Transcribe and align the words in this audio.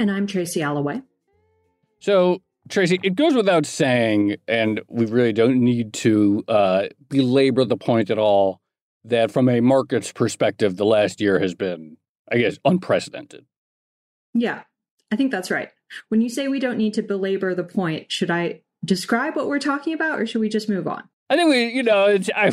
And 0.00 0.10
I'm 0.10 0.26
Tracy 0.26 0.62
Alloway. 0.62 1.02
So, 1.98 2.40
Tracy, 2.70 2.98
it 3.02 3.16
goes 3.16 3.34
without 3.34 3.66
saying, 3.66 4.36
and 4.48 4.80
we 4.88 5.04
really 5.04 5.34
don't 5.34 5.62
need 5.62 5.92
to 5.92 6.42
uh, 6.48 6.86
belabor 7.10 7.66
the 7.66 7.76
point 7.76 8.08
at 8.08 8.18
all, 8.18 8.62
that 9.04 9.30
from 9.30 9.50
a 9.50 9.60
market's 9.60 10.10
perspective, 10.10 10.78
the 10.78 10.86
last 10.86 11.20
year 11.20 11.38
has 11.38 11.54
been, 11.54 11.98
I 12.32 12.38
guess, 12.38 12.56
unprecedented. 12.64 13.44
Yeah, 14.32 14.62
I 15.12 15.16
think 15.16 15.32
that's 15.32 15.50
right. 15.50 15.68
When 16.08 16.22
you 16.22 16.30
say 16.30 16.48
we 16.48 16.60
don't 16.60 16.78
need 16.78 16.94
to 16.94 17.02
belabor 17.02 17.54
the 17.54 17.62
point, 17.62 18.10
should 18.10 18.30
I 18.30 18.62
describe 18.82 19.36
what 19.36 19.48
we're 19.48 19.58
talking 19.58 19.92
about 19.92 20.18
or 20.18 20.24
should 20.24 20.40
we 20.40 20.48
just 20.48 20.70
move 20.70 20.88
on? 20.88 21.10
I 21.28 21.36
think 21.36 21.50
we, 21.50 21.66
you 21.66 21.82
know, 21.82 22.06
it's, 22.06 22.30
I, 22.34 22.52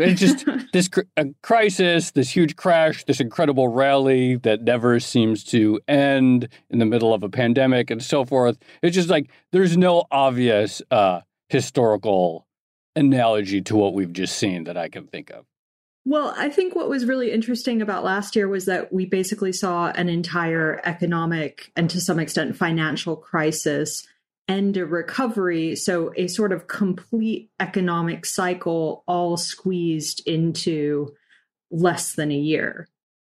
it's 0.00 0.20
just 0.20 0.44
this 0.72 0.88
cr- 0.88 1.02
crisis, 1.42 2.12
this 2.12 2.30
huge 2.30 2.56
crash, 2.56 3.04
this 3.04 3.20
incredible 3.20 3.68
rally 3.68 4.36
that 4.36 4.62
never 4.62 5.00
seems 5.00 5.44
to 5.44 5.80
end 5.88 6.48
in 6.70 6.78
the 6.78 6.86
middle 6.86 7.14
of 7.14 7.22
a 7.22 7.28
pandemic 7.28 7.90
and 7.90 8.02
so 8.02 8.24
forth. 8.24 8.58
It's 8.82 8.94
just 8.94 9.08
like 9.08 9.30
there's 9.52 9.76
no 9.76 10.04
obvious 10.10 10.82
uh, 10.90 11.20
historical 11.48 12.46
analogy 12.96 13.60
to 13.62 13.76
what 13.76 13.94
we've 13.94 14.12
just 14.12 14.36
seen 14.36 14.64
that 14.64 14.76
I 14.76 14.88
can 14.88 15.06
think 15.06 15.30
of. 15.30 15.44
Well, 16.04 16.32
I 16.36 16.48
think 16.48 16.74
what 16.74 16.88
was 16.88 17.04
really 17.04 17.32
interesting 17.32 17.82
about 17.82 18.02
last 18.02 18.34
year 18.34 18.48
was 18.48 18.64
that 18.64 18.92
we 18.92 19.04
basically 19.04 19.52
saw 19.52 19.88
an 19.88 20.08
entire 20.08 20.80
economic 20.84 21.70
and 21.76 21.90
to 21.90 22.00
some 22.00 22.18
extent 22.18 22.56
financial 22.56 23.14
crisis 23.14 24.06
and 24.48 24.76
a 24.76 24.86
recovery. 24.86 25.76
So 25.76 26.12
a 26.16 26.26
sort 26.26 26.52
of 26.52 26.66
complete 26.66 27.50
economic 27.60 28.24
cycle 28.24 29.04
all 29.06 29.36
squeezed 29.36 30.26
into 30.26 31.14
less 31.70 32.14
than 32.14 32.32
a 32.32 32.36
year. 32.36 32.88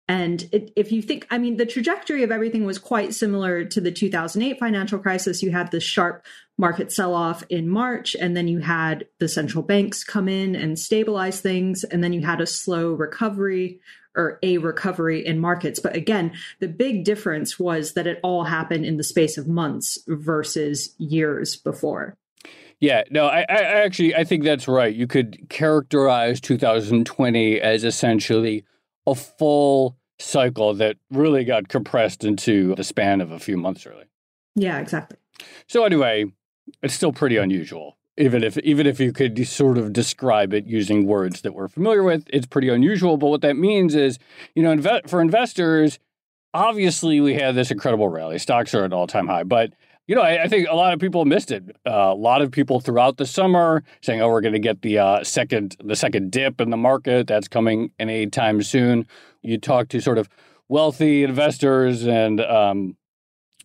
And 0.08 0.46
it, 0.52 0.72
if 0.76 0.92
you 0.92 1.02
think, 1.02 1.26
I 1.30 1.38
mean, 1.38 1.58
the 1.58 1.66
trajectory 1.66 2.24
of 2.24 2.32
everything 2.32 2.66
was 2.66 2.80
quite 2.80 3.14
similar 3.14 3.64
to 3.66 3.80
the 3.80 3.92
2008 3.92 4.60
financial 4.60 5.00
crisis. 5.00 5.42
You 5.42 5.52
had 5.52 5.72
the 5.72 5.80
sharp 5.80 6.26
market 6.58 6.92
sell 6.92 7.14
off 7.14 7.44
in 7.50 7.70
March, 7.70 8.16
and 8.20 8.36
then 8.36 8.48
you 8.48 8.60
had 8.60 9.08
the 9.20 9.30
central 9.30 9.64
banks 9.64 10.04
come 10.04 10.28
in 10.28 10.54
and 10.56 10.78
stabilize 10.78 11.40
things, 11.40 11.86
and 11.86 12.04
then 12.04 12.12
you 12.12 12.26
had 12.26 12.42
a 12.42 12.46
slow 12.46 12.92
recovery 12.92 13.80
or 14.16 14.40
a 14.44 14.58
recovery 14.58 15.26
in 15.26 15.40
markets. 15.40 15.80
But 15.80 15.96
again, 15.96 16.34
the 16.60 16.68
big 16.68 17.04
difference 17.04 17.60
was 17.60 17.94
that 17.94 18.08
it 18.08 18.20
all 18.24 18.46
happened 18.46 18.86
in 18.86 18.98
the 18.98 19.04
space 19.04 19.38
of 19.38 19.48
months 19.48 19.98
versus 20.08 20.94
years 20.98 21.56
before. 21.56 22.16
Yeah, 22.80 23.04
no, 23.12 23.28
I, 23.28 23.42
I 23.42 23.84
actually 23.84 24.16
I 24.16 24.24
think 24.24 24.44
that's 24.44 24.68
right. 24.68 24.94
You 24.94 25.06
could 25.06 25.50
characterize 25.50 26.42
2020 26.42 27.62
as 27.62 27.84
essentially 27.84 28.66
a 29.06 29.14
full 29.14 29.98
cycle 30.20 30.74
that 30.76 30.98
really 31.12 31.44
got 31.44 31.68
compressed 31.68 32.24
into 32.24 32.74
the 32.76 32.84
span 32.84 33.22
of 33.22 33.32
a 33.32 33.40
few 33.40 33.58
months, 33.58 33.86
really. 33.86 34.06
Yeah, 34.56 34.80
exactly. 34.80 35.18
So 35.68 35.86
anyway, 35.86 36.26
it's 36.82 36.94
still 36.94 37.14
pretty 37.14 37.38
unusual 37.38 37.98
even 38.22 38.44
if 38.44 38.58
even 38.60 38.86
if 38.86 39.00
you 39.00 39.12
could 39.12 39.48
sort 39.48 39.78
of 39.78 39.92
describe 39.92 40.54
it 40.54 40.66
using 40.66 41.06
words 41.06 41.42
that 41.42 41.54
we're 41.54 41.68
familiar 41.68 42.04
with, 42.04 42.24
it's 42.28 42.46
pretty 42.46 42.70
unusual. 42.70 43.18
But 43.18 43.28
what 43.28 43.42
that 43.42 43.58
means 43.58 43.96
is, 43.96 44.20
you 44.56 44.64
know, 44.64 44.76
inve- 44.76 45.10
for 45.10 45.22
investors, 45.22 46.00
obviously 46.54 47.20
we 47.20 47.34
had 47.34 47.56
this 47.56 47.72
incredible 47.72 48.10
rally. 48.10 48.38
Stocks 48.38 48.74
are 48.74 48.86
at 48.86 48.94
all 48.94 49.08
time 49.08 49.28
high, 49.28 49.44
but 49.44 49.74
you 50.08 50.16
know, 50.16 50.22
I, 50.22 50.44
I, 50.44 50.48
think 50.48 50.68
a 50.68 50.76
lot 50.76 50.94
of 50.94 51.00
people 51.00 51.24
missed 51.26 51.52
it. 51.52 51.64
Uh, 51.88 52.12
a 52.12 52.16
lot 52.16 52.42
of 52.42 52.52
people 52.52 52.80
throughout 52.80 53.18
the 53.18 53.26
summer 53.26 53.84
saying, 54.02 54.22
"Oh, 54.22 54.30
we're 54.30 54.42
going 54.42 54.54
to 54.54 54.60
get 54.60 54.82
the 54.82 55.00
uh, 55.00 55.24
second 55.24 55.78
the 55.84 55.96
second 55.96 56.32
dip 56.32 56.60
in 56.60 56.70
the 56.70 56.78
market 56.78 57.28
that's 57.28 57.48
coming 57.48 57.92
any 58.00 58.28
time 58.28 58.62
soon." 58.62 59.08
You 59.42 59.58
talk 59.58 59.88
to 59.90 60.02
sort 60.02 60.18
of 60.18 60.28
wealthy 60.68 61.24
investors 61.24 62.06
and 62.06 62.42
um, 62.42 62.98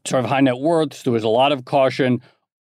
sort 0.07 0.25
of 0.25 0.31
high 0.31 0.41
net 0.41 0.59
worths. 0.59 1.03
There 1.03 1.13
was 1.13 1.25
a 1.25 1.29
lot 1.29 1.53
of 1.53 1.65
caution 1.65 2.23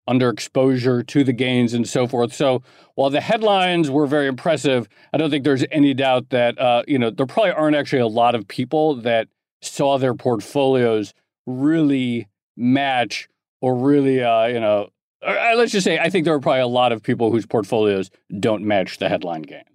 underexposure 0.09 1.07
to 1.07 1.25
the 1.25 1.33
gains 1.33 1.75
and 1.75 1.89
so 1.89 2.07
forth. 2.07 2.33
So 2.33 2.63
while 2.95 3.11
the 3.11 3.21
headlines 3.21 3.91
were 3.91 4.07
very 4.07 4.27
impressive, 4.27 4.89
I 5.13 5.19
don't 5.19 5.31
think 5.31 5.45
there's 5.45 5.65
any 5.71 5.95
doubt 5.95 6.31
that 6.31 6.59
uh, 6.59 6.83
you 6.87 6.99
know 6.99 7.11
there 7.11 7.27
probably 7.27 7.53
aren't 7.53 7.77
actually 7.77 8.03
a 8.03 8.07
lot 8.07 8.35
of 8.35 8.49
people 8.49 8.97
that 9.03 9.29
saw 9.61 9.99
their 9.99 10.15
portfolios 10.15 11.13
really 11.47 12.29
match 12.57 13.29
or 13.61 13.77
really 13.77 14.23
uh, 14.23 14.47
you 14.47 14.61
know. 14.61 14.89
Uh, 15.21 15.53
let's 15.57 15.73
just 15.73 15.85
say 15.85 15.99
I 15.99 16.11
think 16.11 16.25
there 16.25 16.35
are 16.35 16.41
probably 16.41 16.61
a 16.61 16.67
lot 16.67 16.93
of 16.93 17.03
people 17.03 17.33
whose 17.33 17.45
portfolios 17.45 18.11
don't 18.39 18.65
match 18.65 18.99
the 18.99 19.09
headline 19.09 19.43
gains. 19.43 19.67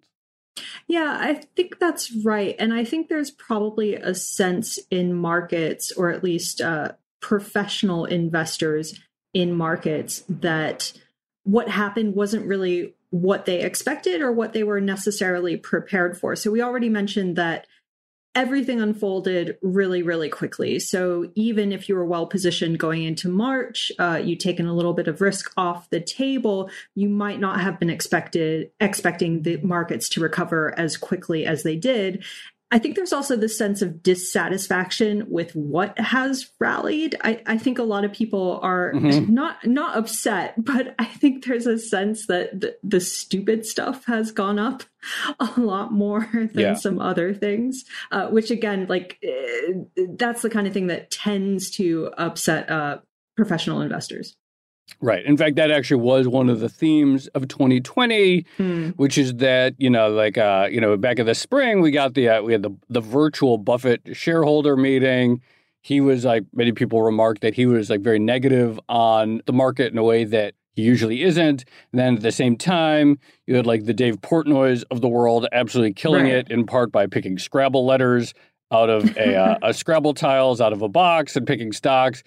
Yeah, 0.87 1.17
I 1.19 1.33
think 1.55 1.79
that's 1.79 2.13
right. 2.23 2.55
And 2.59 2.73
I 2.73 2.83
think 2.83 3.09
there's 3.09 3.31
probably 3.31 3.95
a 3.95 4.13
sense 4.13 4.79
in 4.91 5.13
markets, 5.13 5.91
or 5.91 6.11
at 6.11 6.23
least 6.23 6.61
uh, 6.61 6.93
professional 7.21 8.05
investors, 8.05 8.99
in 9.33 9.53
markets 9.53 10.23
that 10.29 10.93
what 11.43 11.69
happened 11.69 12.15
wasn't 12.15 12.45
really 12.45 12.93
what 13.09 13.45
they 13.45 13.61
expected 13.61 14.21
or 14.21 14.31
what 14.31 14.53
they 14.53 14.63
were 14.63 14.81
necessarily 14.81 15.57
prepared 15.57 16.17
for. 16.17 16.35
So 16.35 16.49
we 16.49 16.61
already 16.61 16.89
mentioned 16.89 17.35
that 17.35 17.67
everything 18.35 18.81
unfolded 18.81 19.57
really, 19.61 20.01
really 20.01 20.29
quickly. 20.29 20.79
So 20.79 21.31
even 21.35 21.71
if 21.71 21.87
you 21.87 21.95
were 21.95 22.05
well 22.05 22.25
positioned 22.25 22.79
going 22.79 23.03
into 23.03 23.29
March, 23.29 23.91
uh, 23.99 24.19
you'd 24.23 24.39
taken 24.39 24.65
a 24.65 24.73
little 24.73 24.93
bit 24.93 25.07
of 25.07 25.21
risk 25.21 25.51
off 25.55 25.89
the 25.91 26.01
table, 26.01 26.71
you 26.95 27.09
might 27.09 27.39
not 27.39 27.61
have 27.61 27.79
been 27.79 27.91
expected 27.91 28.71
expecting 28.79 29.43
the 29.43 29.57
markets 29.57 30.09
to 30.09 30.21
recover 30.21 30.73
as 30.79 30.97
quickly 30.97 31.45
as 31.45 31.61
they 31.61 31.75
did. 31.75 32.23
I 32.73 32.79
think 32.79 32.95
there's 32.95 33.13
also 33.13 33.35
this 33.35 33.55
sense 33.55 33.83
of 33.83 34.01
dissatisfaction 34.01 35.29
with 35.29 35.55
what 35.55 35.97
has 35.99 36.49
rallied. 36.59 37.15
I, 37.23 37.39
I 37.45 37.55
think 37.59 37.77
a 37.77 37.83
lot 37.83 38.03
of 38.03 38.11
people 38.11 38.59
are 38.63 38.93
mm-hmm. 38.93 39.31
not 39.31 39.63
not 39.63 39.95
upset, 39.95 40.55
but 40.57 40.95
I 40.97 41.05
think 41.05 41.45
there's 41.45 41.67
a 41.67 41.77
sense 41.77 42.25
that 42.25 42.59
the, 42.59 42.75
the 42.83 42.99
stupid 42.99 43.67
stuff 43.67 44.05
has 44.05 44.31
gone 44.31 44.57
up 44.57 44.81
a 45.39 45.51
lot 45.61 45.93
more 45.93 46.27
than 46.33 46.49
yeah. 46.55 46.73
some 46.73 46.99
other 46.99 47.31
things. 47.31 47.85
Uh, 48.11 48.29
which 48.29 48.49
again, 48.49 48.87
like 48.89 49.19
uh, 49.23 50.05
that's 50.17 50.41
the 50.41 50.49
kind 50.49 50.65
of 50.65 50.73
thing 50.73 50.87
that 50.87 51.11
tends 51.11 51.69
to 51.71 52.11
upset 52.17 52.71
uh, 52.71 52.97
professional 53.37 53.81
investors. 53.81 54.35
Right. 55.01 55.25
In 55.25 55.37
fact, 55.37 55.55
that 55.55 55.71
actually 55.71 56.01
was 56.01 56.27
one 56.27 56.49
of 56.49 56.59
the 56.59 56.69
themes 56.69 57.27
of 57.27 57.47
2020, 57.47 58.45
hmm. 58.57 58.89
which 58.89 59.17
is 59.17 59.35
that 59.35 59.75
you 59.77 59.89
know, 59.89 60.09
like 60.09 60.37
uh, 60.37 60.67
you 60.71 60.79
know, 60.79 60.95
back 60.97 61.19
in 61.19 61.25
the 61.25 61.35
spring, 61.35 61.81
we 61.81 61.91
got 61.91 62.13
the 62.13 62.29
uh, 62.29 62.41
we 62.41 62.53
had 62.53 62.63
the 62.63 62.71
the 62.89 63.01
virtual 63.01 63.57
Buffett 63.57 64.01
shareholder 64.13 64.77
meeting. 64.77 65.41
He 65.81 65.99
was 65.99 66.23
like 66.23 66.45
many 66.53 66.71
people 66.71 67.01
remarked 67.01 67.41
that 67.41 67.53
he 67.53 67.65
was 67.65 67.89
like 67.89 68.01
very 68.01 68.19
negative 68.19 68.79
on 68.87 69.41
the 69.45 69.53
market 69.53 69.91
in 69.91 69.97
a 69.97 70.03
way 70.03 70.23
that 70.23 70.53
he 70.73 70.81
usually 70.81 71.23
isn't. 71.23 71.65
And 71.91 71.99
then 71.99 72.15
at 72.15 72.21
the 72.21 72.31
same 72.31 72.57
time, 72.57 73.19
you 73.45 73.55
had 73.55 73.65
like 73.65 73.85
the 73.85 73.93
Dave 73.93 74.21
Portnoys 74.21 74.83
of 74.91 75.01
the 75.01 75.09
world 75.09 75.47
absolutely 75.51 75.93
killing 75.93 76.25
right. 76.25 76.35
it 76.35 76.51
in 76.51 76.65
part 76.65 76.91
by 76.91 77.07
picking 77.07 77.37
Scrabble 77.37 77.85
letters 77.85 78.33
out 78.71 78.89
of 78.89 79.15
a, 79.17 79.35
uh, 79.35 79.57
a 79.63 79.73
Scrabble 79.73 80.13
tiles 80.13 80.59
out 80.59 80.73
of 80.73 80.81
a 80.81 80.89
box 80.89 81.35
and 81.35 81.45
picking 81.45 81.71
stocks. 81.71 82.23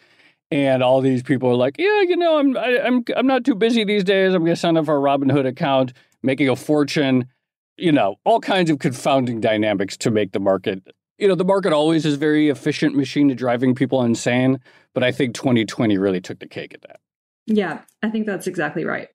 And 0.50 0.82
all 0.82 1.00
these 1.00 1.22
people 1.22 1.50
are 1.50 1.56
like, 1.56 1.76
yeah, 1.78 2.02
you 2.02 2.16
know, 2.16 2.38
I'm 2.38 2.56
I, 2.56 2.68
am 2.86 3.04
i 3.08 3.18
I'm 3.18 3.26
not 3.26 3.44
too 3.44 3.54
busy 3.54 3.84
these 3.84 4.04
days. 4.04 4.32
I'm 4.32 4.42
going 4.42 4.54
to 4.54 4.60
sign 4.60 4.76
up 4.76 4.84
for 4.84 4.96
a 4.96 5.00
Robinhood 5.00 5.46
account, 5.46 5.92
making 6.22 6.48
a 6.48 6.56
fortune. 6.56 7.26
You 7.76 7.92
know, 7.92 8.16
all 8.24 8.40
kinds 8.40 8.70
of 8.70 8.78
confounding 8.78 9.40
dynamics 9.40 9.96
to 9.98 10.10
make 10.10 10.32
the 10.32 10.40
market. 10.40 10.82
You 11.18 11.28
know, 11.28 11.34
the 11.34 11.44
market 11.44 11.72
always 11.72 12.06
is 12.06 12.16
very 12.16 12.48
efficient 12.48 12.96
machine 12.96 13.28
to 13.28 13.34
driving 13.34 13.74
people 13.74 14.02
insane, 14.02 14.60
but 14.94 15.02
I 15.02 15.12
think 15.12 15.34
2020 15.34 15.98
really 15.98 16.20
took 16.20 16.38
the 16.38 16.46
cake 16.46 16.72
at 16.72 16.82
that. 16.82 17.00
Yeah, 17.46 17.80
I 18.02 18.10
think 18.10 18.26
that's 18.26 18.46
exactly 18.46 18.84
right. 18.84 19.08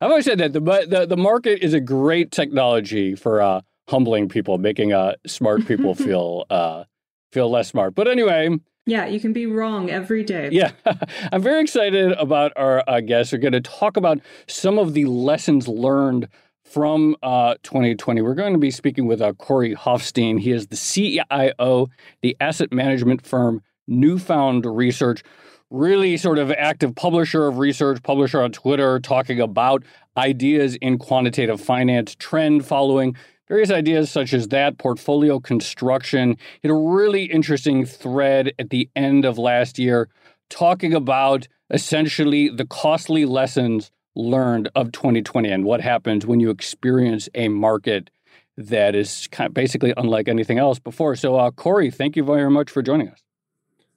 I've 0.00 0.10
always 0.10 0.24
said 0.24 0.38
that 0.38 0.52
the 0.52 0.60
the, 0.60 1.06
the 1.06 1.16
market 1.16 1.62
is 1.62 1.74
a 1.74 1.80
great 1.80 2.30
technology 2.30 3.14
for 3.14 3.42
uh, 3.42 3.60
humbling 3.88 4.28
people, 4.28 4.56
making 4.56 4.92
uh, 4.92 5.14
smart 5.26 5.66
people 5.66 5.94
feel 6.06 6.46
uh, 6.48 6.84
feel 7.32 7.50
less 7.50 7.68
smart. 7.68 7.94
But 7.94 8.08
anyway, 8.08 8.56
yeah, 8.86 9.06
you 9.06 9.20
can 9.20 9.32
be 9.32 9.46
wrong 9.46 9.90
every 9.90 10.24
day. 10.24 10.48
Yeah, 10.52 10.72
I'm 11.32 11.42
very 11.42 11.62
excited 11.62 12.12
about 12.12 12.52
our 12.56 12.82
uh, 12.88 13.00
guests. 13.00 13.32
We're 13.32 13.38
going 13.38 13.52
to 13.52 13.60
talk 13.60 13.96
about 13.96 14.20
some 14.46 14.78
of 14.78 14.94
the 14.94 15.04
lessons 15.04 15.68
learned 15.68 16.28
from 16.64 17.16
uh, 17.22 17.54
2020. 17.62 18.22
We're 18.22 18.34
going 18.34 18.52
to 18.52 18.58
be 18.58 18.70
speaking 18.70 19.06
with 19.06 19.20
uh, 19.20 19.32
Corey 19.34 19.74
Hoffstein. 19.74 20.40
He 20.40 20.52
is 20.52 20.68
the 20.68 20.76
CIO, 20.76 21.88
the 22.22 22.36
asset 22.40 22.72
management 22.72 23.26
firm 23.26 23.62
Newfound 23.86 24.64
Research 24.64 25.22
really 25.70 26.16
sort 26.16 26.38
of 26.38 26.50
active 26.50 26.94
publisher 26.94 27.46
of 27.46 27.58
research, 27.58 28.02
publisher 28.02 28.42
on 28.42 28.52
Twitter, 28.52 28.98
talking 28.98 29.40
about 29.40 29.84
ideas 30.16 30.74
in 30.76 30.98
quantitative 30.98 31.60
finance, 31.60 32.16
trend 32.18 32.66
following, 32.66 33.16
various 33.50 33.70
ideas 33.72 34.10
such 34.12 34.32
as 34.32 34.48
that, 34.48 34.78
portfolio 34.78 35.40
construction. 35.40 36.36
He 36.62 36.68
had 36.68 36.70
a 36.70 36.78
really 36.78 37.24
interesting 37.24 37.84
thread 37.84 38.52
at 38.60 38.70
the 38.70 38.88
end 38.94 39.24
of 39.24 39.38
last 39.38 39.76
year 39.76 40.08
talking 40.48 40.94
about 40.94 41.48
essentially 41.68 42.48
the 42.48 42.64
costly 42.64 43.24
lessons 43.24 43.90
learned 44.14 44.68
of 44.76 44.92
2020 44.92 45.50
and 45.50 45.64
what 45.64 45.80
happens 45.80 46.24
when 46.24 46.38
you 46.38 46.50
experience 46.50 47.28
a 47.34 47.48
market 47.48 48.08
that 48.56 48.94
is 48.94 49.26
kind 49.32 49.48
of 49.48 49.54
basically 49.54 49.92
unlike 49.96 50.28
anything 50.28 50.58
else 50.58 50.78
before. 50.78 51.16
So, 51.16 51.34
uh, 51.34 51.50
Corey, 51.50 51.90
thank 51.90 52.14
you 52.14 52.22
very 52.22 52.50
much 52.50 52.70
for 52.70 52.82
joining 52.82 53.08
us. 53.08 53.20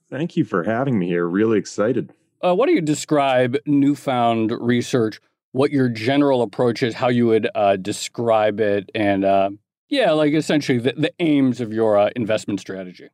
Thank 0.09 0.35
you 0.35 0.45
for 0.45 0.63
having 0.63 0.97
me 0.97 1.07
here. 1.07 1.27
Really 1.27 1.59
excited. 1.59 2.11
Uh, 2.41 2.55
why 2.55 2.65
don't 2.65 2.75
you 2.75 2.81
describe 2.81 3.57
newfound 3.67 4.51
research? 4.51 5.19
What 5.53 5.71
your 5.71 5.87
general 5.87 6.41
approach 6.41 6.83
is, 6.83 6.93
how 6.93 7.07
you 7.07 7.25
would 7.27 7.49
uh, 7.55 7.77
describe 7.77 8.59
it, 8.59 8.91
and 8.93 9.23
uh, 9.23 9.51
yeah, 9.89 10.11
like 10.11 10.33
essentially 10.33 10.79
the, 10.79 10.93
the 10.97 11.13
aims 11.19 11.61
of 11.61 11.71
your 11.71 11.97
uh, 11.97 12.09
investment 12.15 12.59
strategy. 12.59 13.09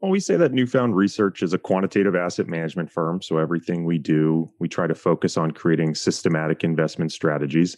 Well, 0.00 0.10
we 0.10 0.18
say 0.18 0.36
that 0.36 0.52
Newfound 0.52 0.96
Research 0.96 1.44
is 1.44 1.52
a 1.52 1.58
quantitative 1.58 2.16
asset 2.16 2.48
management 2.48 2.90
firm. 2.90 3.22
So 3.22 3.38
everything 3.38 3.84
we 3.84 3.98
do, 3.98 4.50
we 4.58 4.68
try 4.68 4.88
to 4.88 4.96
focus 4.96 5.36
on 5.36 5.52
creating 5.52 5.94
systematic 5.94 6.64
investment 6.64 7.12
strategies. 7.12 7.76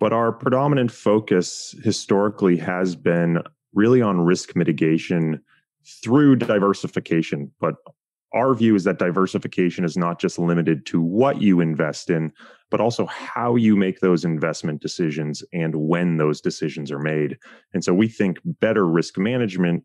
But 0.00 0.14
our 0.14 0.32
predominant 0.32 0.90
focus 0.90 1.74
historically 1.84 2.56
has 2.56 2.96
been 2.96 3.42
really 3.74 4.00
on 4.00 4.20
risk 4.22 4.56
mitigation 4.56 5.42
through 6.02 6.36
diversification. 6.36 7.50
But 7.60 7.74
our 8.32 8.54
view 8.54 8.74
is 8.74 8.84
that 8.84 8.98
diversification 8.98 9.84
is 9.84 9.98
not 9.98 10.18
just 10.18 10.38
limited 10.38 10.86
to 10.86 11.00
what 11.00 11.42
you 11.42 11.60
invest 11.60 12.08
in, 12.08 12.32
but 12.70 12.80
also 12.80 13.06
how 13.06 13.56
you 13.56 13.76
make 13.76 14.00
those 14.00 14.24
investment 14.24 14.80
decisions 14.80 15.42
and 15.52 15.74
when 15.76 16.16
those 16.16 16.40
decisions 16.40 16.90
are 16.90 16.98
made. 16.98 17.38
And 17.72 17.84
so 17.84 17.94
we 17.94 18.08
think 18.08 18.38
better 18.44 18.86
risk 18.86 19.18
management 19.18 19.84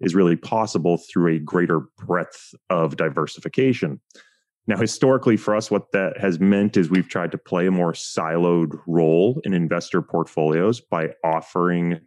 is 0.00 0.14
really 0.14 0.36
possible 0.36 0.98
through 0.98 1.34
a 1.34 1.38
greater 1.38 1.82
breadth 1.98 2.54
of 2.70 2.96
diversification. 2.96 4.00
Now, 4.66 4.76
historically, 4.76 5.36
for 5.36 5.56
us, 5.56 5.70
what 5.70 5.90
that 5.92 6.18
has 6.18 6.38
meant 6.38 6.76
is 6.76 6.88
we've 6.88 7.08
tried 7.08 7.32
to 7.32 7.38
play 7.38 7.66
a 7.66 7.72
more 7.72 7.92
siloed 7.92 8.78
role 8.86 9.40
in 9.44 9.54
investor 9.54 10.02
portfolios 10.02 10.80
by 10.80 11.10
offering 11.24 12.00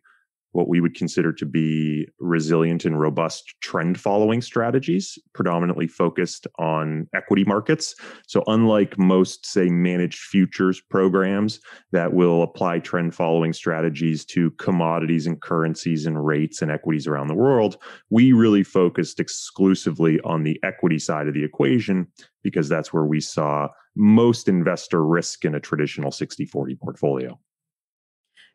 what 0.56 0.69
we 0.69 0.80
would 0.80 0.96
consider 0.96 1.34
to 1.34 1.46
be 1.46 2.07
resilient 2.19 2.86
and 2.86 3.00
robust 3.00 3.56
trend 3.62 4.00
following 4.00 4.42
strategies, 4.42 5.19
predominantly 5.34 5.86
focused 5.86 6.48
on 6.57 7.07
equity 7.13 7.44
markets. 7.44 7.94
So, 8.25 8.42
unlike 8.48 8.98
most, 8.98 9.46
say, 9.46 9.68
managed 9.68 10.19
futures 10.19 10.80
programs 10.90 11.60
that 11.92 12.13
will 12.13 12.42
apply 12.42 12.80
trend 12.80 13.13
following 13.13 13.52
strategies 13.52 14.24
to 14.25 14.52
commodities 14.52 15.28
and 15.28 15.42
currencies 15.42 16.06
and 16.06 16.25
rates 16.25 16.62
and 16.62 16.72
equities 16.72 17.06
around 17.06 17.28
the 17.28 17.36
world, 17.36 17.78
we 18.10 18.31
really 18.31 18.63
focused 18.63 19.19
exclusively 19.19 20.22
on 20.22 20.44
the 20.44 20.58
equity 20.63 21.00
side 21.00 21.28
of 21.28 21.34
the 21.34 21.44
equation 21.44 22.08
because 22.44 22.69
that's 22.69 22.94
where 22.94 23.06
we 23.06 23.19
saw 23.19 23.68
most 23.98 24.48
investor 24.48 25.06
risk 25.06 25.44
in 25.44 25.54
a 25.54 25.60
traditional 25.60 26.12
60 26.12 26.46
40 26.46 26.75
portfolio. 26.75 27.38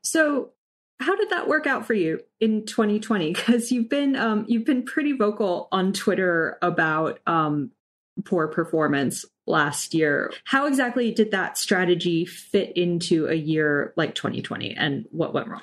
So, 0.02 0.52
how 1.00 1.16
did 1.16 1.30
that 1.30 1.48
work 1.48 1.66
out 1.66 1.86
for 1.86 1.94
you 1.94 2.20
in 2.40 2.64
2020 2.66 3.32
because 3.32 3.72
you've 3.72 3.88
been 3.88 4.14
um, 4.16 4.44
you've 4.48 4.66
been 4.66 4.84
pretty 4.84 5.12
vocal 5.12 5.68
on 5.72 5.92
twitter 5.92 6.58
about 6.62 7.18
um, 7.26 7.70
poor 8.24 8.48
performance 8.48 9.24
last 9.46 9.94
year. 9.94 10.32
How 10.44 10.66
exactly 10.66 11.10
did 11.12 11.30
that 11.32 11.58
strategy 11.58 12.24
fit 12.24 12.76
into 12.76 13.26
a 13.26 13.34
year 13.34 13.92
like 13.96 14.14
2020 14.14 14.74
and 14.76 15.06
what 15.10 15.34
went 15.34 15.48
wrong? 15.48 15.62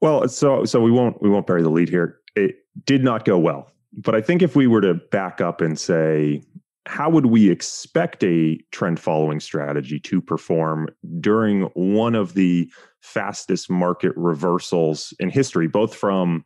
Well 0.00 0.28
so 0.28 0.64
so 0.64 0.80
we 0.80 0.90
won't 0.90 1.22
we 1.22 1.30
won't 1.30 1.46
bury 1.46 1.62
the 1.62 1.70
lead 1.70 1.88
here. 1.88 2.18
It 2.34 2.56
did 2.84 3.04
not 3.04 3.24
go 3.24 3.38
well. 3.38 3.70
But 3.94 4.14
i 4.14 4.22
think 4.22 4.42
if 4.42 4.56
we 4.56 4.66
were 4.66 4.80
to 4.80 4.94
back 4.94 5.40
up 5.40 5.60
and 5.60 5.78
say 5.78 6.42
how 6.86 7.08
would 7.08 7.26
we 7.26 7.50
expect 7.50 8.24
a 8.24 8.58
trend 8.72 8.98
following 8.98 9.40
strategy 9.40 10.00
to 10.00 10.20
perform 10.20 10.88
during 11.20 11.62
one 11.74 12.14
of 12.14 12.34
the 12.34 12.70
fastest 13.00 13.70
market 13.70 14.12
reversals 14.16 15.14
in 15.20 15.30
history, 15.30 15.68
both 15.68 15.94
from 15.94 16.44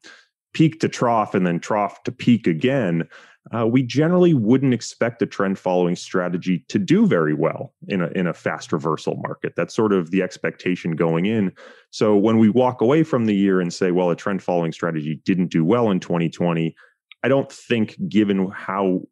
peak 0.52 0.80
to 0.80 0.88
trough 0.88 1.34
and 1.34 1.46
then 1.46 1.58
trough 1.58 2.02
to 2.04 2.12
peak 2.12 2.46
again? 2.46 3.08
Uh, 3.56 3.66
we 3.66 3.82
generally 3.82 4.34
wouldn't 4.34 4.74
expect 4.74 5.22
a 5.22 5.26
trend 5.26 5.58
following 5.58 5.94
strategy 5.94 6.64
to 6.68 6.78
do 6.78 7.06
very 7.06 7.32
well 7.32 7.72
in 7.86 8.00
a, 8.00 8.08
in 8.08 8.26
a 8.26 8.34
fast 8.34 8.72
reversal 8.72 9.16
market. 9.22 9.54
That's 9.56 9.74
sort 9.74 9.92
of 9.92 10.10
the 10.10 10.20
expectation 10.20 10.96
going 10.96 11.26
in. 11.26 11.52
So 11.90 12.16
when 12.16 12.38
we 12.38 12.50
walk 12.50 12.80
away 12.80 13.04
from 13.04 13.26
the 13.26 13.36
year 13.36 13.60
and 13.60 13.72
say, 13.72 13.92
well, 13.92 14.10
a 14.10 14.16
trend 14.16 14.42
following 14.42 14.72
strategy 14.72 15.20
didn't 15.25 15.49
do 15.49 15.64
well 15.64 15.90
in 15.90 16.00
2020, 16.00 16.75
I 17.22 17.28
don't 17.28 17.50
think, 17.50 17.96
given 18.08 18.50
how 18.50 19.02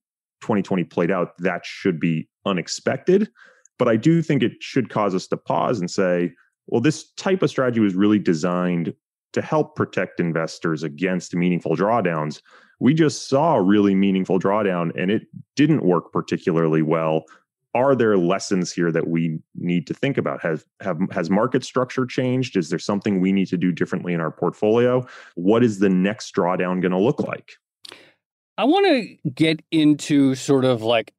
2020 0.44 0.84
played 0.84 1.10
out, 1.10 1.36
that 1.38 1.64
should 1.64 1.98
be 1.98 2.28
unexpected. 2.44 3.30
But 3.78 3.88
I 3.88 3.96
do 3.96 4.22
think 4.22 4.42
it 4.42 4.52
should 4.60 4.90
cause 4.90 5.14
us 5.14 5.26
to 5.28 5.36
pause 5.36 5.80
and 5.80 5.90
say, 5.90 6.32
well, 6.66 6.80
this 6.80 7.10
type 7.12 7.42
of 7.42 7.50
strategy 7.50 7.80
was 7.80 7.94
really 7.94 8.18
designed 8.18 8.94
to 9.32 9.42
help 9.42 9.74
protect 9.74 10.20
investors 10.20 10.82
against 10.82 11.34
meaningful 11.34 11.76
drawdowns. 11.76 12.40
We 12.78 12.94
just 12.94 13.28
saw 13.28 13.56
a 13.56 13.62
really 13.62 13.94
meaningful 13.94 14.38
drawdown 14.38 14.92
and 15.00 15.10
it 15.10 15.22
didn't 15.56 15.84
work 15.84 16.12
particularly 16.12 16.82
well. 16.82 17.24
Are 17.74 17.96
there 17.96 18.16
lessons 18.16 18.72
here 18.72 18.92
that 18.92 19.08
we 19.08 19.38
need 19.56 19.86
to 19.88 19.94
think 19.94 20.16
about? 20.16 20.40
Has 20.42 20.64
have 20.80 20.98
has 21.10 21.28
market 21.28 21.64
structure 21.64 22.06
changed? 22.06 22.56
Is 22.56 22.68
there 22.68 22.78
something 22.78 23.20
we 23.20 23.32
need 23.32 23.46
to 23.46 23.56
do 23.56 23.72
differently 23.72 24.12
in 24.12 24.20
our 24.20 24.30
portfolio? 24.30 25.04
What 25.34 25.64
is 25.64 25.80
the 25.80 25.88
next 25.88 26.36
drawdown 26.36 26.80
going 26.80 26.92
to 26.92 26.98
look 26.98 27.20
like? 27.20 27.56
I 28.56 28.64
want 28.64 28.87
to 28.87 29.30
get 29.30 29.62
into 29.70 30.34
sort 30.37 30.64
of 30.64 30.82
like 30.82 31.12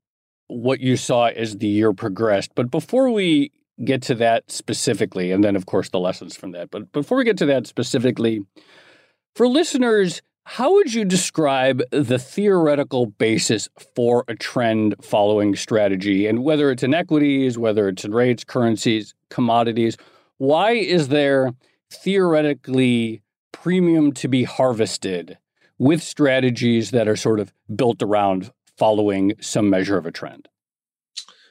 what 0.47 0.79
you 0.79 0.95
saw 0.95 1.27
as 1.27 1.57
the 1.57 1.67
year 1.67 1.91
progressed. 1.91 2.51
But 2.55 2.71
before 2.71 3.11
we 3.11 3.51
get 3.83 4.01
to 4.03 4.15
that 4.15 4.49
specifically, 4.49 5.31
and 5.31 5.43
then, 5.43 5.55
of 5.55 5.65
course, 5.65 5.89
the 5.89 5.99
lessons 5.99 6.37
from 6.37 6.51
that, 6.51 6.71
but 6.71 6.91
before 6.93 7.17
we 7.17 7.25
get 7.25 7.37
to 7.37 7.45
that 7.47 7.67
specifically, 7.67 8.45
for 9.35 9.47
listeners, 9.47 10.21
how 10.45 10.73
would 10.75 10.93
you 10.93 11.03
describe 11.03 11.81
the 11.89 12.19
theoretical 12.19 13.07
basis 13.07 13.67
for 13.95 14.23
a 14.27 14.35
trend 14.35 14.95
following 15.01 15.55
strategy? 15.55 16.27
And 16.27 16.43
whether 16.43 16.71
it's 16.71 16.83
in 16.83 16.93
equities, 16.93 17.57
whether 17.57 17.89
it's 17.89 18.05
in 18.05 18.13
rates, 18.13 18.43
currencies, 18.43 19.13
commodities, 19.29 19.97
why 20.37 20.71
is 20.71 21.09
there 21.09 21.51
theoretically 21.89 23.21
premium 23.51 24.13
to 24.13 24.27
be 24.27 24.43
harvested 24.43 25.37
with 25.77 26.01
strategies 26.01 26.91
that 26.91 27.07
are 27.07 27.15
sort 27.15 27.39
of 27.39 27.53
built 27.75 28.01
around 28.01 28.51
following 28.77 29.33
some 29.39 29.69
measure 29.69 29.97
of 29.97 30.05
a 30.05 30.11
trend? 30.11 30.47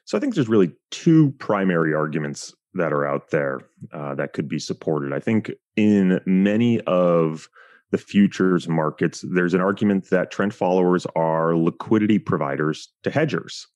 So 0.05 0.17
I 0.19 0.21
think 0.21 0.35
there's 0.35 0.49
really 0.49 0.73
two 0.91 1.33
primary 1.39 1.95
arguments 1.95 2.55
that 2.75 2.93
are 2.93 3.07
out 3.07 3.31
there 3.31 3.61
uh, 3.93 4.15
that 4.17 4.33
could 4.33 4.49
be 4.49 4.59
supported. 4.59 5.13
I 5.13 5.21
think 5.21 5.51
in 5.77 6.21
many 6.27 6.81
of 6.83 7.49
the 7.91 7.99
futures 7.99 8.69
markets, 8.69 9.25
there's 9.33 9.55
an 9.55 9.61
argument 9.61 10.11
that 10.11 10.31
trend 10.31 10.53
followers 10.53 11.07
are 11.15 11.57
liquidity 11.57 12.19
providers 12.19 12.89
to 13.05 13.11
hedgers. 13.11 13.67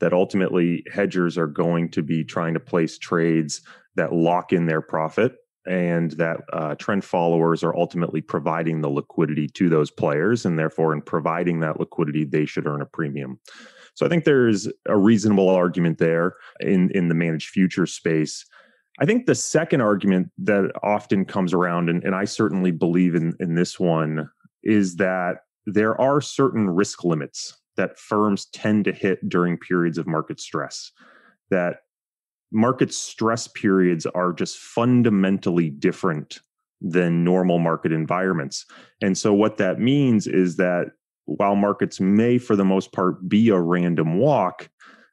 that 0.00 0.12
ultimately 0.12 0.84
hedgers 0.92 1.38
are 1.38 1.46
going 1.46 1.90
to 1.90 2.02
be 2.02 2.24
trying 2.24 2.54
to 2.54 2.60
place 2.60 2.98
trades 2.98 3.62
that 3.94 4.12
lock 4.12 4.52
in 4.52 4.66
their 4.66 4.82
profit 4.82 5.36
and 5.66 6.12
that 6.12 6.38
uh, 6.52 6.74
trend 6.76 7.04
followers 7.04 7.62
are 7.62 7.76
ultimately 7.76 8.20
providing 8.20 8.80
the 8.80 8.88
liquidity 8.88 9.48
to 9.48 9.68
those 9.68 9.90
players 9.90 10.46
and 10.46 10.58
therefore 10.58 10.92
in 10.92 11.02
providing 11.02 11.60
that 11.60 11.80
liquidity 11.80 12.24
they 12.24 12.46
should 12.46 12.66
earn 12.66 12.80
a 12.80 12.86
premium. 12.86 13.38
So 13.94 14.04
i 14.06 14.08
think 14.08 14.24
there's 14.24 14.68
a 14.86 14.96
reasonable 14.96 15.48
argument 15.48 15.98
there 15.98 16.34
in 16.60 16.90
in 16.94 17.08
the 17.08 17.14
managed 17.14 17.48
future 17.48 17.86
space. 17.86 18.44
I 18.98 19.04
think 19.04 19.26
the 19.26 19.34
second 19.34 19.82
argument 19.82 20.28
that 20.38 20.70
often 20.82 21.24
comes 21.24 21.52
around 21.52 21.90
and, 21.90 22.02
and 22.04 22.14
i 22.14 22.24
certainly 22.24 22.70
believe 22.70 23.14
in 23.14 23.34
in 23.40 23.54
this 23.54 23.80
one 23.80 24.28
is 24.62 24.96
that 24.96 25.38
there 25.66 26.00
are 26.00 26.20
certain 26.20 26.70
risk 26.70 27.04
limits 27.04 27.56
that 27.76 27.98
firms 27.98 28.46
tend 28.52 28.84
to 28.84 28.92
hit 28.92 29.26
during 29.28 29.58
periods 29.58 29.98
of 29.98 30.06
market 30.06 30.40
stress 30.40 30.92
that 31.50 31.76
market 32.52 32.92
stress 32.92 33.48
periods 33.48 34.06
are 34.06 34.32
just 34.32 34.58
fundamentally 34.58 35.70
different 35.70 36.40
than 36.80 37.24
normal 37.24 37.58
market 37.58 37.92
environments. 37.92 38.66
And 39.00 39.16
so, 39.16 39.32
what 39.32 39.56
that 39.58 39.80
means 39.80 40.26
is 40.26 40.56
that 40.56 40.92
while 41.24 41.56
markets 41.56 42.00
may, 42.00 42.38
for 42.38 42.56
the 42.56 42.64
most 42.64 42.92
part, 42.92 43.28
be 43.28 43.48
a 43.48 43.58
random 43.58 44.18
walk, 44.18 44.68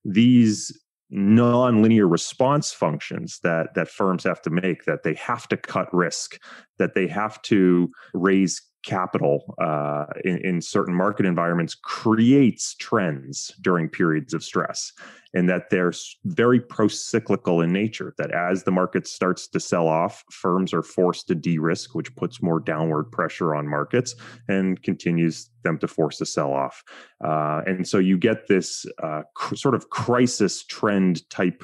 these 0.06 0.72
nonlinear 1.12 2.10
response 2.10 2.74
functions 2.74 3.40
that 3.44 3.76
that 3.76 3.88
firms 3.88 4.24
have 4.24 4.42
to 4.42 4.50
make 4.50 4.86
that 4.86 5.04
they 5.04 5.14
have 5.14 5.48
to 5.48 5.56
cut 5.56 5.94
risk 5.94 6.40
that 6.80 6.96
they 6.96 7.06
have 7.06 7.40
to 7.44 7.88
raise 8.16 8.60
capital 8.84 9.56
uh, 9.62 10.06
in, 10.26 10.38
in, 10.40 10.60
certain 10.60 10.94
market 10.94 11.26
environments 11.26 11.76
creates 11.76 12.76
trends 12.76 13.52
during 13.62 13.88
periods 13.88 14.34
of 14.34 14.44
stress 14.44 14.92
and 15.34 15.50
that 15.50 15.70
they're 15.70 15.94
very 16.26 16.60
pro-cyclical 16.60 17.62
in 17.62 17.72
nature 17.72 18.14
that 18.18 18.32
as 18.32 18.64
the 18.64 18.72
market 18.72 19.08
starts 19.08 19.48
to 19.48 19.60
sell 19.60 19.88
off 19.88 20.24
firms 20.32 20.74
are 20.74 20.84
forced 20.84 21.28
to 21.28 21.36
de-risk 21.36 21.96
which 21.96 22.16
puts 22.16 22.42
more 22.42 22.60
downward 22.60 23.06
pressure 23.12 23.56
on 23.56 23.68
markets 23.68 24.16
and 24.48 24.82
continues 24.84 25.50
them 25.64 25.78
to 25.80 25.88
force 25.88 26.18
to 26.18 26.26
sell 26.26 26.54
off. 26.54 26.84
Uh, 27.24 27.62
and 27.66 27.88
so 27.88 27.98
you 27.98 28.18
get 28.18 28.48
this 28.48 28.86
uh, 29.02 29.22
cr- 29.36 29.56
sort 29.56 29.76
of 29.76 29.90
crisis 29.90 30.64
trend 30.64 31.28
type 31.30 31.64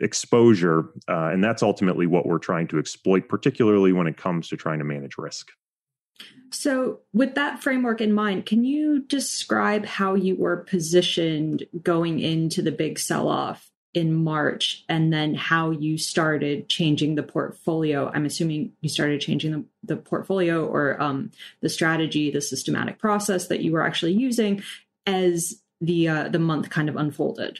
exposure 0.00 0.90
uh, 1.08 1.30
and 1.32 1.42
that's 1.42 1.62
ultimately 1.62 2.06
what 2.06 2.26
we're 2.26 2.38
trying 2.38 2.66
to 2.66 2.78
exploit 2.78 3.28
particularly 3.28 3.92
when 3.92 4.06
it 4.06 4.16
comes 4.16 4.48
to 4.48 4.56
trying 4.56 4.78
to 4.78 4.84
manage 4.84 5.16
risk 5.16 5.50
so, 6.50 7.00
with 7.12 7.34
that 7.34 7.62
framework 7.62 8.00
in 8.00 8.12
mind, 8.12 8.46
can 8.46 8.64
you 8.64 9.00
describe 9.00 9.84
how 9.84 10.14
you 10.14 10.36
were 10.36 10.58
positioned 10.58 11.64
going 11.82 12.20
into 12.20 12.62
the 12.62 12.72
big 12.72 12.98
sell 12.98 13.28
off 13.28 13.70
in 13.92 14.12
March 14.12 14.84
and 14.88 15.12
then 15.12 15.34
how 15.34 15.70
you 15.70 15.98
started 15.98 16.68
changing 16.68 17.14
the 17.14 17.22
portfolio? 17.22 18.10
I'm 18.14 18.24
assuming 18.24 18.72
you 18.80 18.88
started 18.88 19.20
changing 19.20 19.52
the, 19.52 19.64
the 19.82 19.96
portfolio 19.96 20.66
or 20.66 21.00
um, 21.00 21.30
the 21.60 21.68
strategy, 21.68 22.30
the 22.30 22.40
systematic 22.40 22.98
process 22.98 23.48
that 23.48 23.60
you 23.60 23.72
were 23.72 23.82
actually 23.82 24.12
using 24.12 24.62
as 25.06 25.60
the 25.80 26.08
uh, 26.08 26.28
the 26.28 26.38
month 26.38 26.70
kind 26.70 26.88
of 26.88 26.96
unfolded. 26.96 27.58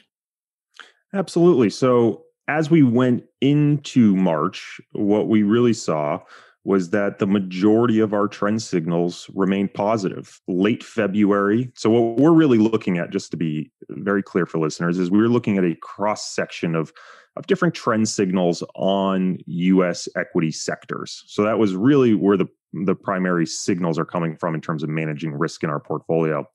Absolutely. 1.13 1.69
So 1.69 2.23
as 2.47 2.69
we 2.69 2.83
went 2.83 3.23
into 3.41 4.15
March, 4.15 4.79
what 4.91 5.27
we 5.27 5.43
really 5.43 5.73
saw 5.73 6.19
was 6.65 6.89
that 6.89 7.19
the 7.19 7.27
majority 7.27 7.99
of 7.99 8.11
our 8.11 8.27
trend 8.27 8.61
signals 8.61 9.29
remained 9.35 9.73
positive 9.75 10.41
late 10.47 10.83
February. 10.83 11.71
So, 11.75 11.91
what 11.91 12.17
we're 12.17 12.33
really 12.33 12.57
looking 12.57 12.97
at, 12.97 13.11
just 13.11 13.31
to 13.31 13.37
be 13.37 13.71
very 13.89 14.23
clear 14.23 14.47
for 14.47 14.57
listeners, 14.57 14.97
is 14.97 15.11
we 15.11 15.19
were 15.19 15.29
looking 15.29 15.57
at 15.57 15.63
a 15.63 15.75
cross 15.75 16.33
section 16.33 16.75
of, 16.75 16.91
of 17.37 17.45
different 17.45 17.75
trend 17.75 18.09
signals 18.09 18.63
on 18.73 19.37
US 19.45 20.09
equity 20.17 20.51
sectors. 20.51 21.23
So, 21.27 21.43
that 21.43 21.59
was 21.59 21.75
really 21.75 22.15
where 22.15 22.35
the, 22.35 22.47
the 22.73 22.95
primary 22.95 23.45
signals 23.45 23.99
are 23.99 24.05
coming 24.05 24.35
from 24.35 24.55
in 24.55 24.61
terms 24.61 24.81
of 24.81 24.89
managing 24.89 25.33
risk 25.33 25.63
in 25.63 25.69
our 25.69 25.79
portfolio. 25.79 26.49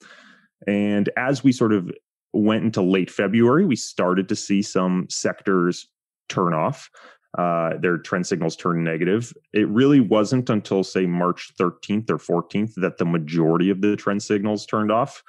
And 0.67 1.09
as 1.17 1.45
we 1.45 1.53
sort 1.53 1.73
of 1.73 1.91
went 2.33 2.65
into 2.65 2.83
late 2.83 3.11
February, 3.11 3.65
we 3.65 3.77
started 3.77 4.29
to 4.29 4.37
see 4.37 4.61
some 4.61 5.07
sectors 5.09 5.87
turn 6.29 6.53
off 6.53 6.91
uh, 7.39 7.77
their 7.79 7.99
trend 7.99 8.27
signals 8.27 8.57
turned 8.57 8.85
negative. 8.85 9.33
It 9.53 9.69
really 9.69 10.01
wasn't 10.01 10.51
until, 10.51 10.83
say, 10.83 11.07
March 11.07 11.53
13th 11.59 12.11
or 12.11 12.19
14th 12.19 12.75
that 12.77 12.99
the 12.99 13.05
majority 13.05 13.71
of 13.71 13.81
the 13.81 13.97
trend 13.97 14.23
signals 14.23 14.67
turned 14.67 14.91
off. 14.91 15.23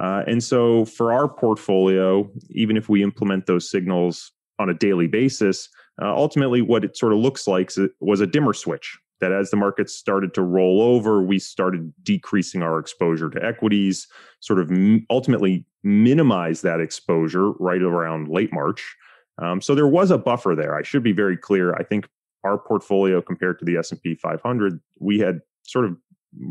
Uh, 0.00 0.22
and 0.26 0.42
so 0.42 0.84
for 0.84 1.12
our 1.12 1.28
portfolio, 1.28 2.28
even 2.50 2.76
if 2.76 2.88
we 2.88 3.02
implement 3.02 3.46
those 3.46 3.70
signals 3.70 4.32
on 4.58 4.68
a 4.68 4.74
daily 4.74 5.06
basis, 5.06 5.68
uh, 6.02 6.12
ultimately 6.12 6.60
what 6.60 6.84
it 6.84 6.96
sort 6.96 7.12
of 7.12 7.20
looks 7.20 7.46
like 7.46 7.70
was 8.00 8.20
a 8.20 8.26
dimmer 8.26 8.52
switch. 8.52 8.98
That 9.20 9.32
as 9.32 9.50
the 9.50 9.56
markets 9.56 9.94
started 9.94 10.34
to 10.34 10.42
roll 10.42 10.82
over, 10.82 11.22
we 11.22 11.38
started 11.38 11.94
decreasing 12.02 12.62
our 12.62 12.80
exposure 12.80 13.30
to 13.30 13.42
equities, 13.42 14.08
sort 14.40 14.58
of 14.58 14.70
ultimately 15.08 15.64
minimize 15.84 16.62
that 16.62 16.80
exposure 16.80 17.52
right 17.52 17.80
around 17.80 18.28
late 18.28 18.52
March. 18.52 18.96
Um, 19.38 19.60
so 19.60 19.74
there 19.74 19.88
was 19.88 20.10
a 20.10 20.18
buffer 20.18 20.54
there. 20.56 20.76
I 20.76 20.82
should 20.82 21.02
be 21.02 21.12
very 21.12 21.36
clear. 21.36 21.74
I 21.74 21.82
think 21.82 22.08
our 22.44 22.58
portfolio 22.58 23.20
compared 23.20 23.58
to 23.58 23.64
the 23.64 23.76
S&P 23.76 24.14
500, 24.14 24.80
we 25.00 25.18
had 25.18 25.40
sort 25.62 25.86
of 25.86 25.96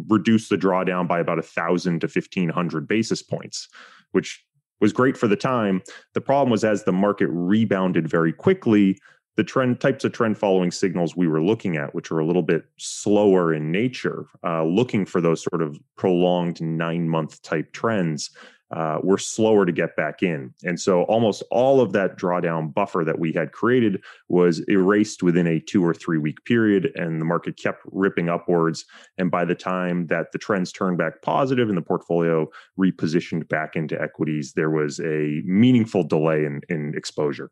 reduced 0.08 0.50
the 0.50 0.58
drawdown 0.58 1.08
by 1.08 1.20
about 1.20 1.40
a 1.40 1.44
thousand 1.44 2.02
to 2.02 2.08
fifteen 2.08 2.50
hundred 2.50 2.88
basis 2.88 3.22
points, 3.22 3.68
which 4.12 4.44
was 4.82 4.94
great 4.94 5.18
for 5.18 5.28
the 5.28 5.36
time. 5.36 5.82
The 6.14 6.22
problem 6.22 6.50
was 6.50 6.64
as 6.64 6.84
the 6.84 6.92
market 6.92 7.28
rebounded 7.28 8.08
very 8.08 8.34
quickly, 8.34 8.98
the 9.36 9.44
trend 9.44 9.80
types 9.80 10.04
of 10.04 10.12
trend 10.12 10.38
following 10.38 10.72
signals 10.72 11.16
we 11.16 11.28
were 11.28 11.42
looking 11.42 11.78
at, 11.78 11.96
which 11.96 12.12
are 12.12 12.20
a 12.20 12.26
little 12.26 12.44
bit 12.44 12.66
slower 12.78 13.54
in 13.54 13.72
nature, 13.72 14.26
uh, 14.44 14.64
looking 14.64 15.06
for 15.06 15.22
those 15.22 15.44
sort 15.44 15.62
of 15.62 15.78
prolonged 15.96 16.62
nine 16.62 17.10
month 17.10 17.42
type 17.42 17.72
trends, 17.74 18.30
uh, 18.74 18.98
we're 19.04 19.20
slower 19.20 19.68
to 19.68 19.72
get 19.72 19.96
back 19.96 20.24
in. 20.24 20.52
And 20.64 20.80
so 20.80 21.04
almost 21.04 21.44
all 21.52 21.80
of 21.80 21.94
that 21.94 22.18
drawdown 22.18 22.74
buffer 22.74 23.04
that 23.06 23.20
we 23.20 23.32
had 23.32 23.52
created 23.52 24.02
was 24.30 24.62
erased 24.68 25.22
within 25.22 25.46
a 25.46 25.60
two 25.60 25.86
or 25.86 25.94
three 25.94 26.18
week 26.18 26.44
period, 26.44 26.92
and 26.96 27.22
the 27.22 27.26
market 27.26 27.56
kept 27.56 27.84
ripping 27.92 28.30
upwards. 28.30 28.86
And 29.20 29.30
by 29.30 29.46
the 29.46 29.54
time 29.54 30.08
that 30.08 30.32
the 30.32 30.40
trends 30.40 30.72
turned 30.72 30.98
back 30.98 31.22
positive 31.22 31.70
and 31.70 31.78
the 31.78 31.84
portfolio 31.84 32.50
repositioned 32.80 33.48
back 33.48 33.76
into 33.76 34.02
equities, 34.02 34.54
there 34.54 34.72
was 34.72 35.00
a 35.02 35.44
meaningful 35.46 36.04
delay 36.04 36.44
in, 36.44 36.62
in 36.68 36.94
exposure. 36.96 37.52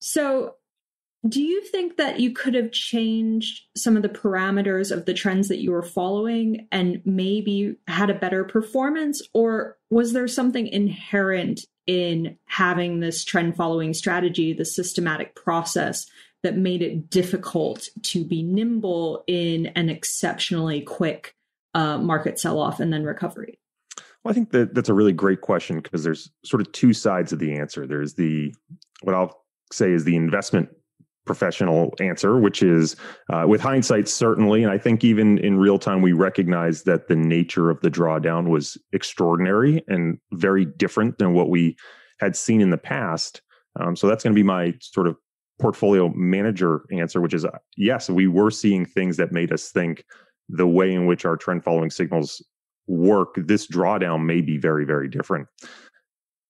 So 0.00 0.56
do 1.28 1.40
you 1.40 1.62
think 1.62 1.98
that 1.98 2.18
you 2.18 2.32
could 2.32 2.54
have 2.54 2.72
changed 2.72 3.62
some 3.76 3.96
of 3.96 4.02
the 4.02 4.08
parameters 4.08 4.90
of 4.90 5.04
the 5.04 5.14
trends 5.14 5.48
that 5.48 5.60
you 5.60 5.70
were 5.70 5.82
following 5.82 6.66
and 6.72 7.00
maybe 7.04 7.76
had 7.86 8.10
a 8.10 8.14
better 8.14 8.44
performance? 8.44 9.22
Or 9.32 9.78
was 9.88 10.12
there 10.12 10.26
something 10.26 10.66
inherent 10.66 11.60
in 11.86 12.38
having 12.46 13.00
this 13.00 13.24
trend 13.24 13.56
following 13.56 13.94
strategy, 13.94 14.52
the 14.52 14.64
systematic 14.64 15.36
process 15.36 16.06
that 16.42 16.56
made 16.56 16.82
it 16.82 17.08
difficult 17.08 17.88
to 18.02 18.24
be 18.24 18.42
nimble 18.42 19.22
in 19.28 19.66
an 19.68 19.88
exceptionally 19.88 20.80
quick 20.80 21.36
uh, 21.74 21.98
market 21.98 22.40
sell 22.40 22.58
off 22.58 22.80
and 22.80 22.92
then 22.92 23.04
recovery? 23.04 23.60
Well, 24.24 24.30
I 24.30 24.34
think 24.34 24.50
that 24.50 24.74
that's 24.74 24.88
a 24.88 24.94
really 24.94 25.12
great 25.12 25.40
question 25.40 25.80
because 25.80 26.02
there's 26.02 26.30
sort 26.44 26.60
of 26.60 26.72
two 26.72 26.92
sides 26.92 27.32
of 27.32 27.38
the 27.38 27.54
answer. 27.54 27.86
There's 27.86 28.14
the 28.14 28.54
what 29.02 29.14
I'll 29.14 29.44
say 29.72 29.92
is 29.92 30.04
the 30.04 30.16
investment 30.16 30.68
professional 31.24 31.94
answer, 32.00 32.38
which 32.38 32.62
is 32.62 32.96
uh, 33.32 33.44
with 33.46 33.60
hindsight, 33.60 34.08
certainly. 34.08 34.62
And 34.62 34.72
I 34.72 34.78
think 34.78 35.04
even 35.04 35.38
in 35.38 35.58
real 35.58 35.78
time, 35.78 36.02
we 36.02 36.12
recognize 36.12 36.82
that 36.82 37.08
the 37.08 37.16
nature 37.16 37.70
of 37.70 37.80
the 37.80 37.90
drawdown 37.90 38.48
was 38.48 38.76
extraordinary 38.92 39.84
and 39.88 40.18
very 40.32 40.64
different 40.64 41.18
than 41.18 41.32
what 41.34 41.48
we 41.48 41.76
had 42.18 42.36
seen 42.36 42.60
in 42.60 42.70
the 42.70 42.78
past. 42.78 43.42
Um, 43.78 43.96
so 43.96 44.06
that's 44.06 44.22
going 44.24 44.34
to 44.34 44.38
be 44.38 44.42
my 44.42 44.74
sort 44.80 45.06
of 45.06 45.16
portfolio 45.60 46.12
manager 46.14 46.84
answer, 46.92 47.20
which 47.20 47.34
is 47.34 47.44
uh, 47.44 47.58
yes, 47.76 48.10
we 48.10 48.26
were 48.26 48.50
seeing 48.50 48.84
things 48.84 49.16
that 49.16 49.32
made 49.32 49.52
us 49.52 49.70
think 49.70 50.04
the 50.48 50.66
way 50.66 50.92
in 50.92 51.06
which 51.06 51.24
our 51.24 51.36
trend 51.36 51.64
following 51.64 51.90
signals 51.90 52.44
work, 52.86 53.34
this 53.36 53.66
drawdown 53.66 54.24
may 54.24 54.40
be 54.40 54.58
very, 54.58 54.84
very 54.84 55.08
different. 55.08 55.46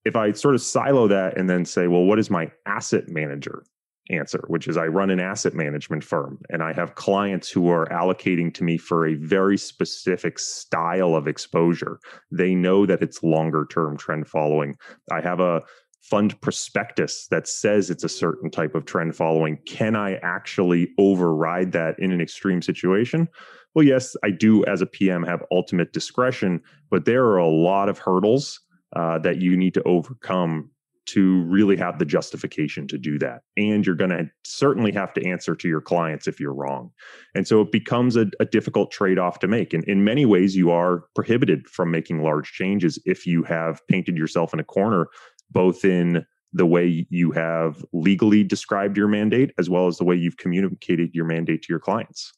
If 0.04 0.16
I 0.16 0.32
sort 0.32 0.54
of 0.54 0.62
silo 0.62 1.06
that 1.08 1.38
and 1.38 1.48
then 1.48 1.64
say, 1.64 1.86
well, 1.86 2.04
what 2.04 2.18
is 2.18 2.30
my 2.30 2.50
asset 2.66 3.08
manager 3.08 3.64
answer, 4.10 4.44
which 4.48 4.66
is 4.66 4.76
I 4.76 4.86
run 4.86 5.10
an 5.10 5.20
asset 5.20 5.54
management 5.54 6.02
firm 6.04 6.40
and 6.50 6.62
I 6.62 6.72
have 6.72 6.96
clients 6.96 7.50
who 7.50 7.68
are 7.68 7.86
allocating 7.86 8.52
to 8.54 8.64
me 8.64 8.76
for 8.76 9.06
a 9.06 9.14
very 9.14 9.56
specific 9.56 10.38
style 10.38 11.14
of 11.14 11.28
exposure. 11.28 11.98
They 12.30 12.54
know 12.54 12.84
that 12.86 13.02
it's 13.02 13.22
longer 13.22 13.66
term 13.70 13.96
trend 13.96 14.28
following. 14.28 14.76
I 15.10 15.20
have 15.20 15.40
a 15.40 15.62
fund 16.02 16.38
prospectus 16.40 17.28
that 17.30 17.46
says 17.46 17.88
it's 17.88 18.04
a 18.04 18.08
certain 18.08 18.50
type 18.50 18.74
of 18.74 18.84
trend 18.84 19.14
following. 19.14 19.56
Can 19.66 19.94
I 19.94 20.16
actually 20.16 20.90
override 20.98 21.72
that 21.72 21.98
in 21.98 22.10
an 22.10 22.20
extreme 22.20 22.60
situation? 22.60 23.28
Well, 23.74 23.84
yes, 23.84 24.16
I 24.24 24.30
do 24.30 24.64
as 24.66 24.82
a 24.82 24.86
PM 24.86 25.22
have 25.22 25.44
ultimate 25.50 25.92
discretion, 25.92 26.60
but 26.90 27.04
there 27.04 27.24
are 27.24 27.38
a 27.38 27.48
lot 27.48 27.88
of 27.88 27.98
hurdles 27.98 28.60
uh, 28.94 29.18
that 29.20 29.40
you 29.40 29.56
need 29.56 29.74
to 29.74 29.82
overcome 29.84 30.70
to 31.06 31.42
really 31.44 31.76
have 31.76 31.98
the 31.98 32.04
justification 32.04 32.86
to 32.88 32.98
do 32.98 33.18
that. 33.18 33.42
And 33.56 33.84
you're 33.84 33.96
going 33.96 34.10
to 34.10 34.30
certainly 34.44 34.92
have 34.92 35.12
to 35.14 35.26
answer 35.26 35.54
to 35.56 35.68
your 35.68 35.80
clients 35.80 36.28
if 36.28 36.38
you're 36.38 36.54
wrong. 36.54 36.90
And 37.34 37.46
so 37.46 37.60
it 37.60 37.72
becomes 37.72 38.16
a, 38.16 38.26
a 38.40 38.44
difficult 38.44 38.90
trade 38.90 39.18
off 39.18 39.38
to 39.40 39.48
make. 39.48 39.74
And 39.74 39.84
in 39.84 40.04
many 40.04 40.24
ways, 40.26 40.54
you 40.54 40.70
are 40.70 41.04
prohibited 41.14 41.66
from 41.68 41.90
making 41.90 42.22
large 42.22 42.52
changes 42.52 43.00
if 43.04 43.26
you 43.26 43.42
have 43.44 43.80
painted 43.88 44.16
yourself 44.16 44.54
in 44.54 44.60
a 44.60 44.64
corner, 44.64 45.08
both 45.50 45.84
in 45.84 46.24
the 46.52 46.66
way 46.66 47.06
you 47.08 47.32
have 47.32 47.84
legally 47.92 48.44
described 48.44 48.96
your 48.96 49.08
mandate 49.08 49.52
as 49.58 49.70
well 49.70 49.86
as 49.86 49.96
the 49.96 50.04
way 50.04 50.14
you've 50.14 50.36
communicated 50.36 51.10
your 51.14 51.24
mandate 51.24 51.62
to 51.62 51.68
your 51.70 51.80
clients. 51.80 52.32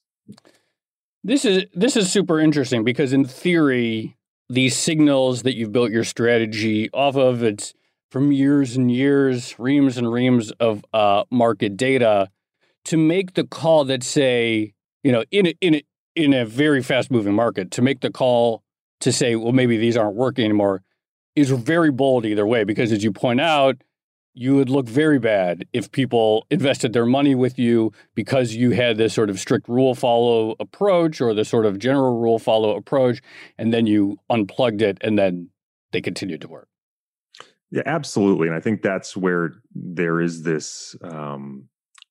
This 1.25 1.45
is 1.45 1.65
this 1.75 1.97
is 1.97 2.13
super 2.13 2.39
interesting 2.39 2.85
because 2.85 3.13
in 3.13 3.25
theory 3.25 4.17
these 4.49 4.77
signals 4.77 5.43
that 5.43 5.57
you've 5.57 5.73
built 5.73 5.91
your 5.91 6.05
strategy 6.05 6.91
off 6.93 7.17
of 7.17 7.43
it's 7.43 7.75
from 8.15 8.31
years 8.31 8.77
and 8.77 8.93
years 8.93 9.59
reams 9.59 9.99
and 9.99 10.13
reams 10.13 10.53
of 10.61 10.85
uh, 10.93 11.25
market 11.33 11.77
data 11.77 12.31
to 12.85 12.97
make 12.97 13.35
the 13.35 13.43
call 13.43 13.85
that 13.85 14.05
say 14.05 14.73
you 15.03 15.11
know 15.11 15.25
in 15.33 15.49
a, 15.49 15.55
in 15.61 15.75
a, 15.75 15.83
in 16.15 16.33
a 16.33 16.47
very 16.47 16.81
fast 16.81 17.11
moving 17.11 17.35
market 17.35 17.73
to 17.73 17.83
make 17.83 18.03
the 18.03 18.13
call 18.13 18.63
to 19.01 19.11
say 19.11 19.35
well 19.35 19.51
maybe 19.51 19.77
these 19.77 19.97
aren't 19.97 20.15
working 20.15 20.45
anymore 20.45 20.81
is 21.35 21.51
very 21.51 21.91
bold 21.91 22.25
either 22.25 22.47
way 22.47 22.63
because 22.63 22.93
as 22.93 23.03
you 23.03 23.11
point 23.11 23.41
out 23.41 23.83
you 24.33 24.55
would 24.55 24.71
look 24.71 24.87
very 24.87 25.19
bad 25.19 25.67
if 25.73 25.91
people 25.91 26.47
invested 26.51 26.93
their 26.93 27.07
money 27.07 27.35
with 27.35 27.59
you 27.59 27.91
because 28.15 28.55
you 28.55 28.71
had 28.71 28.97
this 28.97 29.13
sort 29.13 29.29
of 29.29 29.41
strict 29.41 29.69
rule 29.69 29.97
follow 29.97 30.55
approach 30.61 31.21
or 31.21 31.35
the 31.35 31.45
sort 31.45 31.67
of 31.67 31.81
general 31.81 32.21
rule 32.21 32.41
follow 32.41 32.77
approach, 32.77 33.21
and 33.59 33.73
then 33.73 33.87
you 33.87 34.19
unplugged 34.31 34.83
it 34.83 34.99
and 35.03 35.17
then 35.17 35.51
they 35.93 36.01
continued 36.01 36.41
to 36.41 36.49
work. 36.49 36.69
Yeah, 37.75 37.83
absolutely. 37.87 38.47
And 38.47 38.57
I 38.57 38.61
think 38.61 38.83
that's 38.83 39.17
where 39.17 39.55
there 39.75 40.21
is 40.21 40.45
this 40.45 40.95
um, 41.03 41.65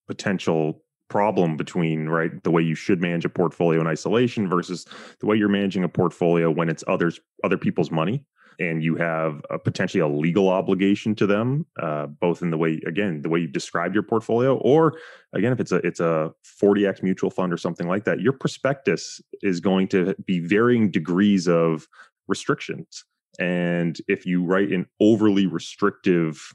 potential 0.07 0.83
problem 1.09 1.55
between 1.55 2.09
right 2.09 2.43
the 2.43 2.51
way 2.51 2.61
you 2.61 2.75
should 2.75 3.01
manage 3.01 3.23
a 3.23 3.29
portfolio 3.29 3.79
in 3.79 3.87
isolation 3.87 4.49
versus 4.49 4.85
the 5.21 5.25
way 5.25 5.37
you're 5.37 5.47
managing 5.47 5.85
a 5.85 5.87
portfolio 5.87 6.51
when 6.51 6.67
it's 6.67 6.83
others 6.87 7.21
other 7.45 7.57
people's 7.57 7.91
money 7.91 8.25
and 8.59 8.83
you 8.83 8.97
have 8.97 9.41
a, 9.49 9.57
potentially 9.57 10.01
a 10.01 10.07
legal 10.07 10.49
obligation 10.49 11.15
to 11.15 11.25
them, 11.25 11.65
uh, 11.81 12.07
both 12.07 12.41
in 12.41 12.49
the 12.49 12.57
way 12.57 12.81
again 12.85 13.21
the 13.21 13.29
way 13.29 13.39
you 13.39 13.47
described 13.47 13.93
your 13.93 14.03
portfolio, 14.03 14.57
or 14.57 14.95
again 15.31 15.53
if 15.53 15.61
it's 15.61 15.71
a 15.71 15.77
it's 15.77 16.01
a 16.01 16.33
40 16.43 16.87
Act 16.87 17.03
mutual 17.03 17.29
fund 17.29 17.53
or 17.53 17.57
something 17.57 17.87
like 17.87 18.03
that, 18.03 18.19
your 18.19 18.33
prospectus 18.33 19.21
is 19.41 19.61
going 19.61 19.87
to 19.87 20.13
be 20.25 20.41
varying 20.41 20.91
degrees 20.91 21.47
of 21.47 21.87
restrictions. 22.27 23.05
And 23.39 23.97
if 24.07 24.25
you 24.25 24.43
write 24.43 24.71
an 24.71 24.85
overly 24.99 25.47
restrictive 25.47 26.53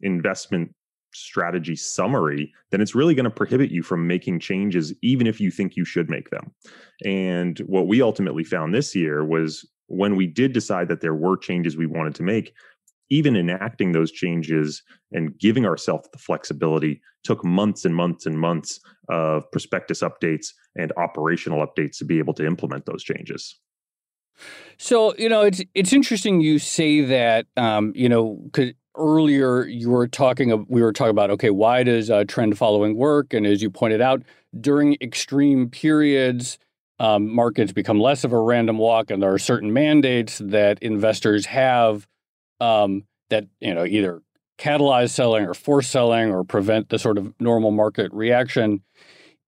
investment 0.00 0.74
strategy 1.14 1.76
summary, 1.76 2.52
then 2.70 2.80
it's 2.80 2.94
really 2.94 3.14
going 3.14 3.24
to 3.24 3.30
prohibit 3.30 3.70
you 3.70 3.82
from 3.82 4.06
making 4.06 4.40
changes, 4.40 4.94
even 5.02 5.26
if 5.26 5.40
you 5.40 5.50
think 5.50 5.76
you 5.76 5.84
should 5.84 6.08
make 6.08 6.30
them. 6.30 6.52
And 7.04 7.58
what 7.60 7.86
we 7.86 8.00
ultimately 8.02 8.44
found 8.44 8.74
this 8.74 8.94
year 8.94 9.24
was 9.24 9.68
when 9.86 10.16
we 10.16 10.26
did 10.26 10.52
decide 10.52 10.88
that 10.88 11.00
there 11.00 11.14
were 11.14 11.36
changes 11.36 11.76
we 11.76 11.86
wanted 11.86 12.14
to 12.14 12.22
make, 12.22 12.54
even 13.10 13.36
enacting 13.36 13.92
those 13.92 14.10
changes 14.10 14.82
and 15.12 15.38
giving 15.38 15.66
ourselves 15.66 16.08
the 16.12 16.18
flexibility 16.18 17.00
took 17.24 17.44
months 17.44 17.84
and 17.84 17.94
months 17.94 18.24
and 18.24 18.38
months 18.38 18.80
of 19.10 19.50
prospectus 19.52 20.00
updates 20.00 20.48
and 20.76 20.92
operational 20.96 21.64
updates 21.64 21.98
to 21.98 22.04
be 22.06 22.18
able 22.18 22.32
to 22.34 22.46
implement 22.46 22.86
those 22.86 23.04
changes. 23.04 23.60
So 24.78 25.14
you 25.16 25.28
know 25.28 25.42
it's 25.42 25.62
it's 25.74 25.92
interesting 25.92 26.40
you 26.40 26.58
say 26.58 27.02
that 27.02 27.46
um, 27.56 27.92
you 27.94 28.08
know 28.08 28.40
because 28.44 28.72
earlier 28.96 29.64
you 29.64 29.90
were 29.90 30.06
talking 30.06 30.66
we 30.68 30.82
were 30.82 30.92
talking 30.92 31.10
about 31.10 31.30
okay 31.30 31.50
why 31.50 31.82
does 31.82 32.10
uh, 32.10 32.24
trend 32.24 32.58
following 32.58 32.96
work 32.96 33.32
and 33.32 33.46
as 33.46 33.62
you 33.62 33.70
pointed 33.70 34.02
out 34.02 34.22
during 34.60 34.98
extreme 35.00 35.70
periods 35.70 36.58
um, 37.02 37.34
markets 37.34 37.72
become 37.72 37.98
less 37.98 38.22
of 38.22 38.32
a 38.32 38.40
random 38.40 38.78
walk, 38.78 39.10
and 39.10 39.20
there 39.20 39.32
are 39.32 39.38
certain 39.38 39.72
mandates 39.72 40.38
that 40.38 40.78
investors 40.80 41.46
have 41.46 42.06
um, 42.60 43.04
that 43.28 43.46
you 43.60 43.74
know 43.74 43.84
either 43.84 44.22
catalyze 44.56 45.10
selling 45.10 45.44
or 45.44 45.52
force 45.52 45.88
selling 45.88 46.30
or 46.30 46.44
prevent 46.44 46.90
the 46.90 47.00
sort 47.00 47.18
of 47.18 47.34
normal 47.40 47.72
market 47.72 48.12
reaction. 48.12 48.82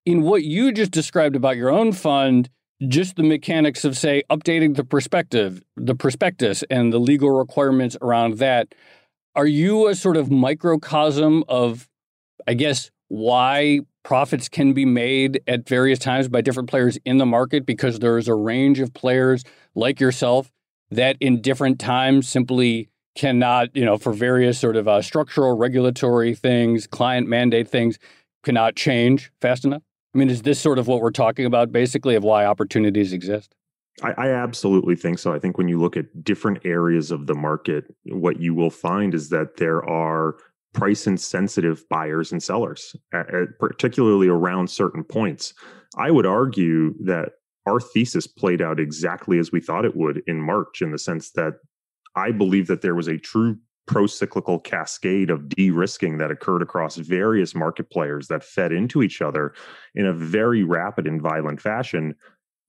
In 0.04 0.22
what 0.22 0.42
you 0.42 0.72
just 0.72 0.90
described 0.90 1.36
about 1.36 1.56
your 1.56 1.70
own 1.70 1.92
fund, 1.92 2.50
just 2.88 3.16
the 3.16 3.22
mechanics 3.22 3.84
of 3.84 3.96
say 3.96 4.22
updating 4.30 4.76
the 4.76 4.84
perspective, 4.84 5.62
the 5.76 5.94
prospectus, 5.94 6.64
and 6.70 6.92
the 6.92 6.98
legal 6.98 7.30
requirements 7.30 7.96
around 8.02 8.38
that. 8.38 8.74
Are 9.34 9.46
you 9.46 9.88
a 9.88 9.94
sort 9.94 10.16
of 10.16 10.30
microcosm 10.30 11.44
of, 11.48 11.88
I 12.46 12.54
guess, 12.54 12.90
why 13.08 13.80
profits 14.04 14.48
can 14.48 14.72
be 14.72 14.84
made 14.84 15.40
at 15.46 15.68
various 15.68 15.98
times 15.98 16.28
by 16.28 16.40
different 16.40 16.68
players 16.68 16.98
in 17.04 17.18
the 17.18 17.26
market 17.26 17.66
because 17.66 17.98
there 17.98 18.18
is 18.18 18.28
a 18.28 18.34
range 18.34 18.78
of 18.80 18.92
players 18.92 19.44
like 19.74 19.98
yourself 19.98 20.52
that 20.90 21.16
in 21.20 21.40
different 21.40 21.80
times 21.80 22.28
simply 22.28 22.88
cannot, 23.16 23.74
you 23.74 23.84
know, 23.84 23.96
for 23.96 24.12
various 24.12 24.58
sort 24.58 24.76
of 24.76 24.86
uh, 24.86 25.00
structural 25.00 25.56
regulatory 25.56 26.34
things, 26.34 26.86
client 26.86 27.28
mandate 27.28 27.68
things, 27.68 27.98
cannot 28.42 28.76
change 28.76 29.32
fast 29.40 29.64
enough? 29.64 29.82
I 30.14 30.18
mean, 30.18 30.30
is 30.30 30.42
this 30.42 30.60
sort 30.60 30.78
of 30.78 30.86
what 30.86 31.00
we're 31.00 31.10
talking 31.10 31.44
about 31.44 31.72
basically 31.72 32.14
of 32.14 32.22
why 32.22 32.44
opportunities 32.44 33.12
exist? 33.12 33.54
I, 34.02 34.12
I, 34.12 34.28
absolutely 34.28 34.96
think 34.96 35.18
so. 35.18 35.32
I 35.32 35.38
think 35.38 35.56
when 35.56 35.68
you 35.68 35.80
look 35.80 35.96
at 35.96 36.24
different 36.24 36.58
areas 36.64 37.10
of 37.10 37.26
the 37.26 37.34
market, 37.34 37.84
what 38.04 38.40
you 38.40 38.54
will 38.54 38.70
find 38.70 39.14
is 39.14 39.28
that 39.28 39.56
there 39.56 39.84
are 39.88 40.36
price 40.72 41.06
insensitive 41.06 41.84
buyers 41.88 42.32
and 42.32 42.42
sellers, 42.42 42.96
at 43.12 43.26
particularly 43.60 44.28
around 44.28 44.68
certain 44.68 45.04
points. 45.04 45.54
I 45.96 46.10
would 46.10 46.26
argue 46.26 46.94
that 47.04 47.30
our 47.66 47.80
thesis 47.80 48.26
played 48.26 48.60
out 48.60 48.80
exactly 48.80 49.38
as 49.38 49.52
we 49.52 49.60
thought 49.60 49.84
it 49.84 49.96
would 49.96 50.22
in 50.26 50.40
March, 50.40 50.82
in 50.82 50.90
the 50.90 50.98
sense 50.98 51.30
that 51.32 51.54
I 52.16 52.32
believe 52.32 52.66
that 52.66 52.82
there 52.82 52.94
was 52.94 53.08
a 53.08 53.18
true 53.18 53.58
pro 53.86 54.06
cyclical 54.06 54.58
cascade 54.58 55.30
of 55.30 55.48
de 55.48 55.70
risking 55.70 56.18
that 56.18 56.30
occurred 56.30 56.62
across 56.62 56.96
various 56.96 57.54
market 57.54 57.90
players 57.90 58.28
that 58.28 58.44
fed 58.44 58.72
into 58.72 59.02
each 59.02 59.20
other 59.20 59.54
in 59.94 60.06
a 60.06 60.12
very 60.12 60.62
rapid 60.64 61.06
and 61.06 61.20
violent 61.20 61.60
fashion. 61.60 62.14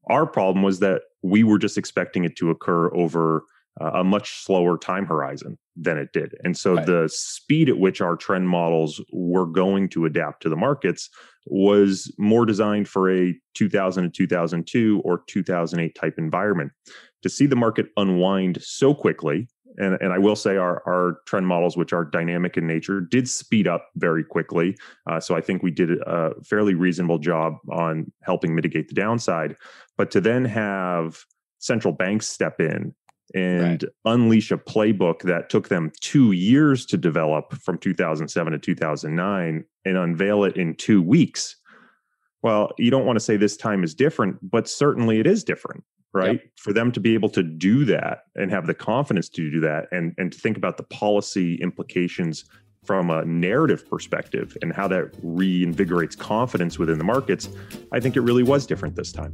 Our 0.10 0.26
problem 0.26 0.64
was 0.64 0.80
that 0.80 1.04
we 1.24 1.44
were 1.44 1.58
just 1.58 1.78
expecting 1.78 2.26
it 2.26 2.36
to 2.38 2.50
occur 2.50 2.94
over 2.94 3.44
uh, 3.82 3.92
a 3.96 4.04
much 4.04 4.44
slower 4.44 4.78
time 4.78 5.06
horizon 5.06 5.58
than 5.76 5.98
it 5.98 6.14
did. 6.14 6.34
And 6.44 6.56
so 6.56 6.76
right. 6.76 6.86
the 6.86 7.10
speed 7.12 7.68
at 7.70 7.78
which 7.78 8.02
our 8.02 8.16
trend 8.16 8.48
models 8.48 9.02
were 9.12 9.46
going 9.46 9.90
to 9.90 10.06
adapt 10.06 10.42
to 10.44 10.50
the 10.50 10.56
markets 10.56 11.10
was 11.48 12.14
more 12.18 12.46
designed 12.46 12.88
for 12.88 13.12
a 13.12 13.36
2000 13.56 14.04
to 14.04 14.10
2002 14.10 15.02
or 15.04 15.24
2008 15.28 15.96
type 15.96 16.16
environment. 16.18 16.72
To 17.24 17.30
see 17.30 17.46
the 17.46 17.56
market 17.56 17.88
unwind 17.98 18.62
so 18.62 18.94
quickly, 18.94 19.48
and, 19.78 19.98
and 20.02 20.14
I 20.14 20.18
will 20.18 20.36
say 20.36 20.58
our, 20.58 20.82
our 20.88 21.20
trend 21.26 21.48
models, 21.48 21.78
which 21.78 21.94
are 21.94 22.06
dynamic 22.06 22.58
in 22.58 22.68
nature, 22.68 23.02
did 23.02 23.28
speed 23.30 23.68
up 23.68 23.90
very 23.96 24.24
quickly. 24.24 24.78
Uh, 25.10 25.20
so 25.20 25.36
I 25.36 25.42
think 25.42 25.64
we 25.64 25.72
did 25.72 25.92
a 26.02 26.32
fairly 26.44 26.74
reasonable 26.74 27.20
job 27.20 27.56
on 27.72 28.12
helping 28.22 28.56
mitigate 28.56 28.88
the 28.88 28.96
downside. 28.96 29.56
But 29.98 30.12
to 30.12 30.22
then 30.22 30.46
have 30.46 31.24
central 31.60 31.94
banks 31.94 32.28
step 32.28 32.60
in 32.60 32.94
and 33.34 33.84
right. 33.84 34.14
unleash 34.14 34.52
a 34.52 34.58
playbook 34.58 35.22
that 35.24 35.50
took 35.50 35.70
them 35.70 35.92
two 36.00 36.32
years 36.32 36.86
to 36.86 36.98
develop 36.98 37.54
from 37.56 37.78
2007 37.78 38.54
to 38.54 38.60
2009 38.60 39.66
and 39.86 39.98
unveil 39.98 40.44
it 40.44 40.56
in 40.58 40.76
two 40.76 41.02
weeks. 41.02 41.56
Well, 42.44 42.72
you 42.78 42.92
don't 42.92 43.06
want 43.06 43.18
to 43.18 43.26
say 43.26 43.38
this 43.38 43.58
time 43.58 43.84
is 43.84 43.96
different, 43.96 44.38
but 44.50 44.70
certainly 44.70 45.20
it 45.20 45.26
is 45.26 45.44
different, 45.44 45.84
right? 46.16 46.42
Yep. 46.42 46.52
For 46.58 46.74
them 46.74 46.92
to 46.94 47.00
be 47.00 47.14
able 47.14 47.30
to 47.30 47.44
do 47.44 47.86
that 47.86 48.24
and 48.36 48.50
have 48.50 48.66
the 48.66 48.74
confidence 48.74 49.30
to 49.30 49.52
do 49.52 49.60
that 49.60 49.88
and, 49.92 50.16
and 50.18 50.32
to 50.32 50.40
think 50.40 50.58
about 50.58 50.78
the 50.78 50.84
policy 50.84 51.56
implications 51.56 52.46
from 52.86 53.10
a 53.10 53.26
narrative 53.26 53.88
perspective 53.90 54.56
and 54.62 54.72
how 54.72 54.88
that 54.88 55.12
reinvigorates 55.24 56.18
confidence 56.18 56.80
within 56.80 56.98
the 56.98 57.04
markets, 57.04 57.50
I 57.92 58.00
think 58.00 58.16
it 58.16 58.22
really 58.22 58.44
was 58.44 58.66
different 58.66 58.96
this 58.96 59.12
time. 59.12 59.34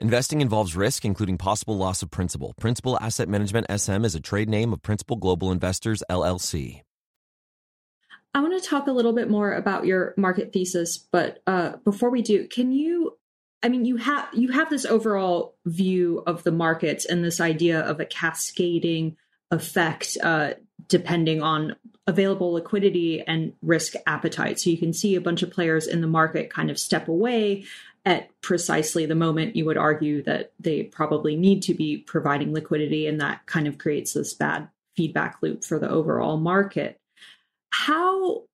Investing 0.00 0.40
involves 0.40 0.76
risk, 0.76 1.04
including 1.04 1.38
possible 1.38 1.76
loss 1.76 2.02
of 2.02 2.10
principal. 2.10 2.54
Principal 2.60 2.96
Asset 3.00 3.28
Management 3.28 3.66
SM 3.68 4.04
is 4.04 4.14
a 4.14 4.20
trade 4.20 4.48
name 4.48 4.72
of 4.72 4.80
Principal 4.80 5.16
Global 5.16 5.50
Investors, 5.50 6.04
LLC. 6.08 6.82
I 8.32 8.40
want 8.40 8.62
to 8.62 8.68
talk 8.68 8.86
a 8.86 8.92
little 8.92 9.12
bit 9.12 9.28
more 9.28 9.52
about 9.52 9.86
your 9.86 10.14
market 10.16 10.52
thesis, 10.52 10.98
but 10.98 11.42
uh, 11.48 11.78
before 11.84 12.10
we 12.10 12.22
do, 12.22 12.46
can 12.46 12.70
you? 12.70 13.16
I 13.60 13.68
mean, 13.68 13.84
you 13.84 13.96
have 13.96 14.28
you 14.32 14.52
have 14.52 14.70
this 14.70 14.84
overall 14.84 15.56
view 15.66 16.22
of 16.28 16.44
the 16.44 16.52
markets 16.52 17.04
and 17.04 17.24
this 17.24 17.40
idea 17.40 17.80
of 17.80 17.98
a 17.98 18.04
cascading 18.04 19.16
effect 19.50 20.16
uh, 20.22 20.52
depending 20.86 21.42
on 21.42 21.74
available 22.06 22.52
liquidity 22.52 23.20
and 23.20 23.52
risk 23.62 23.94
appetite. 24.06 24.60
So 24.60 24.70
you 24.70 24.78
can 24.78 24.92
see 24.92 25.16
a 25.16 25.20
bunch 25.20 25.42
of 25.42 25.50
players 25.50 25.86
in 25.86 26.00
the 26.00 26.06
market 26.06 26.50
kind 26.50 26.70
of 26.70 26.78
step 26.78 27.08
away 27.08 27.64
at 28.08 28.30
precisely 28.40 29.04
the 29.04 29.14
moment 29.14 29.54
you 29.54 29.66
would 29.66 29.76
argue 29.76 30.22
that 30.22 30.52
they 30.58 30.84
probably 30.84 31.36
need 31.36 31.62
to 31.62 31.74
be 31.74 31.98
providing 31.98 32.54
liquidity, 32.54 33.06
and 33.06 33.20
that 33.20 33.44
kind 33.46 33.68
of 33.68 33.76
creates 33.76 34.14
this 34.14 34.32
bad 34.32 34.68
feedback 34.96 35.36
loop 35.42 35.62
for 35.62 35.78
the 35.78 35.90
overall 35.90 36.38
market. 36.38 36.98
How 37.70 38.44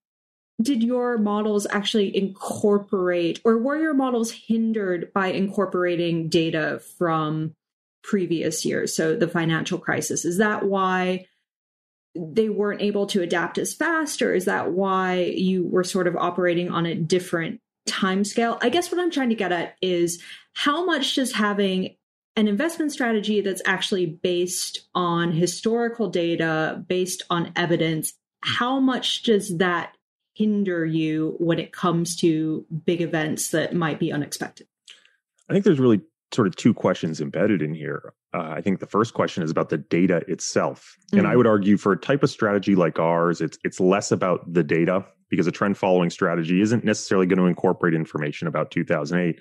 did 0.60 0.82
your 0.82 1.18
models 1.18 1.66
actually 1.70 2.16
incorporate, 2.16 3.40
or 3.44 3.58
were 3.58 3.78
your 3.78 3.94
models 3.94 4.32
hindered 4.32 5.12
by 5.12 5.28
incorporating 5.28 6.28
data 6.28 6.80
from 6.98 7.54
previous 8.02 8.64
years? 8.64 8.94
So 8.94 9.14
the 9.14 9.28
financial 9.28 9.78
crisis. 9.78 10.24
Is 10.24 10.38
that 10.38 10.64
why? 10.64 11.26
they 12.16 12.48
weren't 12.48 12.80
able 12.80 13.06
to 13.06 13.22
adapt 13.22 13.58
as 13.58 13.74
fast 13.74 14.22
or 14.22 14.32
is 14.32 14.44
that 14.44 14.70
why 14.70 15.24
you 15.36 15.66
were 15.66 15.82
sort 15.82 16.06
of 16.06 16.16
operating 16.16 16.70
on 16.70 16.86
a 16.86 16.94
different 16.94 17.60
time 17.86 18.24
scale 18.24 18.58
i 18.62 18.68
guess 18.68 18.90
what 18.90 19.00
i'm 19.00 19.10
trying 19.10 19.28
to 19.28 19.34
get 19.34 19.52
at 19.52 19.76
is 19.82 20.22
how 20.54 20.84
much 20.84 21.14
does 21.14 21.32
having 21.32 21.94
an 22.36 22.48
investment 22.48 22.90
strategy 22.90 23.40
that's 23.40 23.62
actually 23.66 24.06
based 24.06 24.88
on 24.94 25.32
historical 25.32 26.08
data 26.08 26.82
based 26.88 27.22
on 27.30 27.52
evidence 27.56 28.14
how 28.42 28.80
much 28.80 29.22
does 29.22 29.58
that 29.58 29.96
hinder 30.34 30.84
you 30.84 31.36
when 31.38 31.58
it 31.58 31.72
comes 31.72 32.16
to 32.16 32.66
big 32.84 33.00
events 33.00 33.50
that 33.50 33.74
might 33.74 33.98
be 33.98 34.12
unexpected 34.12 34.66
i 35.48 35.52
think 35.52 35.64
there's 35.64 35.78
really 35.78 36.00
sort 36.34 36.46
of 36.46 36.56
two 36.56 36.74
questions 36.74 37.20
embedded 37.20 37.62
in 37.62 37.74
here. 37.74 38.12
Uh, 38.34 38.52
I 38.56 38.60
think 38.60 38.80
the 38.80 38.86
first 38.86 39.14
question 39.14 39.42
is 39.42 39.50
about 39.50 39.68
the 39.68 39.78
data 39.78 40.22
itself, 40.26 40.96
mm-hmm. 41.06 41.18
and 41.18 41.28
I 41.28 41.34
mm. 41.34 41.36
would 41.38 41.46
argue 41.46 41.76
for 41.76 41.92
a 41.92 41.96
type 41.96 42.22
of 42.22 42.30
strategy 42.30 42.74
like 42.74 42.98
ours, 42.98 43.40
it's 43.40 43.58
it's 43.64 43.78
less 43.78 44.10
about 44.10 44.52
the 44.52 44.64
data 44.64 45.04
because 45.30 45.46
a 45.46 45.52
trend 45.52 45.78
following 45.78 46.10
strategy 46.10 46.60
isn't 46.60 46.84
necessarily 46.84 47.26
going 47.26 47.38
to 47.38 47.46
incorporate 47.46 47.94
information 47.94 48.48
about 48.48 48.70
2008. 48.70 49.40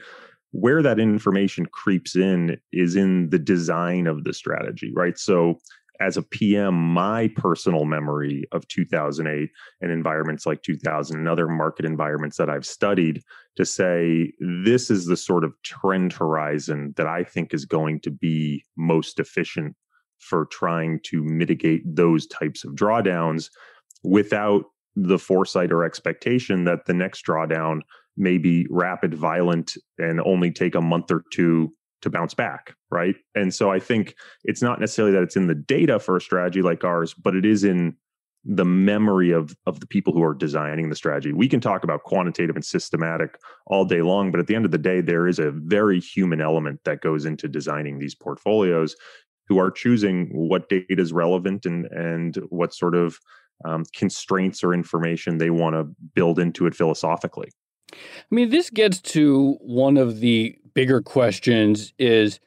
Where 0.51 0.83
that 0.83 0.99
information 0.99 1.65
creeps 1.65 2.15
in 2.15 2.57
is 2.71 2.95
in 2.95 3.31
the 3.31 3.39
design 3.39 4.05
of 4.05 4.23
the 4.23 4.33
strategy, 4.33 4.91
right? 4.95 5.17
So 5.17 5.57
as 6.03 6.17
a 6.17 6.21
PM, 6.21 6.73
my 6.73 7.29
personal 7.37 7.85
memory 7.85 8.43
of 8.51 8.67
2008 8.67 9.49
and 9.79 9.91
environments 9.91 10.45
like 10.45 10.61
2000 10.61 11.17
and 11.17 11.29
other 11.29 11.47
market 11.47 11.85
environments 11.85 12.35
that 12.37 12.49
I've 12.49 12.65
studied 12.65 13.21
to 13.55 13.63
say 13.63 14.33
this 14.39 14.91
is 14.91 15.05
the 15.05 15.15
sort 15.15 15.45
of 15.45 15.53
trend 15.63 16.11
horizon 16.11 16.93
that 16.97 17.07
I 17.07 17.23
think 17.23 17.53
is 17.53 17.63
going 17.65 18.01
to 18.01 18.11
be 18.11 18.65
most 18.75 19.17
efficient 19.17 19.75
for 20.19 20.45
trying 20.47 20.99
to 21.05 21.23
mitigate 21.23 21.83
those 21.85 22.27
types 22.27 22.65
of 22.65 22.73
drawdowns 22.73 23.49
without 24.03 24.65
the 24.97 25.17
foresight 25.17 25.71
or 25.71 25.85
expectation 25.85 26.65
that 26.65 26.85
the 26.85 26.93
next 26.93 27.25
drawdown 27.25 27.79
may 28.17 28.37
be 28.37 28.67
rapid, 28.69 29.13
violent, 29.13 29.77
and 29.97 30.19
only 30.21 30.51
take 30.51 30.75
a 30.75 30.81
month 30.81 31.11
or 31.11 31.23
two 31.31 31.73
to 32.03 32.09
bounce 32.09 32.33
back, 32.33 32.75
right? 32.91 33.15
And 33.35 33.53
so 33.53 33.71
I 33.71 33.79
think 33.79 34.15
it's 34.43 34.61
not 34.61 34.79
necessarily 34.79 35.13
that 35.13 35.23
it's 35.23 35.35
in 35.35 35.47
the 35.47 35.55
data 35.55 35.99
for 35.99 36.15
a 36.15 36.21
strategy 36.21 36.61
like 36.61 36.83
ours, 36.83 37.13
but 37.13 37.35
it 37.35 37.45
is 37.45 37.63
in 37.63 37.95
the 38.45 38.65
memory 38.65 39.31
of 39.31 39.55
of 39.65 39.79
the 39.79 39.87
people 39.87 40.11
who 40.11 40.21
are 40.21 40.33
designing 40.33 40.89
the 40.89 40.95
strategy. 40.95 41.31
We 41.31 41.47
can 41.47 41.61
talk 41.61 41.83
about 41.83 42.03
quantitative 42.03 42.55
and 42.55 42.65
systematic 42.65 43.39
all 43.67 43.85
day 43.85 44.01
long, 44.01 44.31
but 44.31 44.39
at 44.39 44.47
the 44.47 44.55
end 44.55 44.65
of 44.65 44.71
the 44.71 44.77
day 44.77 45.01
there 45.01 45.27
is 45.27 45.39
a 45.39 45.51
very 45.51 45.99
human 45.99 46.41
element 46.41 46.81
that 46.83 47.01
goes 47.01 47.25
into 47.25 47.47
designing 47.47 47.99
these 47.99 48.15
portfolios 48.15 48.95
who 49.47 49.59
are 49.59 49.71
choosing 49.71 50.29
what 50.33 50.69
data 50.69 50.85
is 50.89 51.13
relevant 51.13 51.65
and 51.65 51.85
and 51.85 52.35
what 52.49 52.73
sort 52.73 52.95
of 52.95 53.17
um, 53.65 53.85
constraints 53.95 54.63
or 54.63 54.73
information 54.73 55.37
they 55.37 55.49
want 55.49 55.75
to 55.75 55.87
build 56.13 56.37
into 56.37 56.65
it 56.65 56.75
philosophically. 56.75 57.49
I 57.93 57.95
mean, 58.35 58.49
this 58.49 58.69
gets 58.69 58.99
to 59.01 59.57
one 59.61 59.97
of 59.97 60.19
the 60.19 60.57
bigger 60.73 61.01
questions 61.01 61.93
is, 61.97 62.39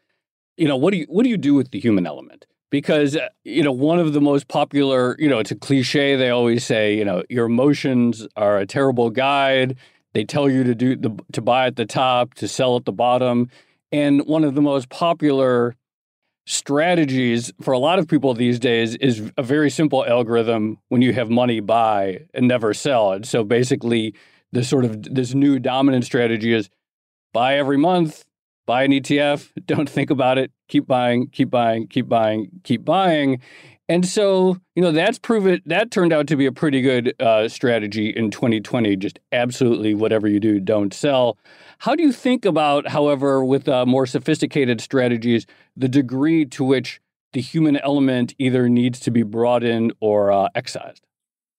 you 0.56 0.68
know, 0.68 0.76
what 0.76 0.92
do 0.92 0.98
you 0.98 1.06
what 1.08 1.24
do 1.24 1.30
you 1.30 1.36
do 1.36 1.54
with 1.54 1.70
the 1.70 1.80
human 1.80 2.06
element? 2.06 2.46
Because 2.70 3.16
uh, 3.16 3.28
you 3.44 3.62
know, 3.62 3.72
one 3.72 3.98
of 3.98 4.12
the 4.12 4.20
most 4.20 4.48
popular, 4.48 5.16
you 5.18 5.28
know, 5.28 5.38
it's 5.38 5.50
a 5.50 5.56
cliche. 5.56 6.16
They 6.16 6.30
always 6.30 6.64
say, 6.64 6.96
you 6.96 7.04
know, 7.04 7.22
your 7.28 7.46
emotions 7.46 8.26
are 8.36 8.58
a 8.58 8.66
terrible 8.66 9.10
guide. 9.10 9.76
They 10.14 10.24
tell 10.24 10.48
you 10.50 10.64
to 10.64 10.74
do 10.74 10.96
the 10.96 11.16
to 11.32 11.42
buy 11.42 11.66
at 11.66 11.76
the 11.76 11.86
top, 11.86 12.34
to 12.34 12.48
sell 12.48 12.76
at 12.76 12.84
the 12.84 12.92
bottom, 12.92 13.50
and 13.92 14.26
one 14.26 14.44
of 14.44 14.54
the 14.54 14.62
most 14.62 14.88
popular 14.88 15.76
strategies 16.46 17.52
for 17.60 17.72
a 17.72 17.78
lot 17.78 17.98
of 17.98 18.06
people 18.06 18.32
these 18.32 18.60
days 18.60 18.94
is 18.96 19.32
a 19.36 19.42
very 19.42 19.68
simple 19.68 20.06
algorithm 20.06 20.78
when 20.88 21.02
you 21.02 21.12
have 21.12 21.28
money 21.28 21.58
buy 21.58 22.20
and 22.32 22.46
never 22.46 22.72
sell 22.72 23.12
and 23.12 23.26
so 23.26 23.42
basically 23.42 24.14
this 24.52 24.68
sort 24.68 24.84
of 24.84 25.02
this 25.02 25.34
new 25.34 25.58
dominant 25.58 26.04
strategy 26.04 26.52
is 26.52 26.70
buy 27.36 27.58
every 27.58 27.76
month, 27.76 28.24
buy 28.64 28.82
an 28.84 28.92
ETF, 28.92 29.52
don't 29.66 29.90
think 29.90 30.08
about 30.08 30.38
it, 30.38 30.50
keep 30.68 30.86
buying, 30.86 31.28
keep 31.28 31.50
buying, 31.50 31.86
keep 31.86 32.08
buying, 32.08 32.48
keep 32.64 32.82
buying. 32.82 33.42
And 33.90 34.08
so, 34.08 34.56
you 34.74 34.82
know, 34.82 34.90
that's 34.90 35.18
proven 35.18 35.60
that 35.66 35.90
turned 35.90 36.14
out 36.14 36.28
to 36.28 36.36
be 36.36 36.46
a 36.46 36.50
pretty 36.50 36.80
good 36.80 37.14
uh, 37.20 37.48
strategy 37.48 38.08
in 38.08 38.30
2020. 38.30 38.96
Just 38.96 39.20
absolutely 39.32 39.94
whatever 39.94 40.26
you 40.26 40.40
do, 40.40 40.58
don't 40.58 40.94
sell. 40.94 41.36
How 41.80 41.94
do 41.94 42.02
you 42.02 42.10
think 42.10 42.46
about, 42.46 42.88
however, 42.88 43.44
with 43.44 43.68
uh, 43.68 43.84
more 43.84 44.06
sophisticated 44.06 44.80
strategies, 44.80 45.44
the 45.76 45.90
degree 45.90 46.46
to 46.46 46.64
which 46.64 47.02
the 47.34 47.42
human 47.42 47.76
element 47.76 48.34
either 48.38 48.66
needs 48.66 48.98
to 49.00 49.10
be 49.10 49.22
brought 49.22 49.62
in 49.62 49.92
or 50.00 50.32
uh, 50.32 50.48
excised? 50.54 51.06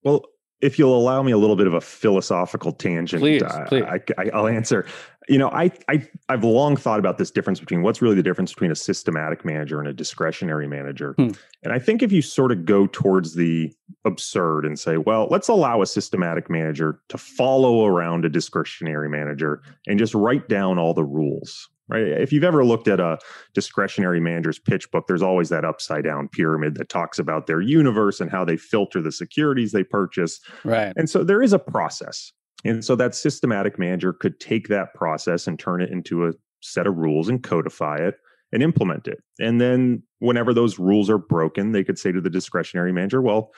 Well, 0.02 0.26
if 0.62 0.80
you'll 0.80 0.98
allow 0.98 1.22
me 1.22 1.32
a 1.32 1.38
little 1.38 1.56
bit 1.56 1.68
of 1.68 1.74
a 1.74 1.82
philosophical 1.82 2.72
tangent, 2.72 3.22
please, 3.22 3.44
uh, 3.44 3.66
please. 3.68 3.84
I, 3.84 4.24
will 4.34 4.48
answer. 4.48 4.86
You 5.30 5.38
know, 5.38 5.50
I, 5.50 5.72
I 5.88 6.08
I've 6.30 6.44
long 6.44 6.76
thought 6.76 7.00
about 7.00 7.18
this 7.18 7.30
difference 7.30 7.60
between 7.60 7.84
what's 7.84 8.02
really 8.02 8.16
the 8.16 8.24
difference 8.24 8.54
between 8.54 8.72
a 8.72 8.76
systematic 8.76 9.46
manager 9.46 9.80
and 9.80 9.88
a 9.88 9.94
discretionary 9.94 10.68
manager. 10.68 11.14
Hmm. 11.18 11.32
And 11.64 11.74
I 11.74 11.80
think 11.80 12.02
if 12.02 12.12
you 12.12 12.22
sort 12.22 12.52
of 12.52 12.66
go 12.66 12.88
towards 12.88 13.36
the 13.36 13.72
absurd 14.06 14.66
and 14.66 14.80
say, 14.80 14.98
well, 14.98 15.28
let's 15.30 15.48
allow 15.48 15.82
a 15.82 15.86
systematic 15.86 16.50
manager 16.50 17.00
to 17.10 17.18
follow 17.18 17.86
around 17.86 18.26
a 18.26 18.30
discretionary 18.30 19.10
manager 19.10 19.62
and 19.86 20.00
just 20.00 20.16
write 20.16 20.48
down 20.48 20.80
all 20.80 20.94
the 20.94 21.04
rules 21.04 21.70
right? 21.90 22.08
If 22.08 22.32
you've 22.32 22.44
ever 22.44 22.66
looked 22.66 22.88
at 22.88 23.00
a 23.00 23.18
discretionary 23.54 24.20
manager's 24.20 24.60
pitch 24.60 24.90
book, 24.92 25.06
there's 25.08 25.22
always 25.22 25.50
that 25.50 25.66
upside 25.66 26.04
down 26.04 26.28
pyramid 26.28 26.76
that 26.76 26.90
talks 26.90 27.20
about 27.20 27.48
their 27.48 27.62
universe 27.62 28.20
and 28.20 28.30
how 28.32 28.44
they 28.44 28.58
filter 28.58 29.02
the 29.02 29.12
securities 29.12 29.72
they 29.72 29.84
purchase. 29.84 30.40
Right. 30.64 30.94
And 30.96 31.10
so 31.10 31.24
there 31.24 31.42
is 31.42 31.54
a 31.54 31.60
process. 31.60 32.32
And 32.66 32.84
so 32.84 32.96
that 32.96 33.16
systematic 33.16 33.78
manager 33.78 34.14
could 34.14 34.40
take 34.40 34.68
that 34.68 34.94
process 34.94 35.48
and 35.48 35.60
turn 35.60 35.82
it 35.82 35.92
into 35.92 36.28
a 36.28 36.34
set 36.62 36.88
of 36.88 36.98
rules 36.98 37.30
and 37.30 37.44
codify 37.44 37.98
it 37.98 38.16
and 38.52 38.64
implement 38.64 39.08
it. 39.08 39.20
And 39.40 39.62
then 39.62 40.04
whenever 40.20 40.54
those 40.54 40.80
rules 40.80 41.10
are 41.10 41.18
broken, 41.18 41.72
they 41.72 41.84
could 41.84 42.00
say 42.00 42.12
to 42.12 42.22
the 42.22 42.30
discretionary 42.30 42.92
manager, 42.92 43.22
well, 43.22 43.52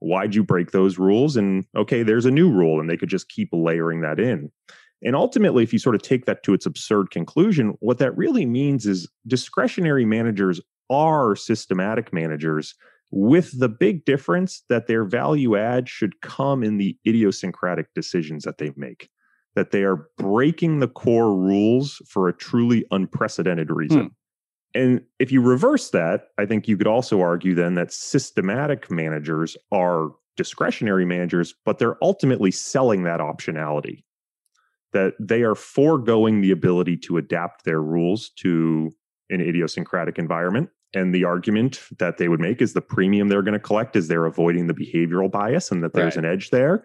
why'd 0.00 0.34
you 0.34 0.44
break 0.44 0.72
those 0.72 0.98
rules? 0.98 1.36
And 1.36 1.64
okay, 1.76 2.02
there's 2.02 2.26
a 2.26 2.30
new 2.30 2.50
rule. 2.50 2.80
And 2.80 2.90
they 2.90 2.96
could 2.96 3.08
just 3.08 3.28
keep 3.28 3.48
layering 3.52 4.00
that 4.02 4.20
in. 4.20 4.50
And 5.04 5.16
ultimately, 5.16 5.62
if 5.62 5.72
you 5.72 5.78
sort 5.78 5.94
of 5.94 6.02
take 6.02 6.26
that 6.26 6.42
to 6.44 6.54
its 6.54 6.66
absurd 6.66 7.10
conclusion, 7.10 7.74
what 7.80 7.98
that 7.98 8.16
really 8.16 8.46
means 8.46 8.86
is 8.86 9.08
discretionary 9.26 10.04
managers 10.04 10.60
are 10.90 11.34
systematic 11.34 12.12
managers 12.12 12.74
with 13.10 13.58
the 13.58 13.68
big 13.68 14.04
difference 14.04 14.62
that 14.68 14.86
their 14.86 15.04
value 15.04 15.56
add 15.56 15.88
should 15.88 16.20
come 16.20 16.62
in 16.62 16.78
the 16.78 16.96
idiosyncratic 17.06 17.92
decisions 17.94 18.44
that 18.44 18.58
they 18.58 18.72
make, 18.76 19.10
that 19.54 19.70
they 19.70 19.82
are 19.82 20.08
breaking 20.16 20.78
the 20.78 20.88
core 20.88 21.34
rules 21.36 22.00
for 22.08 22.28
a 22.28 22.32
truly 22.32 22.84
unprecedented 22.90 23.70
reason. 23.70 24.00
Hmm. 24.00 24.06
And 24.74 25.00
if 25.18 25.30
you 25.30 25.42
reverse 25.42 25.90
that, 25.90 26.28
I 26.38 26.46
think 26.46 26.66
you 26.66 26.78
could 26.78 26.86
also 26.86 27.20
argue 27.20 27.54
then 27.54 27.74
that 27.74 27.92
systematic 27.92 28.90
managers 28.90 29.56
are 29.70 30.08
discretionary 30.38 31.04
managers, 31.04 31.54
but 31.66 31.78
they're 31.78 32.02
ultimately 32.02 32.50
selling 32.50 33.02
that 33.02 33.20
optionality 33.20 34.04
that 34.92 35.14
they 35.18 35.42
are 35.42 35.54
foregoing 35.54 36.40
the 36.40 36.50
ability 36.50 36.96
to 36.96 37.16
adapt 37.16 37.64
their 37.64 37.80
rules 37.80 38.30
to 38.36 38.90
an 39.30 39.40
idiosyncratic 39.40 40.18
environment. 40.18 40.68
And 40.94 41.14
the 41.14 41.24
argument 41.24 41.80
that 41.98 42.18
they 42.18 42.28
would 42.28 42.40
make 42.40 42.60
is 42.60 42.74
the 42.74 42.82
premium 42.82 43.28
they're 43.28 43.42
going 43.42 43.54
to 43.54 43.58
collect 43.58 43.96
is 43.96 44.08
they're 44.08 44.26
avoiding 44.26 44.66
the 44.66 44.74
behavioral 44.74 45.30
bias 45.30 45.70
and 45.70 45.82
that 45.82 45.94
there's 45.94 46.16
right. 46.16 46.24
an 46.24 46.30
edge 46.30 46.50
there. 46.50 46.84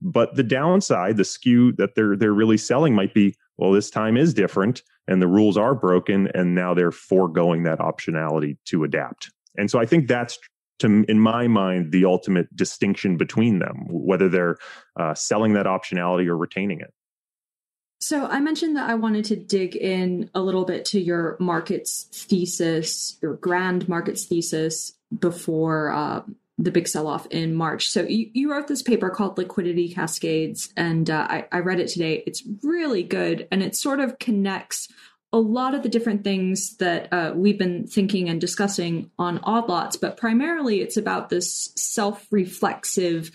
But 0.00 0.36
the 0.36 0.44
downside, 0.44 1.16
the 1.16 1.24
skew 1.24 1.72
that 1.72 1.94
they're 1.94 2.16
they're 2.16 2.32
really 2.32 2.56
selling 2.56 2.94
might 2.94 3.12
be, 3.12 3.34
well, 3.58 3.72
this 3.72 3.90
time 3.90 4.16
is 4.16 4.32
different 4.32 4.82
and 5.06 5.20
the 5.20 5.26
rules 5.26 5.56
are 5.56 5.74
broken, 5.74 6.28
and 6.34 6.54
now 6.54 6.72
they're 6.72 6.92
foregoing 6.92 7.64
that 7.64 7.80
optionality 7.80 8.56
to 8.66 8.84
adapt. 8.84 9.30
And 9.56 9.70
so 9.70 9.80
I 9.80 9.84
think 9.84 10.06
that's 10.06 10.38
to 10.78 11.04
in 11.08 11.20
my 11.20 11.48
mind 11.48 11.92
the 11.92 12.04
ultimate 12.04 12.54
distinction 12.56 13.16
between 13.16 13.58
them, 13.58 13.86
whether 13.90 14.28
they're 14.28 14.56
uh, 14.98 15.14
selling 15.14 15.52
that 15.54 15.66
optionality 15.66 16.26
or 16.26 16.36
retaining 16.36 16.80
it. 16.80 16.94
So 18.00 18.24
I 18.26 18.40
mentioned 18.40 18.76
that 18.76 18.88
I 18.88 18.94
wanted 18.94 19.26
to 19.26 19.36
dig 19.36 19.76
in 19.76 20.30
a 20.34 20.40
little 20.40 20.64
bit 20.64 20.86
to 20.86 21.00
your 21.00 21.36
markets 21.38 22.08
thesis, 22.10 23.18
your 23.20 23.34
grand 23.34 23.88
markets 23.88 24.24
thesis 24.24 24.92
before 25.16 25.90
uh, 25.92 26.22
the 26.56 26.70
big 26.70 26.88
sell 26.88 27.06
off 27.06 27.26
in 27.26 27.54
March. 27.54 27.88
So 27.88 28.02
you, 28.02 28.30
you, 28.32 28.50
wrote 28.50 28.68
this 28.68 28.82
paper 28.82 29.10
called 29.10 29.38
Liquidity 29.38 29.92
Cascades, 29.92 30.72
and 30.76 31.10
uh, 31.10 31.26
I, 31.28 31.46
I 31.52 31.58
read 31.58 31.80
it 31.80 31.88
today. 31.88 32.22
It's 32.26 32.42
really 32.62 33.02
good, 33.02 33.48
and 33.50 33.62
it 33.62 33.76
sort 33.76 34.00
of 34.00 34.18
connects 34.18 34.88
a 35.32 35.38
lot 35.38 35.74
of 35.74 35.82
the 35.82 35.88
different 35.88 36.24
things 36.24 36.76
that 36.78 37.12
uh, 37.12 37.32
we've 37.34 37.58
been 37.58 37.86
thinking 37.86 38.28
and 38.28 38.40
discussing 38.40 39.10
on 39.18 39.40
Odd 39.42 39.68
Lots, 39.68 39.96
but 39.96 40.16
primarily 40.16 40.80
it's 40.80 40.96
about 40.96 41.28
this 41.28 41.72
self 41.76 42.26
reflexive 42.30 43.30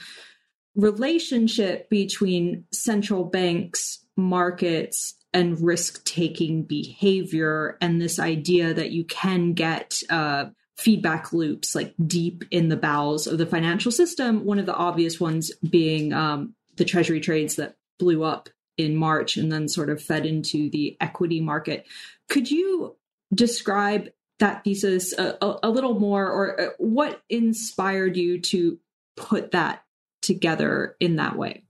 relationship 0.75 1.89
between 1.89 2.65
central 2.71 3.23
banks, 3.23 4.04
markets, 4.17 5.15
and 5.34 5.60
risk 5.60 6.04
taking 6.06 6.63
behavior, 6.63 7.78
and 7.82 8.01
this 8.01 8.19
idea 8.19 8.73
that 8.73 8.91
you 8.91 9.04
can 9.04 9.54
get. 9.54 10.01
Uh, 10.10 10.45
feedback 10.78 11.32
loops 11.32 11.73
like 11.73 11.93
deep 12.06 12.43
in 12.51 12.67
the 12.67 12.75
bowels 12.75 13.28
of 13.28 13.38
the 13.38 13.45
financial 13.45 13.93
system. 13.93 14.43
One 14.43 14.60
of 14.60 14.65
the 14.65 14.75
obvious 14.75 15.21
ones 15.21 15.49
being 15.69 16.12
um, 16.12 16.54
the 16.75 16.84
treasury 16.84 17.21
trades 17.21 17.56
that 17.56 17.75
blew 17.97 18.23
up 18.23 18.49
in 18.78 18.95
March 18.95 19.38
and 19.38 19.51
then 19.51 19.67
sort 19.67 19.89
of 19.89 20.01
fed 20.01 20.25
into 20.25 20.69
the 20.69 20.97
equity 20.99 21.39
market. 21.39 21.88
Could 22.30 22.51
you 22.51 22.95
describe 23.34 24.10
that 24.39 24.63
thesis 24.63 25.13
a, 25.17 25.38
a, 25.41 25.60
a 25.63 25.69
little 25.69 25.97
more, 25.97 26.28
or 26.28 26.60
uh, 26.60 26.69
what 26.78 27.21
inspired 27.30 28.17
you 28.17 28.41
to 28.41 28.78
put 29.15 29.51
that 29.51 29.84
together 30.21 30.97
in 30.99 31.15
that 31.15 31.38
way? 31.38 31.64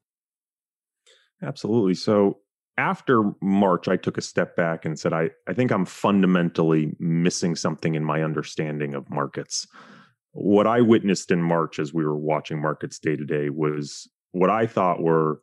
Absolutely. 1.45 1.93
So 1.93 2.39
after 2.77 3.31
March, 3.41 3.87
I 3.87 3.95
took 3.95 4.17
a 4.17 4.21
step 4.21 4.55
back 4.55 4.83
and 4.83 4.99
said, 4.99 5.13
I, 5.13 5.29
I 5.47 5.53
think 5.53 5.71
I'm 5.71 5.85
fundamentally 5.85 6.93
missing 6.99 7.55
something 7.55 7.95
in 7.95 8.03
my 8.03 8.23
understanding 8.23 8.93
of 8.93 9.09
markets. 9.09 9.67
What 10.31 10.67
I 10.67 10.81
witnessed 10.81 11.31
in 11.31 11.41
March 11.41 11.79
as 11.79 11.93
we 11.93 12.03
were 12.03 12.17
watching 12.17 12.61
markets 12.61 12.99
day 12.99 13.15
to 13.15 13.25
day 13.25 13.49
was 13.49 14.09
what 14.31 14.49
I 14.49 14.67
thought 14.67 15.01
were 15.01 15.41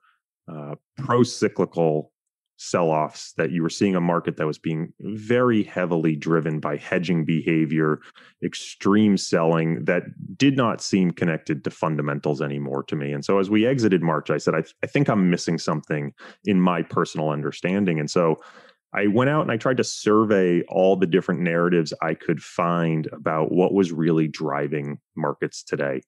uh, 0.53 0.75
pro 0.99 1.23
cyclical 1.23 2.12
sell 2.63 2.91
offs 2.91 3.33
that 3.37 3.51
you 3.51 3.61
were 3.61 3.69
seeing 3.69 3.97
a 3.97 4.01
market 4.01 4.37
that 4.37 4.47
was 4.47 4.59
being 4.59 4.93
very 5.01 5.65
heavily 5.65 6.15
driven 6.15 6.61
by 6.61 6.77
hedging 6.77 7.25
behavior, 7.25 8.01
extreme 8.45 9.17
selling 9.17 9.85
that 9.85 10.05
did 10.39 10.57
not 10.57 10.81
seem 10.81 11.11
connected 11.11 11.65
to 11.65 11.71
fundamentals 11.71 12.41
anymore 12.41 12.85
to 12.85 12.95
me. 12.95 13.13
And 13.13 13.25
so 13.25 13.41
as 13.41 13.51
we 13.51 13.67
exited 13.67 14.01
March, 14.01 14.31
I 14.31 14.39
said, 14.39 14.55
I, 14.55 14.61
th- 14.61 14.77
I 14.85 14.87
think 14.87 15.09
I'm 15.09 15.29
missing 15.29 15.59
something 15.59 16.13
in 16.45 16.61
my 16.61 16.83
personal 16.83 17.31
understanding. 17.31 17.99
And 17.99 18.09
so 18.09 18.37
I 18.95 19.09
went 19.09 19.31
out 19.31 19.43
and 19.43 19.51
I 19.51 19.57
tried 19.57 19.79
to 19.79 19.85
survey 19.85 20.63
all 20.69 20.95
the 20.95 21.07
different 21.07 21.41
narratives 21.41 21.93
I 22.01 22.15
could 22.15 22.41
find 22.41 23.09
about 23.13 23.51
what 23.51 23.75
was 23.75 23.91
really 23.91 24.29
driving 24.29 24.99
markets 25.17 25.65
today. 25.65 26.03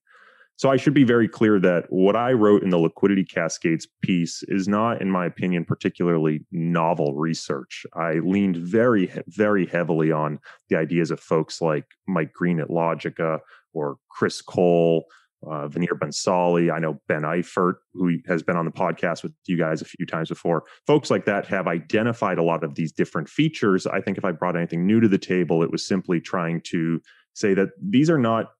So 0.57 0.69
I 0.69 0.77
should 0.77 0.93
be 0.93 1.03
very 1.03 1.27
clear 1.27 1.59
that 1.59 1.85
what 1.89 2.15
I 2.15 2.31
wrote 2.31 2.63
in 2.63 2.69
the 2.69 2.77
liquidity 2.77 3.25
cascades 3.25 3.87
piece 4.01 4.41
is 4.47 4.67
not, 4.67 5.01
in 5.01 5.11
my 5.11 5.25
opinion, 5.25 5.65
particularly 5.65 6.45
novel 6.51 7.13
research. 7.13 7.85
I 7.93 8.13
leaned 8.13 8.57
very, 8.57 9.11
very 9.27 9.65
heavily 9.65 10.11
on 10.11 10.39
the 10.69 10.77
ideas 10.77 11.11
of 11.11 11.19
folks 11.19 11.61
like 11.61 11.85
Mike 12.07 12.31
Green 12.31 12.61
at 12.61 12.69
Logica 12.69 13.39
or 13.73 13.97
Chris 14.09 14.41
Cole, 14.41 15.05
uh, 15.45 15.67
Bhansali. 15.67 16.73
I 16.73 16.79
know 16.79 17.01
Benn 17.09 17.23
Eifert, 17.23 17.75
who 17.93 18.17
has 18.27 18.41
been 18.41 18.55
on 18.55 18.65
the 18.65 18.71
podcast 18.71 19.23
with 19.23 19.33
you 19.45 19.57
guys 19.57 19.81
a 19.81 19.85
few 19.85 20.05
times 20.05 20.29
before. 20.29 20.63
Folks 20.87 21.11
like 21.11 21.25
that 21.25 21.45
have 21.47 21.67
identified 21.67 22.37
a 22.37 22.43
lot 22.43 22.63
of 22.63 22.75
these 22.75 22.93
different 22.93 23.27
features. 23.27 23.85
I 23.85 23.99
think 23.99 24.17
if 24.17 24.23
I 24.23 24.31
brought 24.31 24.55
anything 24.55 24.87
new 24.87 25.01
to 25.01 25.07
the 25.09 25.17
table, 25.17 25.63
it 25.63 25.71
was 25.71 25.85
simply 25.85 26.21
trying 26.21 26.61
to 26.67 27.01
say 27.33 27.53
that 27.53 27.69
these 27.81 28.09
are 28.09 28.17
not 28.17 28.51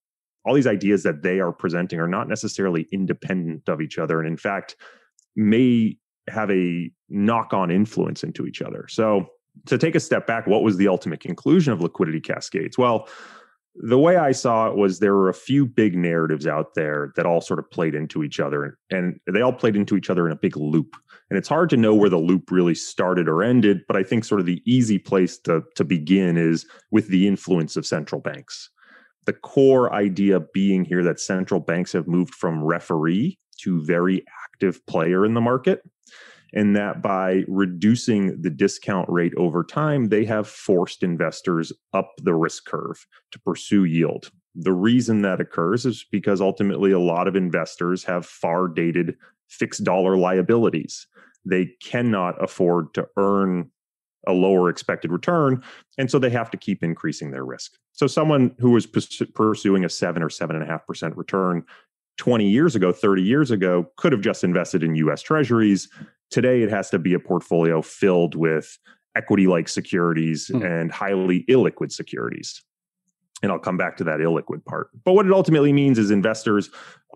all 0.45 0.53
these 0.53 0.67
ideas 0.67 1.03
that 1.03 1.23
they 1.23 1.39
are 1.39 1.51
presenting 1.51 1.99
are 1.99 2.08
not 2.08 2.27
necessarily 2.27 2.88
independent 2.91 3.67
of 3.67 3.81
each 3.81 3.97
other 3.97 4.19
and 4.19 4.27
in 4.27 4.38
fact 4.38 4.75
may 5.36 5.97
have 6.27 6.49
a 6.49 6.89
knock-on 7.10 7.69
influence 7.69 8.23
into 8.23 8.47
each 8.47 8.62
other. 8.62 8.88
So 8.89 9.27
to 9.67 9.77
take 9.77 9.95
a 9.95 9.99
step 9.99 10.27
back 10.27 10.47
what 10.47 10.63
was 10.63 10.77
the 10.77 10.88
ultimate 10.88 11.19
conclusion 11.19 11.73
of 11.73 11.81
liquidity 11.81 12.21
cascades? 12.21 12.77
Well 12.77 13.08
the 13.77 13.99
way 13.99 14.15
I 14.15 14.31
saw 14.31 14.69
it 14.69 14.77
was 14.77 14.99
there 14.99 15.15
were 15.15 15.27
a 15.27 15.34
few 15.34 15.65
big 15.65 15.97
narratives 15.97 16.47
out 16.47 16.75
there 16.75 17.12
that 17.17 17.25
all 17.25 17.41
sort 17.41 17.60
of 17.60 17.69
played 17.69 17.93
into 17.93 18.23
each 18.23 18.39
other 18.39 18.77
and 18.89 19.19
they 19.31 19.41
all 19.41 19.51
played 19.51 19.75
into 19.75 19.97
each 19.97 20.10
other 20.10 20.25
in 20.25 20.31
a 20.31 20.38
big 20.38 20.55
loop. 20.55 20.95
And 21.29 21.38
it's 21.38 21.49
hard 21.49 21.69
to 21.71 21.77
know 21.77 21.93
where 21.93 22.10
the 22.10 22.17
loop 22.17 22.51
really 22.51 22.75
started 22.75 23.27
or 23.27 23.43
ended, 23.43 23.81
but 23.88 23.97
I 23.97 24.03
think 24.03 24.23
sort 24.23 24.39
of 24.39 24.45
the 24.45 24.62
easy 24.65 24.97
place 24.97 25.38
to, 25.39 25.63
to 25.75 25.84
begin 25.84 26.38
is 26.38 26.65
with 26.91 27.10
the 27.10 27.27
influence 27.27 27.75
of 27.75 27.86
central 27.86 28.21
banks 28.21 28.69
the 29.25 29.33
core 29.33 29.93
idea 29.93 30.39
being 30.53 30.85
here 30.85 31.03
that 31.03 31.19
central 31.19 31.59
banks 31.59 31.91
have 31.93 32.07
moved 32.07 32.33
from 32.33 32.63
referee 32.63 33.38
to 33.61 33.83
very 33.83 34.23
active 34.45 34.85
player 34.85 35.25
in 35.25 35.33
the 35.33 35.41
market 35.41 35.81
and 36.55 36.75
that 36.75 37.01
by 37.01 37.43
reducing 37.47 38.41
the 38.41 38.49
discount 38.49 39.09
rate 39.09 39.33
over 39.35 39.63
time, 39.63 40.07
they 40.07 40.23
have 40.23 40.47
forced 40.47 41.03
investors 41.03 41.73
up 41.93 42.13
the 42.23 42.33
risk 42.33 42.65
curve 42.65 43.05
to 43.31 43.39
pursue 43.39 43.83
yield. 43.83 44.31
The 44.55 44.71
reason 44.71 45.21
that 45.23 45.41
occurs 45.41 45.85
is 45.85 46.05
because 46.11 46.39
ultimately 46.39 46.91
a 46.91 46.99
lot 46.99 47.27
of 47.27 47.35
investors 47.35 48.05
have 48.05 48.25
far 48.25 48.69
dated 48.69 49.15
fixed 49.49 49.83
dollar 49.83 50.17
liabilities. 50.17 51.07
They 51.43 51.71
cannot 51.83 52.41
afford 52.41 52.93
to 52.93 53.07
earn 53.17 53.69
a 54.27 54.33
lower 54.33 54.69
expected 54.69 55.11
return. 55.11 55.63
And 55.97 56.09
so 56.09 56.19
they 56.19 56.29
have 56.29 56.49
to 56.51 56.57
keep 56.57 56.83
increasing 56.83 57.31
their 57.31 57.45
risk. 57.45 57.73
So 57.93 58.07
someone 58.07 58.55
who 58.59 58.71
was 58.71 58.85
pursuing 58.85 59.85
a 59.85 59.89
seven 59.89 60.21
or 60.21 60.29
seven 60.29 60.55
and 60.55 60.63
a 60.63 60.67
half 60.67 60.85
percent 60.85 61.15
return 61.15 61.63
20 62.17 62.47
years 62.47 62.75
ago, 62.75 62.91
30 62.91 63.21
years 63.21 63.51
ago, 63.51 63.89
could 63.97 64.11
have 64.11 64.21
just 64.21 64.43
invested 64.43 64.83
in 64.83 64.95
US 64.95 65.21
treasuries. 65.21 65.89
Today, 66.29 66.61
it 66.61 66.69
has 66.69 66.89
to 66.89 66.99
be 66.99 67.13
a 67.13 67.19
portfolio 67.19 67.81
filled 67.81 68.35
with 68.35 68.77
equity 69.15 69.47
like 69.47 69.69
securities 69.69 70.47
hmm. 70.47 70.61
and 70.61 70.91
highly 70.91 71.45
illiquid 71.49 71.91
securities. 71.91 72.61
And 73.43 73.51
I'll 73.51 73.59
come 73.59 73.77
back 73.77 73.97
to 73.97 74.03
that 74.05 74.19
illiquid 74.19 74.65
part. 74.65 74.89
But 75.03 75.13
what 75.13 75.25
it 75.25 75.31
ultimately 75.31 75.73
means 75.73 75.99
is 75.99 76.09
investors 76.09 76.69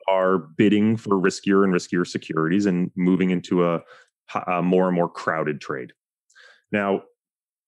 are 0.08 0.38
bidding 0.38 0.98
for 0.98 1.16
riskier 1.16 1.64
and 1.64 1.74
riskier 1.74 2.06
securities 2.06 2.66
and 2.66 2.92
moving 2.96 3.30
into 3.30 3.66
a, 3.66 3.82
a 4.48 4.62
more 4.62 4.88
and 4.88 4.96
more 4.96 5.10
crowded 5.10 5.62
trade. 5.62 5.94
Now, 6.72 7.04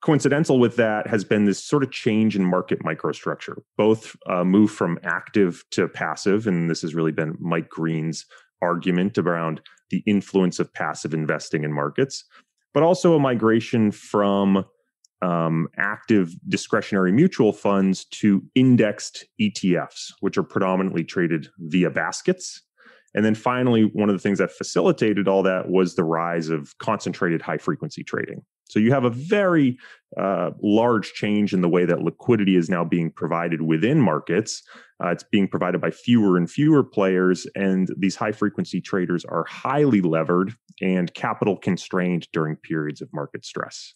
coincidental 0.01 0.59
with 0.59 0.75
that 0.77 1.07
has 1.07 1.23
been 1.23 1.45
this 1.45 1.63
sort 1.63 1.83
of 1.83 1.91
change 1.91 2.35
in 2.35 2.43
market 2.43 2.79
microstructure, 2.83 3.57
both 3.77 4.15
uh, 4.27 4.43
move 4.43 4.71
from 4.71 4.99
active 5.03 5.63
to 5.71 5.87
passive. 5.87 6.47
And 6.47 6.69
this 6.69 6.81
has 6.81 6.95
really 6.95 7.11
been 7.11 7.35
Mike 7.39 7.69
Green's 7.69 8.25
argument 8.61 9.17
around 9.17 9.61
the 9.89 10.03
influence 10.05 10.59
of 10.59 10.73
passive 10.73 11.13
investing 11.13 11.63
in 11.63 11.73
markets, 11.73 12.23
but 12.73 12.83
also 12.83 13.15
a 13.15 13.19
migration 13.19 13.91
from 13.91 14.65
um, 15.21 15.67
active 15.77 16.33
discretionary 16.47 17.11
mutual 17.11 17.53
funds 17.53 18.05
to 18.05 18.43
indexed 18.55 19.25
ETFs, 19.39 20.13
which 20.21 20.37
are 20.37 20.43
predominantly 20.43 21.03
traded 21.03 21.47
via 21.59 21.89
baskets. 21.91 22.61
And 23.13 23.25
then 23.25 23.35
finally, 23.35 23.83
one 23.93 24.09
of 24.09 24.15
the 24.15 24.21
things 24.21 24.39
that 24.39 24.51
facilitated 24.51 25.27
all 25.27 25.43
that 25.43 25.69
was 25.69 25.95
the 25.95 26.03
rise 26.03 26.49
of 26.49 26.75
concentrated 26.79 27.41
high 27.41 27.57
frequency 27.57 28.03
trading. 28.03 28.43
So 28.71 28.79
you 28.79 28.93
have 28.93 29.03
a 29.03 29.09
very 29.09 29.77
uh, 30.17 30.51
large 30.63 31.11
change 31.11 31.53
in 31.53 31.59
the 31.59 31.67
way 31.67 31.83
that 31.83 32.03
liquidity 32.03 32.55
is 32.55 32.69
now 32.69 32.85
being 32.85 33.11
provided 33.11 33.61
within 33.61 33.99
markets. 33.99 34.63
Uh, 35.03 35.09
it's 35.09 35.25
being 35.29 35.49
provided 35.49 35.81
by 35.81 35.91
fewer 35.91 36.37
and 36.37 36.49
fewer 36.49 36.81
players, 36.81 37.45
and 37.53 37.89
these 37.97 38.15
high 38.15 38.31
frequency 38.31 38.79
traders 38.79 39.25
are 39.25 39.43
highly 39.43 39.99
levered 39.99 40.53
and 40.79 41.13
capital 41.13 41.57
constrained 41.57 42.29
during 42.31 42.55
periods 42.55 43.01
of 43.01 43.09
market 43.11 43.43
stress. 43.43 43.93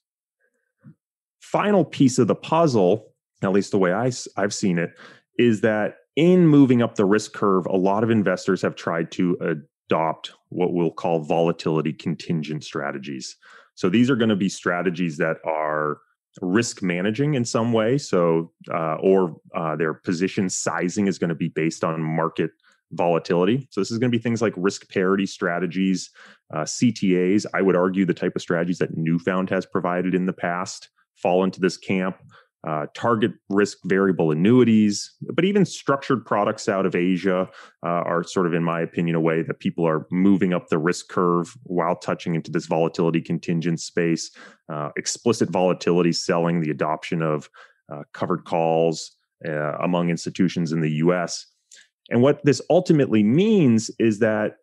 Final 1.39 1.85
piece 1.85 2.19
of 2.19 2.27
the 2.27 2.35
puzzle, 2.35 3.13
at 3.43 3.53
least 3.53 3.71
the 3.71 3.77
way 3.77 3.93
I, 3.93 4.11
I've 4.35 4.53
seen 4.53 4.77
it, 4.77 4.91
is 5.39 5.61
that 5.61 5.95
in 6.17 6.47
moving 6.47 6.81
up 6.81 6.95
the 6.95 7.05
risk 7.05 7.31
curve, 7.31 7.65
a 7.65 7.77
lot 7.77 8.03
of 8.03 8.09
investors 8.09 8.61
have 8.61 8.75
tried 8.75 9.09
to 9.11 9.37
adopt 9.89 10.33
what 10.49 10.73
we'll 10.73 10.91
call 10.91 11.21
volatility 11.21 11.93
contingent 11.93 12.65
strategies. 12.65 13.37
So 13.75 13.89
these 13.89 14.09
are 14.09 14.15
going 14.15 14.29
to 14.29 14.35
be 14.35 14.49
strategies 14.49 15.17
that 15.17 15.37
are 15.45 15.99
risk 16.41 16.81
managing 16.81 17.35
in 17.35 17.45
some 17.45 17.71
way. 17.71 17.97
So, 17.97 18.51
uh, 18.73 18.95
or 18.95 19.37
uh, 19.55 19.75
their 19.75 19.93
position 19.93 20.49
sizing 20.49 21.07
is 21.07 21.17
going 21.17 21.29
to 21.29 21.35
be 21.35 21.49
based 21.49 21.83
on 21.83 22.01
market 22.01 22.51
volatility. 22.91 23.67
So 23.71 23.81
this 23.81 23.91
is 23.91 23.97
going 23.97 24.11
to 24.11 24.17
be 24.17 24.21
things 24.21 24.41
like 24.41 24.53
risk 24.55 24.89
parity 24.89 25.25
strategies, 25.25 26.09
uh, 26.53 26.63
CTAs. 26.63 27.45
I 27.53 27.61
would 27.61 27.75
argue 27.75 28.05
the 28.05 28.13
type 28.13 28.35
of 28.35 28.41
strategies 28.41 28.79
that 28.79 28.97
Newfound 28.97 29.49
has 29.49 29.65
provided 29.65 30.13
in 30.13 30.25
the 30.25 30.33
past 30.33 30.89
fall 31.15 31.43
into 31.43 31.59
this 31.59 31.77
camp. 31.77 32.17
Uh, 32.65 32.87
target 32.95 33.31
risk 33.49 33.77
variable 33.85 34.31
annuities, 34.31 35.13
but 35.33 35.45
even 35.45 35.63
structured 35.63 36.25
products 36.25 36.67
out 36.67 36.85
of 36.85 36.95
Asia 36.95 37.47
uh, 37.85 37.87
are 37.87 38.23
sort 38.23 38.47
of, 38.47 38.55
in 38.55 38.63
my 38.63 38.81
opinion, 38.81 39.15
a 39.15 39.21
way 39.21 39.43
that 39.43 39.59
people 39.59 39.87
are 39.87 40.07
moving 40.09 40.51
up 40.51 40.67
the 40.69 40.79
risk 40.79 41.07
curve 41.09 41.55
while 41.63 41.95
touching 41.95 42.33
into 42.33 42.49
this 42.49 42.65
volatility 42.65 43.21
contingent 43.21 43.79
space. 43.79 44.31
Uh, 44.67 44.89
explicit 44.97 45.47
volatility 45.51 46.11
selling, 46.11 46.59
the 46.59 46.71
adoption 46.71 47.21
of 47.21 47.49
uh, 47.93 48.01
covered 48.13 48.45
calls 48.45 49.15
uh, 49.47 49.77
among 49.83 50.09
institutions 50.09 50.71
in 50.71 50.81
the 50.81 50.91
US. 50.93 51.45
And 52.09 52.21
what 52.21 52.43
this 52.45 52.61
ultimately 52.69 53.21
means 53.21 53.91
is 53.99 54.19
that 54.19 54.57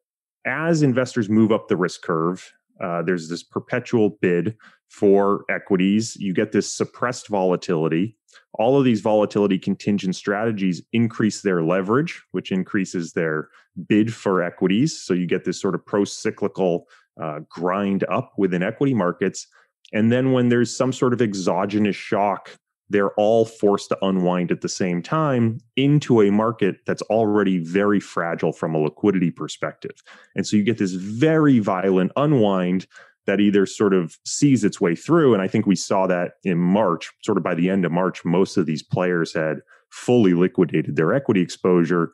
as 0.45 0.83
investors 0.83 1.29
move 1.29 1.53
up 1.53 1.69
the 1.69 1.77
risk 1.77 2.03
curve, 2.03 2.53
uh, 2.83 3.03
there's 3.03 3.29
this 3.29 3.43
perpetual 3.43 4.19
bid 4.21 4.57
for 4.93 5.45
equities. 5.49 6.17
You 6.17 6.35
get 6.35 6.53
this 6.53 6.73
suppressed 6.73 7.29
volatility. 7.29 8.15
All 8.59 8.79
of 8.79 8.85
these 8.85 9.01
volatility 9.01 9.59
contingent 9.59 10.15
strategies 10.17 10.83
increase 10.93 11.41
their 11.41 11.63
leverage, 11.63 12.23
which 12.33 12.53
increases 12.53 13.15
their 13.15 13.49
bid 13.89 14.13
for 14.13 14.43
equities. 14.43 15.01
So 15.01 15.15
you 15.15 15.27
get 15.27 15.45
this 15.45 15.59
sort 15.59 15.75
of 15.75 15.85
pro 15.87 16.05
cyclical 16.05 16.89
uh, 17.21 17.41
grind 17.49 18.05
up 18.11 18.35
within 18.37 18.63
equity 18.63 18.93
markets. 18.93 19.47
And 19.95 20.13
then 20.13 20.33
when 20.33 20.51
there's 20.51 20.77
some 20.77 20.93
sort 20.93 21.15
of 21.15 21.23
exogenous 21.23 21.97
shock 21.97 22.51
they're 22.93 23.13
all 23.13 23.47
forced 23.47 23.89
to 23.89 23.99
unwind 24.05 24.53
at 24.53 24.61
the 24.61 24.69
same 24.69 25.03
time 25.03 25.59
into 25.77 26.21
a 26.21 26.31
market 26.31 26.77
that's 26.87 27.01
already 27.03 27.59
very 27.59 27.99
fragile 27.99 28.53
from 28.53 28.75
a 28.75 28.79
liquidity 28.79 29.31
perspective. 29.31 30.03
And 30.37 30.47
so 30.47 30.57
you 30.57 30.63
get 30.63 30.77
this 30.77 30.93
very 30.93 31.59
violent 31.59 32.13
unwind 32.17 32.87
that 33.27 33.41
either 33.41 33.67
sort 33.67 33.95
of 33.95 34.17
sees 34.27 34.65
its 34.65 34.81
way 34.81 34.95
through. 34.97 35.33
And 35.35 35.43
I 35.43 35.49
think 35.49 35.67
we 35.67 35.77
saw 35.77 36.07
that 36.09 36.33
in 36.45 36.59
March, 36.59 37.11
sort 37.23 37.39
of 37.39 37.45
by 37.45 37.55
the 37.55 37.71
end 37.71 37.85
of 37.85 37.93
March, 37.93 38.25
most 38.25 38.57
of 38.57 38.67
these 38.67 38.83
players 38.83 39.33
had 39.33 39.59
fully 39.91 40.35
liquidated 40.35 40.97
their 40.97 41.13
equity 41.13 41.41
exposure. 41.41 42.13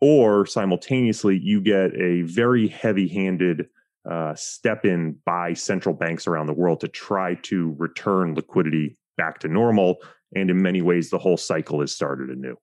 Or 0.00 0.44
simultaneously, 0.44 1.38
you 1.38 1.60
get 1.60 1.94
a 1.94 2.22
very 2.22 2.68
heavy 2.68 3.08
handed 3.08 3.66
uh, 4.10 4.34
step 4.34 4.84
in 4.84 5.16
by 5.24 5.54
central 5.54 5.94
banks 5.94 6.26
around 6.26 6.46
the 6.46 6.52
world 6.52 6.80
to 6.80 6.88
try 6.88 7.36
to 7.36 7.74
return 7.78 8.34
liquidity 8.34 8.98
back 9.16 9.38
to 9.38 9.48
normal. 9.48 9.96
And 10.34 10.50
in 10.50 10.60
many 10.60 10.82
ways, 10.82 11.08
the 11.08 11.18
whole 11.18 11.38
cycle 11.38 11.80
has 11.80 11.92
started 11.92 12.28
anew. 12.28 12.56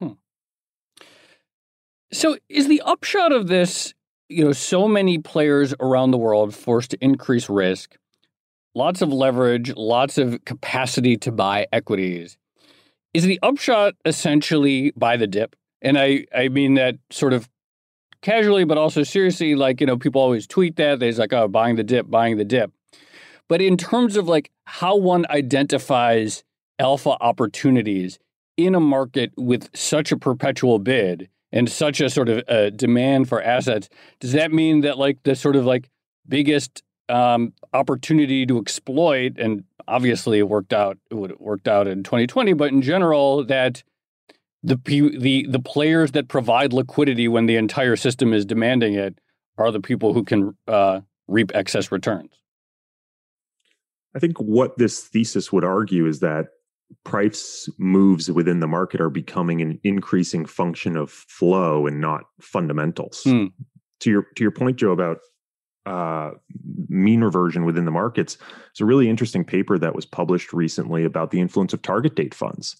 Hmm. 0.00 0.12
So, 2.12 2.38
is 2.48 2.68
the 2.68 2.80
upshot 2.82 3.32
of 3.32 3.48
this, 3.48 3.92
you 4.28 4.44
know, 4.44 4.52
so 4.52 4.88
many 4.88 5.18
players 5.18 5.74
around 5.80 6.10
the 6.10 6.18
world 6.18 6.54
forced 6.54 6.90
to 6.92 6.98
increase 7.00 7.48
risk, 7.48 7.96
lots 8.74 9.02
of 9.02 9.12
leverage, 9.12 9.74
lots 9.76 10.18
of 10.18 10.44
capacity 10.44 11.16
to 11.18 11.32
buy 11.32 11.66
equities? 11.72 12.38
Is 13.12 13.24
the 13.24 13.38
upshot 13.42 13.94
essentially 14.04 14.92
buy 14.96 15.16
the 15.16 15.26
dip? 15.26 15.54
And 15.82 15.98
I, 15.98 16.26
I 16.34 16.48
mean 16.48 16.74
that 16.74 16.96
sort 17.10 17.32
of 17.32 17.48
casually, 18.22 18.64
but 18.64 18.78
also 18.78 19.02
seriously. 19.02 19.54
Like, 19.54 19.80
you 19.80 19.86
know, 19.86 19.96
people 19.96 20.20
always 20.20 20.46
tweet 20.46 20.76
that. 20.76 20.98
They're 20.98 21.12
like, 21.12 21.32
oh, 21.32 21.46
buying 21.46 21.76
the 21.76 21.84
dip, 21.84 22.10
buying 22.10 22.38
the 22.38 22.44
dip. 22.44 22.72
But 23.48 23.60
in 23.60 23.76
terms 23.76 24.16
of 24.16 24.26
like 24.26 24.50
how 24.64 24.96
one 24.96 25.26
identifies 25.28 26.42
alpha 26.78 27.16
opportunities 27.20 28.18
in 28.56 28.74
a 28.74 28.80
market 28.80 29.32
with 29.36 29.68
such 29.76 30.10
a 30.10 30.16
perpetual 30.16 30.78
bid 30.78 31.28
and 31.54 31.70
such 31.70 32.00
a 32.00 32.10
sort 32.10 32.28
of 32.28 32.42
uh, 32.48 32.68
demand 32.70 33.28
for 33.28 33.40
assets, 33.40 33.88
does 34.18 34.32
that 34.32 34.52
mean 34.52 34.80
that 34.80 34.98
like 34.98 35.22
the 35.22 35.36
sort 35.36 35.54
of 35.54 35.64
like 35.64 35.88
biggest 36.28 36.82
um, 37.08 37.52
opportunity 37.72 38.44
to 38.44 38.58
exploit, 38.58 39.38
and 39.38 39.62
obviously 39.86 40.40
it 40.40 40.48
worked 40.48 40.72
out, 40.72 40.98
it 41.10 41.40
worked 41.40 41.68
out 41.68 41.86
in 41.86 42.02
2020, 42.02 42.52
but 42.54 42.72
in 42.72 42.82
general 42.82 43.44
that 43.44 43.84
the 44.64 44.76
the 45.16 45.46
the 45.48 45.60
players 45.60 46.10
that 46.12 46.26
provide 46.26 46.72
liquidity 46.72 47.28
when 47.28 47.46
the 47.46 47.56
entire 47.56 47.96
system 47.96 48.32
is 48.32 48.44
demanding 48.44 48.94
it 48.94 49.18
are 49.56 49.70
the 49.70 49.80
people 49.80 50.12
who 50.12 50.24
can 50.24 50.56
uh, 50.66 51.00
reap 51.28 51.52
excess 51.54 51.92
returns. 51.92 52.32
I 54.16 54.18
think 54.18 54.38
what 54.38 54.76
this 54.76 55.04
thesis 55.04 55.52
would 55.52 55.64
argue 55.64 56.06
is 56.06 56.18
that 56.20 56.48
price 57.04 57.68
moves 57.78 58.30
within 58.30 58.60
the 58.60 58.66
market 58.66 59.00
are 59.00 59.10
becoming 59.10 59.60
an 59.60 59.78
increasing 59.84 60.46
function 60.46 60.96
of 60.96 61.10
flow 61.10 61.86
and 61.86 62.00
not 62.00 62.24
fundamentals. 62.40 63.22
Mm. 63.24 63.52
To 64.00 64.10
your 64.10 64.26
to 64.36 64.42
your 64.42 64.50
point, 64.50 64.76
Joe, 64.76 64.92
about 64.92 65.18
uh, 65.86 66.32
mean 66.88 67.22
reversion 67.22 67.64
within 67.64 67.84
the 67.84 67.90
markets, 67.90 68.38
it's 68.70 68.80
a 68.80 68.84
really 68.84 69.08
interesting 69.08 69.44
paper 69.44 69.78
that 69.78 69.94
was 69.94 70.06
published 70.06 70.52
recently 70.52 71.04
about 71.04 71.30
the 71.30 71.40
influence 71.40 71.72
of 71.72 71.82
target 71.82 72.14
date 72.14 72.34
funds. 72.34 72.76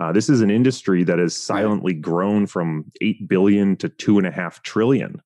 Uh, 0.00 0.10
this 0.10 0.28
is 0.28 0.40
an 0.40 0.50
industry 0.50 1.04
that 1.04 1.20
has 1.20 1.36
silently 1.36 1.92
grown 1.92 2.46
from 2.46 2.90
eight 3.00 3.28
billion 3.28 3.76
to 3.76 3.88
two 3.88 4.18
and 4.18 4.26
a 4.26 4.30
half 4.30 4.60
trillion 4.62 5.20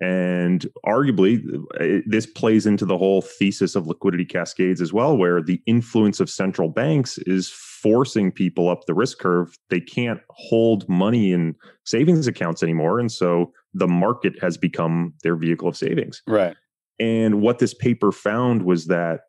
and 0.00 0.66
arguably, 0.86 1.42
uh, 1.80 2.02
this 2.06 2.26
plays 2.26 2.66
into 2.66 2.84
the 2.84 2.96
whole 2.96 3.22
thesis 3.22 3.74
of 3.74 3.86
liquidity 3.86 4.24
cascades 4.24 4.80
as 4.80 4.92
well, 4.92 5.16
where 5.16 5.42
the 5.42 5.60
influence 5.66 6.20
of 6.20 6.30
central 6.30 6.68
banks 6.68 7.18
is 7.18 7.48
forcing 7.82 8.32
people 8.32 8.68
up 8.68 8.86
the 8.86 8.94
risk 8.94 9.18
curve. 9.18 9.56
They 9.70 9.80
can't 9.80 10.20
hold 10.30 10.88
money 10.88 11.32
in 11.32 11.54
savings 11.84 12.26
accounts 12.26 12.62
anymore. 12.62 12.98
And 12.98 13.10
so 13.10 13.52
the 13.74 13.88
market 13.88 14.34
has 14.40 14.56
become 14.56 15.14
their 15.22 15.36
vehicle 15.36 15.68
of 15.68 15.76
savings. 15.76 16.22
Right. 16.26 16.56
And 16.98 17.40
what 17.40 17.58
this 17.58 17.74
paper 17.74 18.12
found 18.12 18.62
was 18.62 18.86
that 18.86 19.20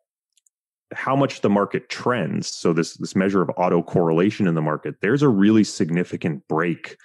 how 0.92 1.14
much 1.14 1.40
the 1.40 1.50
market 1.50 1.88
trends, 1.88 2.48
so 2.48 2.72
this, 2.72 2.94
this 2.94 3.14
measure 3.14 3.42
of 3.42 3.48
autocorrelation 3.56 4.48
in 4.48 4.54
the 4.54 4.62
market, 4.62 4.96
there's 5.00 5.22
a 5.22 5.28
really 5.28 5.62
significant 5.62 6.46
break 6.48 6.96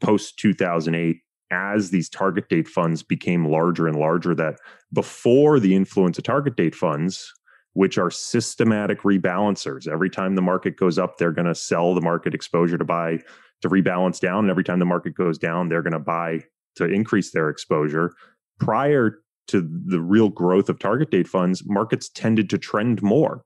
post 0.00 0.38
2008 0.38 1.18
as 1.52 1.90
these 1.90 2.08
target 2.08 2.48
date 2.48 2.66
funds 2.66 3.02
became 3.02 3.46
larger 3.46 3.86
and 3.86 3.96
larger 3.96 4.34
that 4.34 4.56
before 4.92 5.60
the 5.60 5.76
influence 5.76 6.18
of 6.18 6.24
target 6.24 6.56
date 6.56 6.74
funds 6.74 7.32
which 7.74 7.98
are 7.98 8.10
systematic 8.10 9.00
rebalancers. 9.02 9.88
Every 9.88 10.10
time 10.10 10.34
the 10.34 10.42
market 10.42 10.76
goes 10.76 10.98
up 10.98 11.18
they're 11.18 11.32
going 11.32 11.46
to 11.46 11.54
sell 11.54 11.94
the 11.94 12.00
market 12.00 12.34
exposure 12.34 12.78
to 12.78 12.84
buy 12.84 13.18
to 13.62 13.68
rebalance 13.68 14.20
down 14.20 14.40
and 14.40 14.50
every 14.50 14.64
time 14.64 14.78
the 14.78 14.84
market 14.84 15.14
goes 15.14 15.38
down 15.38 15.68
they're 15.68 15.82
going 15.82 15.92
to 15.92 15.98
buy 15.98 16.40
to 16.76 16.84
increase 16.84 17.32
their 17.32 17.48
exposure. 17.48 18.12
Prior 18.58 19.22
to 19.48 19.68
the 19.86 20.00
real 20.00 20.28
growth 20.28 20.68
of 20.68 20.78
target 20.78 21.10
date 21.10 21.28
funds 21.28 21.62
markets 21.66 22.08
tended 22.08 22.48
to 22.50 22.58
trend 22.58 23.02
more. 23.02 23.44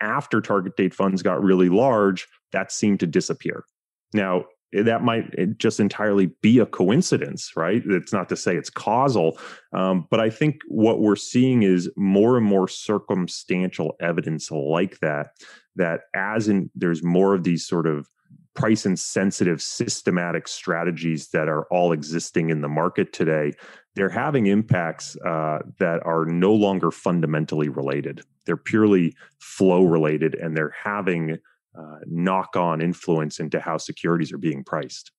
After 0.00 0.40
target 0.40 0.76
date 0.76 0.94
funds 0.94 1.22
got 1.22 1.42
really 1.42 1.68
large 1.68 2.26
that 2.52 2.72
seemed 2.72 3.00
to 3.00 3.06
disappear. 3.06 3.64
Now 4.14 4.46
that 4.72 5.02
might 5.02 5.58
just 5.58 5.80
entirely 5.80 6.26
be 6.42 6.58
a 6.58 6.66
coincidence, 6.66 7.52
right? 7.56 7.82
It's 7.86 8.12
not 8.12 8.28
to 8.28 8.36
say 8.36 8.56
it's 8.56 8.70
causal, 8.70 9.38
um, 9.72 10.06
but 10.10 10.20
I 10.20 10.30
think 10.30 10.60
what 10.68 11.00
we're 11.00 11.16
seeing 11.16 11.62
is 11.62 11.90
more 11.96 12.36
and 12.36 12.44
more 12.44 12.68
circumstantial 12.68 13.96
evidence 14.00 14.50
like 14.50 15.00
that. 15.00 15.30
That 15.76 16.02
as 16.14 16.48
in 16.48 16.70
there's 16.74 17.02
more 17.02 17.34
of 17.34 17.44
these 17.44 17.66
sort 17.66 17.86
of 17.86 18.08
price 18.54 18.84
insensitive 18.84 19.62
systematic 19.62 20.48
strategies 20.48 21.28
that 21.28 21.48
are 21.48 21.66
all 21.70 21.92
existing 21.92 22.50
in 22.50 22.60
the 22.60 22.68
market 22.68 23.12
today, 23.12 23.52
they're 23.94 24.08
having 24.08 24.46
impacts 24.46 25.16
uh, 25.24 25.60
that 25.78 26.04
are 26.04 26.24
no 26.24 26.52
longer 26.52 26.90
fundamentally 26.90 27.68
related. 27.68 28.20
They're 28.46 28.56
purely 28.56 29.14
flow 29.38 29.84
related, 29.84 30.34
and 30.34 30.56
they're 30.56 30.74
having 30.84 31.38
uh, 31.78 31.98
knock 32.06 32.56
on 32.56 32.80
influence 32.80 33.38
into 33.38 33.60
how 33.60 33.78
securities 33.78 34.32
are 34.32 34.38
being 34.38 34.64
priced. 34.64 35.12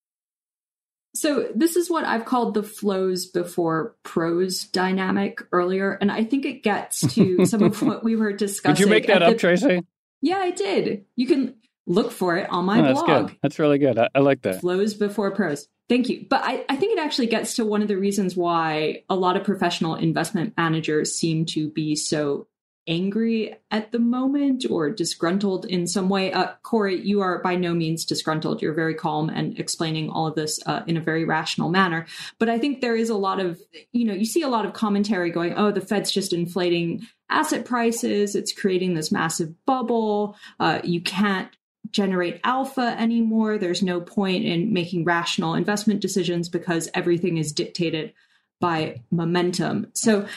So, 1.15 1.49
this 1.55 1.75
is 1.75 1.89
what 1.89 2.05
I've 2.05 2.25
called 2.25 2.53
the 2.53 2.63
flows 2.63 3.25
before 3.25 3.95
pros 4.03 4.65
dynamic 4.65 5.41
earlier. 5.51 5.93
And 5.93 6.11
I 6.11 6.23
think 6.23 6.45
it 6.45 6.61
gets 6.61 7.01
to 7.15 7.45
some 7.47 7.63
of 7.63 7.81
what 7.81 8.03
we 8.03 8.15
were 8.15 8.31
discussing. 8.33 8.75
Did 8.75 8.81
you 8.81 8.87
make 8.87 9.07
that 9.07 9.23
up, 9.23 9.33
the, 9.33 9.37
Tracy? 9.37 9.81
Yeah, 10.21 10.37
I 10.37 10.51
did. 10.51 11.05
You 11.15 11.25
can 11.25 11.55
look 11.87 12.11
for 12.11 12.37
it 12.37 12.49
on 12.49 12.65
my 12.65 12.79
oh, 12.79 12.83
that's 12.83 13.03
blog. 13.03 13.27
Good. 13.27 13.37
That's 13.41 13.59
really 13.59 13.79
good. 13.79 13.97
I, 13.97 14.09
I, 14.13 14.19
like 14.19 14.43
that. 14.43 14.61
Flows 14.61 14.93
before 14.93 15.31
pros. 15.31 15.67
Thank 15.87 16.09
you. 16.09 16.27
But 16.29 16.41
I, 16.43 16.63
I 16.69 16.75
think 16.75 16.97
it 16.97 17.01
actually 17.01 17.27
gets 17.27 17.55
to 17.55 17.65
one 17.65 17.81
of 17.81 17.87
the 17.87 17.97
reasons 17.97 18.35
why 18.35 19.03
a 19.09 19.15
lot 19.15 19.35
of 19.35 19.43
professional 19.43 19.95
investment 19.95 20.53
managers 20.55 21.15
seem 21.15 21.45
to 21.47 21.69
be 21.69 21.95
so 21.95 22.47
angry 22.89 23.55
at 23.71 23.91
the 23.91 23.99
moment 23.99 24.65
or 24.69 24.89
disgruntled 24.89 25.63
in 25.65 25.87
some 25.87 26.09
way. 26.09 26.33
Uh, 26.33 26.47
Corey, 26.63 26.99
you 26.99 27.21
are 27.21 27.41
by 27.41 27.55
no 27.55 27.73
means 27.73 28.03
disgruntled. 28.03 28.61
You're 28.61 28.73
very 28.73 28.95
calm 28.95 29.29
and 29.29 29.57
explaining 29.59 30.09
all 30.09 30.27
of 30.27 30.35
this 30.35 30.59
uh, 30.65 30.81
in 30.87 30.97
a 30.97 31.01
very 31.01 31.23
rational 31.23 31.69
manner. 31.69 32.07
But 32.39 32.49
I 32.49 32.57
think 32.57 32.81
there 32.81 32.95
is 32.95 33.09
a 33.09 33.15
lot 33.15 33.39
of, 33.39 33.61
you 33.93 34.05
know, 34.05 34.13
you 34.13 34.25
see 34.25 34.41
a 34.41 34.49
lot 34.49 34.65
of 34.65 34.73
commentary 34.73 35.29
going, 35.29 35.53
oh, 35.55 35.71
the 35.71 35.81
Fed's 35.81 36.11
just 36.11 36.33
inflating 36.33 37.07
asset 37.29 37.63
prices. 37.63 38.35
It's 38.35 38.51
creating 38.51 38.95
this 38.95 39.11
massive 39.11 39.53
bubble. 39.65 40.35
Uh, 40.59 40.81
you 40.83 40.99
can't 40.99 41.49
generate 41.91 42.41
alpha 42.43 42.95
anymore. 42.99 43.57
There's 43.57 43.83
no 43.83 44.01
point 44.01 44.45
in 44.45 44.73
making 44.73 45.05
rational 45.05 45.53
investment 45.53 46.01
decisions 46.01 46.49
because 46.49 46.89
everything 46.93 47.37
is 47.37 47.53
dictated 47.53 48.13
by 48.59 49.01
momentum. 49.11 49.87
So 49.93 50.27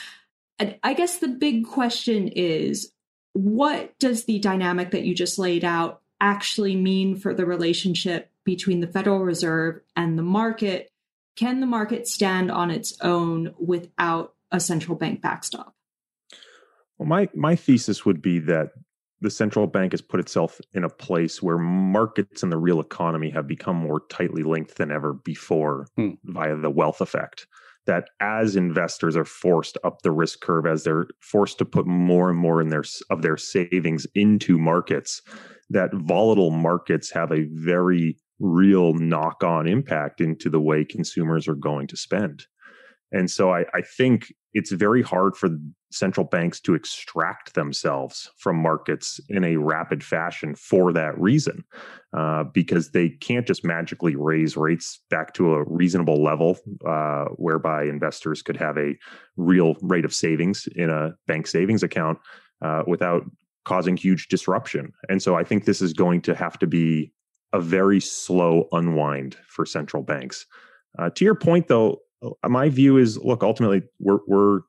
I 0.82 0.94
guess 0.94 1.18
the 1.18 1.28
big 1.28 1.66
question 1.66 2.28
is 2.28 2.92
what 3.32 3.98
does 3.98 4.24
the 4.24 4.38
dynamic 4.38 4.90
that 4.90 5.04
you 5.04 5.14
just 5.14 5.38
laid 5.38 5.64
out 5.64 6.02
actually 6.20 6.76
mean 6.76 7.16
for 7.16 7.34
the 7.34 7.46
relationship 7.46 8.30
between 8.44 8.80
the 8.80 8.86
Federal 8.86 9.20
Reserve 9.20 9.80
and 9.96 10.18
the 10.18 10.22
market? 10.22 10.90
Can 11.36 11.60
the 11.60 11.66
market 11.66 12.06
stand 12.06 12.50
on 12.50 12.70
its 12.70 12.94
own 13.00 13.54
without 13.58 14.34
a 14.50 14.60
central 14.60 14.96
bank 14.96 15.22
backstop? 15.22 15.74
Well, 16.98 17.08
my 17.08 17.28
my 17.34 17.56
thesis 17.56 18.04
would 18.04 18.20
be 18.20 18.38
that 18.40 18.72
the 19.22 19.30
central 19.30 19.66
bank 19.66 19.92
has 19.92 20.02
put 20.02 20.20
itself 20.20 20.60
in 20.72 20.84
a 20.84 20.88
place 20.88 21.40
where 21.40 21.56
markets 21.56 22.42
and 22.42 22.52
the 22.52 22.58
real 22.58 22.80
economy 22.80 23.30
have 23.30 23.46
become 23.46 23.76
more 23.76 24.00
tightly 24.10 24.42
linked 24.42 24.76
than 24.76 24.90
ever 24.90 25.12
before 25.12 25.86
hmm. 25.96 26.10
via 26.24 26.56
the 26.56 26.70
wealth 26.70 27.00
effect. 27.00 27.46
That 27.86 28.04
as 28.20 28.54
investors 28.54 29.16
are 29.16 29.24
forced 29.24 29.76
up 29.82 30.02
the 30.02 30.12
risk 30.12 30.40
curve, 30.40 30.66
as 30.66 30.84
they're 30.84 31.06
forced 31.20 31.58
to 31.58 31.64
put 31.64 31.86
more 31.86 32.30
and 32.30 32.38
more 32.38 32.60
in 32.60 32.68
their 32.68 32.84
of 33.10 33.22
their 33.22 33.36
savings 33.36 34.06
into 34.14 34.56
markets, 34.58 35.20
that 35.70 35.92
volatile 35.92 36.50
markets 36.50 37.10
have 37.10 37.32
a 37.32 37.48
very 37.50 38.16
real 38.38 38.92
knock-on 38.94 39.66
impact 39.68 40.20
into 40.20 40.50
the 40.50 40.60
way 40.60 40.84
consumers 40.84 41.48
are 41.48 41.54
going 41.54 41.86
to 41.88 41.96
spend. 41.96 42.46
And 43.10 43.30
so 43.30 43.52
I, 43.52 43.64
I 43.74 43.82
think 43.82 44.32
it's 44.54 44.70
very 44.72 45.02
hard 45.02 45.36
for 45.36 45.48
central 45.90 46.26
banks 46.26 46.60
to 46.60 46.74
extract 46.74 47.54
themselves 47.54 48.30
from 48.38 48.56
markets 48.56 49.20
in 49.28 49.44
a 49.44 49.56
rapid 49.56 50.02
fashion 50.02 50.54
for 50.54 50.92
that 50.92 51.18
reason, 51.18 51.64
uh, 52.16 52.44
because 52.44 52.90
they 52.90 53.08
can't 53.08 53.46
just 53.46 53.64
magically 53.64 54.16
raise 54.16 54.56
rates 54.56 55.00
back 55.10 55.34
to 55.34 55.54
a 55.54 55.64
reasonable 55.64 56.22
level 56.22 56.58
uh, 56.86 57.26
whereby 57.36 57.84
investors 57.84 58.42
could 58.42 58.56
have 58.56 58.76
a 58.78 58.96
real 59.36 59.76
rate 59.82 60.04
of 60.04 60.14
savings 60.14 60.68
in 60.76 60.90
a 60.90 61.14
bank 61.26 61.46
savings 61.46 61.82
account 61.82 62.18
uh, 62.62 62.82
without 62.86 63.22
causing 63.64 63.96
huge 63.96 64.28
disruption. 64.28 64.92
And 65.08 65.22
so 65.22 65.36
I 65.36 65.44
think 65.44 65.64
this 65.64 65.82
is 65.82 65.92
going 65.92 66.22
to 66.22 66.34
have 66.34 66.58
to 66.58 66.66
be 66.66 67.12
a 67.52 67.60
very 67.60 68.00
slow 68.00 68.66
unwind 68.72 69.36
for 69.46 69.66
central 69.66 70.02
banks. 70.02 70.46
Uh, 70.98 71.10
to 71.10 71.24
your 71.24 71.34
point, 71.34 71.68
though, 71.68 72.00
Uh, 72.22 72.48
my 72.48 72.68
view 72.68 72.96
is 72.96 73.18
look 73.18 73.42
ultimately 73.42 73.82
we're 73.98 74.18
we're 74.26 74.60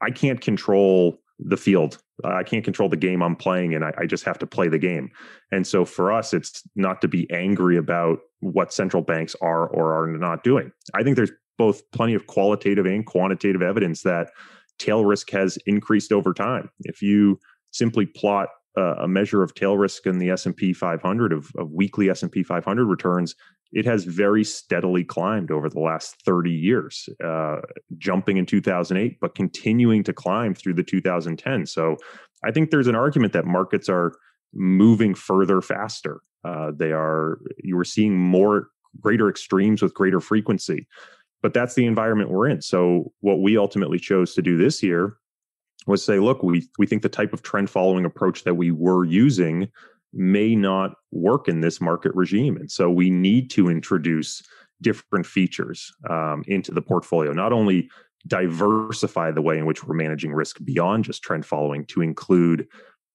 i 0.00 0.10
can't 0.10 0.40
control 0.40 1.18
the 1.40 1.56
field. 1.56 1.98
I 2.24 2.44
can't 2.44 2.64
control 2.64 2.88
the 2.88 2.96
game 2.96 3.20
i'm 3.20 3.34
playing 3.34 3.74
and 3.74 3.84
I, 3.84 3.92
I, 3.98 4.06
just 4.06 4.24
have 4.24 4.38
to 4.38 4.46
play 4.46 4.68
the 4.68 4.78
game. 4.78 5.10
And 5.50 5.66
so 5.66 5.84
for 5.84 6.12
us 6.12 6.32
it's 6.32 6.62
not 6.76 7.00
to 7.00 7.08
be 7.08 7.28
angry 7.32 7.76
about 7.76 8.20
what 8.38 8.72
central 8.72 9.02
banks 9.02 9.34
are 9.40 9.66
or 9.66 9.92
are 9.92 10.06
not 10.06 10.44
doing. 10.44 10.70
I 10.94 11.02
think 11.02 11.16
there's 11.16 11.32
both 11.58 11.82
plenty 11.90 12.14
of 12.14 12.28
qualitative 12.28 12.86
and 12.86 13.04
quantitative 13.04 13.62
evidence 13.62 14.02
that 14.02 14.30
tail 14.78 15.04
risk 15.04 15.30
has 15.30 15.58
increased 15.66 16.12
over 16.12 16.32
time. 16.32 16.70
If 16.80 17.02
you 17.02 17.40
simply 17.72 18.06
plot 18.06 18.48
a 18.76 19.06
measure 19.06 19.42
of 19.42 19.54
tail 19.54 19.76
risk 19.76 20.06
in 20.06 20.18
the 20.18 20.30
S&P 20.30 20.72
500 20.72 21.32
of, 21.32 21.50
of 21.56 21.70
weekly 21.70 22.10
S&P 22.10 22.42
500 22.42 22.84
returns 22.84 23.34
it 23.74 23.84
has 23.84 24.04
very 24.04 24.44
steadily 24.44 25.02
climbed 25.02 25.50
over 25.50 25.68
the 25.68 25.80
last 25.80 26.22
30 26.24 26.50
years, 26.50 27.08
uh, 27.22 27.56
jumping 27.98 28.36
in 28.36 28.46
2008, 28.46 29.18
but 29.20 29.34
continuing 29.34 30.04
to 30.04 30.12
climb 30.12 30.54
through 30.54 30.74
the 30.74 30.84
2010. 30.84 31.66
So 31.66 31.96
I 32.44 32.52
think 32.52 32.70
there's 32.70 32.86
an 32.86 32.94
argument 32.94 33.32
that 33.32 33.46
markets 33.46 33.88
are 33.88 34.14
moving 34.54 35.12
further 35.12 35.60
faster. 35.60 36.20
Uh, 36.44 36.70
they 36.74 36.92
are, 36.92 37.40
you 37.58 37.76
are 37.76 37.84
seeing 37.84 38.16
more 38.16 38.68
greater 39.00 39.28
extremes 39.28 39.82
with 39.82 39.92
greater 39.92 40.20
frequency. 40.20 40.86
But 41.42 41.52
that's 41.52 41.74
the 41.74 41.84
environment 41.84 42.30
we're 42.30 42.48
in. 42.48 42.62
So 42.62 43.12
what 43.20 43.40
we 43.40 43.58
ultimately 43.58 43.98
chose 43.98 44.34
to 44.34 44.42
do 44.42 44.56
this 44.56 44.82
year 44.84 45.16
was 45.86 46.02
say, 46.02 46.18
look, 46.18 46.42
we 46.42 46.66
we 46.78 46.86
think 46.86 47.02
the 47.02 47.10
type 47.10 47.34
of 47.34 47.42
trend 47.42 47.68
following 47.68 48.06
approach 48.06 48.44
that 48.44 48.54
we 48.54 48.70
were 48.70 49.04
using 49.04 49.68
may 50.14 50.54
not 50.54 50.94
work 51.12 51.48
in 51.48 51.60
this 51.60 51.80
market 51.80 52.12
regime. 52.14 52.56
And 52.56 52.70
so 52.70 52.90
we 52.90 53.10
need 53.10 53.50
to 53.50 53.68
introduce 53.68 54.42
different 54.80 55.26
features 55.26 55.92
um, 56.08 56.44
into 56.46 56.72
the 56.72 56.82
portfolio, 56.82 57.32
not 57.32 57.52
only 57.52 57.88
diversify 58.26 59.30
the 59.30 59.42
way 59.42 59.58
in 59.58 59.66
which 59.66 59.84
we're 59.84 59.94
managing 59.94 60.32
risk 60.32 60.58
beyond 60.64 61.04
just 61.04 61.22
trend 61.22 61.44
following 61.44 61.84
to 61.86 62.00
include 62.00 62.66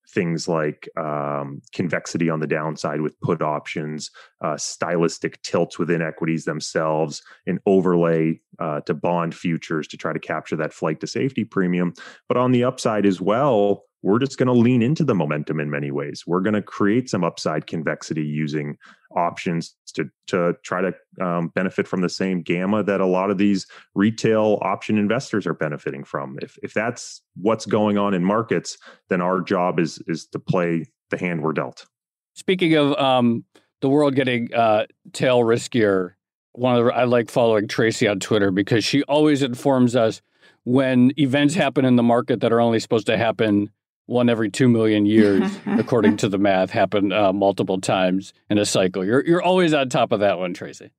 things 0.08 0.48
like 0.48 0.88
um, 0.96 1.60
convexity 1.72 2.28
on 2.28 2.40
the 2.40 2.46
downside 2.46 3.00
with 3.00 3.18
put 3.20 3.42
options, 3.42 4.10
uh, 4.40 4.56
stylistic 4.56 5.40
tilts 5.42 5.78
within 5.78 6.02
equities 6.02 6.44
themselves, 6.44 7.22
an 7.46 7.60
overlay 7.66 8.40
uh, 8.58 8.80
to 8.80 8.94
bond 8.94 9.34
futures 9.34 9.86
to 9.86 9.96
try 9.96 10.12
to 10.12 10.18
capture 10.18 10.56
that 10.56 10.72
flight 10.72 11.00
to 11.00 11.06
safety 11.06 11.44
premium. 11.44 11.92
But 12.28 12.36
on 12.36 12.50
the 12.50 12.64
upside 12.64 13.06
as 13.06 13.20
well, 13.20 13.84
we're 14.02 14.18
just 14.18 14.38
going 14.38 14.46
to 14.46 14.52
lean 14.52 14.82
into 14.82 15.04
the 15.04 15.14
momentum 15.14 15.60
in 15.60 15.70
many 15.70 15.90
ways. 15.90 16.24
We're 16.26 16.40
going 16.40 16.54
to 16.54 16.62
create 16.62 17.10
some 17.10 17.24
upside 17.24 17.66
convexity 17.66 18.22
using 18.22 18.76
options 19.16 19.74
to 19.94 20.08
to 20.28 20.54
try 20.62 20.80
to 20.80 21.24
um, 21.24 21.48
benefit 21.48 21.86
from 21.86 22.00
the 22.00 22.08
same 22.08 22.42
gamma 22.42 22.82
that 22.84 23.00
a 23.00 23.06
lot 23.06 23.30
of 23.30 23.38
these 23.38 23.66
retail 23.94 24.58
option 24.62 24.98
investors 24.98 25.46
are 25.46 25.54
benefiting 25.54 26.04
from. 26.04 26.38
If 26.40 26.58
if 26.62 26.72
that's 26.72 27.22
what's 27.36 27.66
going 27.66 27.98
on 27.98 28.14
in 28.14 28.24
markets, 28.24 28.78
then 29.08 29.20
our 29.20 29.40
job 29.40 29.78
is 29.78 30.02
is 30.06 30.26
to 30.26 30.38
play 30.38 30.86
the 31.10 31.18
hand 31.18 31.42
we're 31.42 31.52
dealt. 31.52 31.86
Speaking 32.34 32.74
of 32.76 32.94
um, 32.98 33.44
the 33.80 33.88
world 33.88 34.14
getting 34.14 34.54
uh, 34.54 34.86
tail 35.12 35.40
riskier, 35.40 36.12
one 36.52 36.76
of 36.76 36.84
the, 36.84 36.94
I 36.94 37.04
like 37.04 37.30
following 37.30 37.68
Tracy 37.68 38.06
on 38.08 38.20
Twitter 38.20 38.50
because 38.50 38.84
she 38.84 39.02
always 39.02 39.42
informs 39.42 39.96
us 39.96 40.22
when 40.64 41.12
events 41.18 41.54
happen 41.54 41.84
in 41.84 41.96
the 41.96 42.02
market 42.02 42.40
that 42.40 42.52
are 42.52 42.60
only 42.60 42.78
supposed 42.78 43.06
to 43.06 43.16
happen 43.16 43.70
one 44.10 44.28
every 44.28 44.50
two 44.50 44.68
million 44.68 45.06
years, 45.06 45.50
according 45.66 46.18
to 46.18 46.28
the 46.28 46.38
math, 46.38 46.70
happen 46.70 47.12
uh, 47.12 47.32
multiple 47.32 47.80
times 47.80 48.34
in 48.50 48.58
a 48.58 48.66
cycle. 48.66 49.04
You're 49.04 49.24
you're 49.24 49.42
always 49.42 49.72
on 49.72 49.88
top 49.88 50.12
of 50.12 50.20
that 50.20 50.38
one, 50.38 50.52
Tracy. 50.52 50.90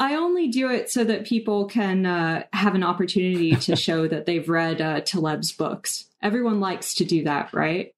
I 0.00 0.14
only 0.14 0.48
do 0.48 0.70
it 0.70 0.90
so 0.90 1.02
that 1.04 1.26
people 1.26 1.66
can 1.66 2.06
uh, 2.06 2.44
have 2.52 2.74
an 2.74 2.84
opportunity 2.84 3.56
to 3.56 3.76
show 3.86 4.06
that 4.06 4.26
they've 4.26 4.48
read 4.48 4.80
uh, 4.80 5.00
Taleb's 5.00 5.52
books. 5.52 6.04
Everyone 6.22 6.60
likes 6.60 6.94
to 6.94 7.04
do 7.04 7.24
that, 7.24 7.52
right? 7.52 7.94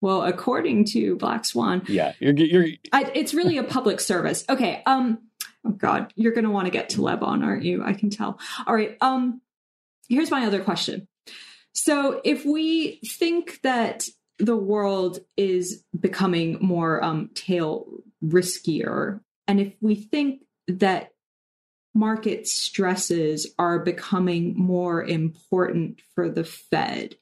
Well, 0.00 0.22
according 0.22 0.86
to 0.86 1.16
Black 1.16 1.44
Swan, 1.44 1.82
yeah, 1.86 2.12
you're, 2.18 2.34
you're... 2.34 2.66
I, 2.92 3.10
it's 3.14 3.34
really 3.34 3.56
a 3.56 3.62
public 3.62 4.00
service. 4.00 4.44
Okay, 4.48 4.82
um, 4.84 5.18
oh 5.64 5.70
God, 5.70 6.12
you're 6.16 6.32
going 6.32 6.44
to 6.44 6.50
want 6.50 6.66
to 6.66 6.72
get 6.72 6.88
Taleb 6.88 7.22
on, 7.22 7.44
aren't 7.44 7.62
you? 7.62 7.84
I 7.84 7.92
can 7.92 8.10
tell. 8.10 8.38
All 8.66 8.74
right, 8.74 8.96
um, 9.00 9.40
here's 10.08 10.30
my 10.30 10.44
other 10.44 10.62
question. 10.62 11.06
So 11.72 12.20
if 12.24 12.44
we 12.44 13.00
think 13.04 13.60
that 13.62 14.08
the 14.38 14.56
world 14.56 15.20
is 15.36 15.84
becoming 15.98 16.58
more 16.60 17.02
um, 17.02 17.30
tail 17.34 17.86
riskier, 18.24 19.20
and 19.46 19.60
if 19.60 19.74
we 19.80 19.94
think 19.94 20.42
that 20.68 21.12
market 21.94 22.46
stresses 22.46 23.54
are 23.58 23.78
becoming 23.78 24.54
more 24.56 25.02
important 25.02 26.00
for 26.14 26.28
the 26.28 26.44
Fed, 26.44 27.16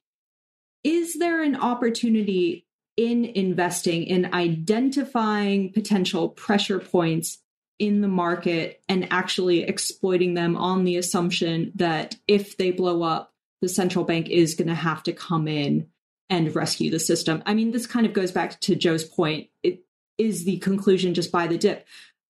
is 0.82 1.18
there 1.18 1.42
an 1.42 1.56
opportunity 1.56 2.66
in 2.96 3.24
investing 3.24 4.04
in 4.04 4.34
identifying 4.34 5.72
potential 5.72 6.28
pressure 6.28 6.78
points 6.78 7.38
in 7.78 8.02
the 8.02 8.08
market 8.08 8.82
and 8.88 9.08
actually 9.10 9.62
exploiting 9.62 10.34
them 10.34 10.56
on 10.56 10.84
the 10.84 10.96
assumption 10.96 11.72
that 11.76 12.16
if 12.28 12.58
they 12.58 12.70
blow 12.70 13.02
up, 13.02 13.29
the 13.60 13.68
central 13.68 14.04
bank 14.04 14.28
is 14.28 14.54
going 14.54 14.68
to 14.68 14.74
have 14.74 15.02
to 15.04 15.12
come 15.12 15.48
in 15.48 15.88
and 16.28 16.54
rescue 16.54 16.90
the 16.90 17.00
system. 17.00 17.42
I 17.46 17.54
mean, 17.54 17.72
this 17.72 17.86
kind 17.86 18.06
of 18.06 18.12
goes 18.12 18.30
back 18.30 18.60
to 18.60 18.76
Joe's 18.76 19.04
point. 19.04 19.48
It 19.62 19.84
is 20.16 20.44
the 20.44 20.58
conclusion 20.58 21.14
just 21.14 21.32
by 21.32 21.46
the 21.46 21.58
dip. 21.58 21.86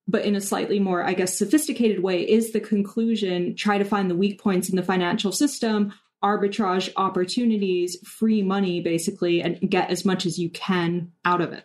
But 0.08 0.24
in 0.24 0.34
a 0.34 0.40
slightly 0.40 0.80
more, 0.80 1.04
I 1.04 1.12
guess, 1.12 1.38
sophisticated 1.38 2.02
way, 2.02 2.28
is 2.28 2.52
the 2.52 2.60
conclusion 2.60 3.54
try 3.54 3.78
to 3.78 3.84
find 3.84 4.10
the 4.10 4.16
weak 4.16 4.40
points 4.40 4.68
in 4.68 4.74
the 4.74 4.82
financial 4.82 5.30
system, 5.30 5.92
arbitrage 6.24 6.90
opportunities, 6.96 7.96
free 8.04 8.42
money, 8.42 8.80
basically, 8.80 9.40
and 9.40 9.58
get 9.70 9.90
as 9.90 10.04
much 10.04 10.26
as 10.26 10.38
you 10.38 10.50
can 10.50 11.12
out 11.24 11.40
of 11.40 11.52
it. 11.52 11.64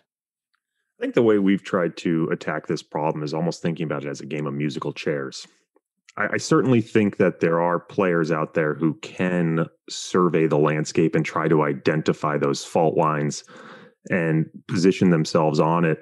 I 0.98 1.02
think 1.02 1.14
the 1.14 1.22
way 1.22 1.38
we've 1.38 1.64
tried 1.64 1.96
to 1.98 2.28
attack 2.30 2.66
this 2.66 2.82
problem 2.82 3.22
is 3.24 3.34
almost 3.34 3.62
thinking 3.62 3.84
about 3.84 4.04
it 4.04 4.08
as 4.08 4.20
a 4.20 4.26
game 4.26 4.46
of 4.46 4.54
musical 4.54 4.92
chairs. 4.92 5.46
I, 6.16 6.28
I 6.34 6.36
certainly 6.36 6.80
think 6.80 7.16
that 7.18 7.40
there 7.40 7.60
are 7.60 7.78
players 7.78 8.30
out 8.30 8.54
there 8.54 8.74
who 8.74 8.94
can 8.94 9.66
survey 9.88 10.46
the 10.46 10.58
landscape 10.58 11.14
and 11.14 11.24
try 11.24 11.48
to 11.48 11.62
identify 11.62 12.38
those 12.38 12.64
fault 12.64 12.96
lines 12.96 13.44
and 14.10 14.46
position 14.68 15.10
themselves 15.10 15.60
on 15.60 15.84
it. 15.84 15.98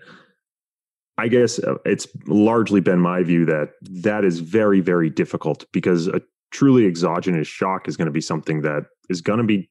I 1.16 1.28
guess 1.28 1.58
uh, 1.58 1.76
it's 1.84 2.08
largely 2.26 2.80
been 2.80 3.00
my 3.00 3.22
view 3.22 3.44
that 3.46 3.70
that 4.02 4.24
is 4.24 4.40
very, 4.40 4.80
very 4.80 5.10
difficult 5.10 5.64
because 5.72 6.08
a 6.08 6.20
truly 6.50 6.86
exogenous 6.86 7.48
shock 7.48 7.88
is 7.88 7.96
going 7.96 8.06
to 8.06 8.12
be 8.12 8.20
something 8.20 8.62
that 8.62 8.86
is 9.08 9.20
going 9.20 9.38
to 9.38 9.44
be 9.44 9.70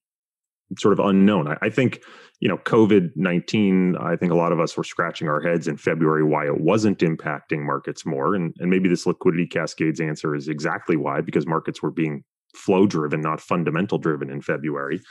sort 0.77 0.97
of 0.97 1.05
unknown. 1.05 1.47
I, 1.47 1.57
I 1.63 1.69
think, 1.69 2.01
you 2.39 2.49
know, 2.49 2.57
COVID 2.57 3.11
19, 3.15 3.95
I 3.97 4.15
think 4.15 4.31
a 4.31 4.35
lot 4.35 4.51
of 4.51 4.59
us 4.59 4.75
were 4.75 4.83
scratching 4.83 5.27
our 5.27 5.41
heads 5.41 5.67
in 5.67 5.77
February 5.77 6.23
why 6.23 6.45
it 6.45 6.59
wasn't 6.59 6.99
impacting 6.99 7.65
markets 7.65 8.05
more. 8.05 8.35
And, 8.35 8.53
and 8.59 8.69
maybe 8.69 8.89
this 8.89 9.05
liquidity 9.05 9.47
cascades 9.47 9.99
answer 9.99 10.35
is 10.35 10.47
exactly 10.47 10.97
why, 10.97 11.21
because 11.21 11.47
markets 11.47 11.81
were 11.81 11.91
being 11.91 12.23
flow 12.55 12.85
driven, 12.85 13.21
not 13.21 13.41
fundamental 13.41 13.97
driven 13.97 14.29
in 14.29 14.41
February. 14.41 15.01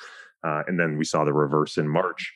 Uh, 0.45 0.63
and 0.67 0.79
then 0.79 0.97
we 0.97 1.05
saw 1.05 1.25
the 1.25 1.33
reverse 1.33 1.77
in 1.77 1.89
March. 1.89 2.33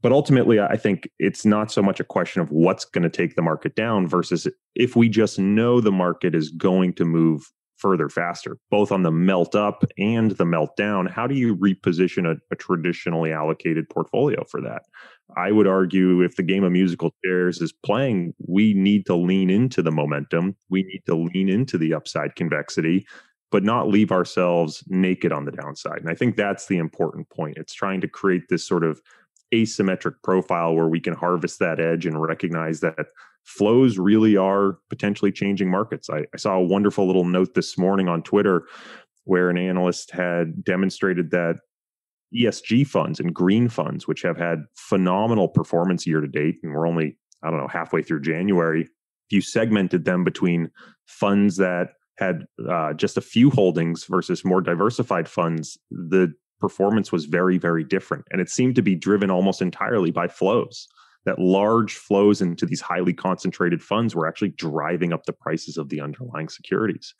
But 0.00 0.12
ultimately, 0.12 0.60
I 0.60 0.76
think 0.76 1.10
it's 1.18 1.44
not 1.44 1.72
so 1.72 1.82
much 1.82 1.98
a 1.98 2.04
question 2.04 2.40
of 2.40 2.50
what's 2.50 2.84
going 2.84 3.02
to 3.02 3.10
take 3.10 3.34
the 3.34 3.42
market 3.42 3.74
down 3.74 4.06
versus 4.06 4.46
if 4.76 4.94
we 4.94 5.08
just 5.08 5.38
know 5.38 5.80
the 5.80 5.90
market 5.90 6.34
is 6.34 6.50
going 6.50 6.92
to 6.94 7.04
move 7.04 7.50
further 7.78 8.08
faster, 8.08 8.58
both 8.70 8.92
on 8.92 9.02
the 9.02 9.10
melt 9.10 9.54
up 9.54 9.84
and 9.96 10.32
the 10.32 10.44
melt 10.44 10.76
down. 10.76 11.06
How 11.06 11.26
do 11.26 11.34
you 11.34 11.56
reposition 11.56 12.30
a, 12.30 12.36
a, 12.50 12.56
traditionally 12.56 13.32
allocated 13.32 13.88
portfolio 13.88 14.44
for 14.44 14.60
that? 14.62 14.82
I 15.36 15.52
would 15.52 15.66
argue 15.66 16.22
if 16.22 16.36
the 16.36 16.42
game 16.42 16.64
of 16.64 16.72
musical 16.72 17.14
chairs 17.24 17.60
is 17.60 17.72
playing, 17.72 18.34
we 18.46 18.74
need 18.74 19.06
to 19.06 19.14
lean 19.14 19.50
into 19.50 19.82
the 19.82 19.92
momentum. 19.92 20.56
We 20.70 20.82
need 20.82 21.02
to 21.06 21.14
lean 21.14 21.48
into 21.48 21.78
the 21.78 21.94
upside 21.94 22.34
convexity, 22.34 23.06
but 23.50 23.64
not 23.64 23.88
leave 23.88 24.10
ourselves 24.10 24.82
naked 24.88 25.32
on 25.32 25.44
the 25.44 25.52
downside. 25.52 26.00
And 26.00 26.10
I 26.10 26.14
think 26.14 26.36
that's 26.36 26.66
the 26.66 26.78
important 26.78 27.28
point. 27.30 27.58
It's 27.58 27.74
trying 27.74 28.00
to 28.00 28.08
create 28.08 28.48
this 28.48 28.66
sort 28.66 28.84
of 28.84 29.00
asymmetric 29.54 30.14
profile 30.22 30.74
where 30.74 30.88
we 30.88 31.00
can 31.00 31.14
harvest 31.14 31.58
that 31.58 31.80
edge 31.80 32.06
and 32.06 32.20
recognize 32.20 32.80
that 32.80 33.06
flows 33.48 33.96
really 33.98 34.36
are 34.36 34.78
potentially 34.90 35.32
changing 35.32 35.70
markets. 35.70 36.10
I, 36.10 36.18
I, 36.34 36.36
saw 36.36 36.56
a 36.56 36.64
wonderful 36.64 37.06
little 37.06 37.24
note 37.24 37.54
this 37.54 37.78
morning 37.78 38.06
on 38.06 38.22
Twitter 38.22 38.64
where 39.24 39.48
an 39.48 39.56
analyst 39.56 40.10
had 40.10 40.62
demonstrated 40.62 41.30
that 41.30 41.56
ESG 42.38 42.86
funds 42.86 43.18
and 43.18 43.34
green 43.34 43.70
funds, 43.70 44.06
which 44.06 44.20
have 44.20 44.36
had 44.36 44.64
phenomenal 44.76 45.48
performance 45.48 46.06
year 46.06 46.20
to 46.20 46.28
date, 46.28 46.56
and 46.62 46.74
we're 46.74 46.86
only, 46.86 47.16
I 47.42 47.48
don't 47.48 47.58
know, 47.58 47.68
halfway 47.68 48.02
through 48.02 48.20
January, 48.20 48.82
if 48.82 48.88
you 49.30 49.40
segmented 49.40 50.04
them 50.04 50.24
between 50.24 50.70
funds 51.06 51.56
that 51.56 51.92
had 52.18 52.44
uh, 52.70 52.92
just 52.92 53.16
a 53.16 53.22
few 53.22 53.48
holdings 53.48 54.04
versus 54.04 54.44
more 54.44 54.60
diversified 54.60 55.26
funds, 55.26 55.78
the 55.90 56.34
performance 56.60 57.10
was 57.10 57.24
very, 57.24 57.56
very 57.56 57.84
different. 57.84 58.26
And 58.30 58.42
it 58.42 58.50
seemed 58.50 58.74
to 58.74 58.82
be 58.82 58.94
driven 58.94 59.30
almost 59.30 59.62
entirely 59.62 60.10
by 60.10 60.28
flows. 60.28 60.86
That 61.28 61.38
large 61.38 61.92
flows 61.92 62.40
into 62.40 62.64
these 62.64 62.80
highly 62.80 63.12
concentrated 63.12 63.82
funds 63.82 64.14
were 64.14 64.26
actually 64.26 64.48
driving 64.48 65.12
up 65.12 65.26
the 65.26 65.34
prices 65.34 65.76
of 65.76 65.90
the 65.90 66.00
underlying 66.00 66.48
securities. 66.48 67.14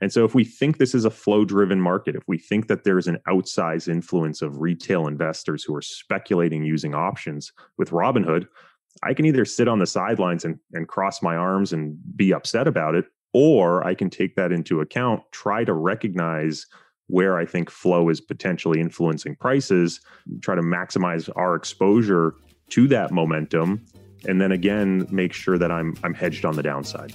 And 0.00 0.12
so, 0.12 0.24
if 0.24 0.32
we 0.32 0.44
think 0.44 0.78
this 0.78 0.94
is 0.94 1.04
a 1.04 1.10
flow 1.10 1.44
driven 1.44 1.80
market, 1.80 2.14
if 2.14 2.22
we 2.28 2.38
think 2.38 2.68
that 2.68 2.84
there's 2.84 3.08
an 3.08 3.18
outsized 3.26 3.88
influence 3.88 4.42
of 4.42 4.60
retail 4.60 5.08
investors 5.08 5.64
who 5.64 5.74
are 5.74 5.82
speculating 5.82 6.62
using 6.62 6.94
options 6.94 7.50
with 7.78 7.90
Robinhood, 7.90 8.46
I 9.02 9.12
can 9.12 9.24
either 9.24 9.44
sit 9.44 9.66
on 9.66 9.80
the 9.80 9.86
sidelines 9.86 10.44
and, 10.44 10.60
and 10.72 10.86
cross 10.86 11.20
my 11.20 11.34
arms 11.34 11.72
and 11.72 11.98
be 12.14 12.32
upset 12.32 12.68
about 12.68 12.94
it, 12.94 13.06
or 13.32 13.84
I 13.84 13.96
can 13.96 14.08
take 14.08 14.36
that 14.36 14.52
into 14.52 14.80
account, 14.80 15.24
try 15.32 15.64
to 15.64 15.72
recognize 15.72 16.64
where 17.08 17.36
I 17.36 17.44
think 17.44 17.70
flow 17.70 18.08
is 18.08 18.20
potentially 18.20 18.80
influencing 18.80 19.34
prices, 19.34 20.00
try 20.42 20.54
to 20.54 20.62
maximize 20.62 21.28
our 21.34 21.56
exposure 21.56 22.36
to 22.70 22.88
that 22.88 23.10
momentum, 23.10 23.84
and 24.26 24.40
then 24.40 24.52
again 24.52 25.06
make 25.10 25.32
sure 25.32 25.58
that 25.58 25.70
I'm 25.70 25.96
I'm 26.02 26.14
hedged 26.14 26.44
on 26.44 26.56
the 26.56 26.62
downside. 26.62 27.14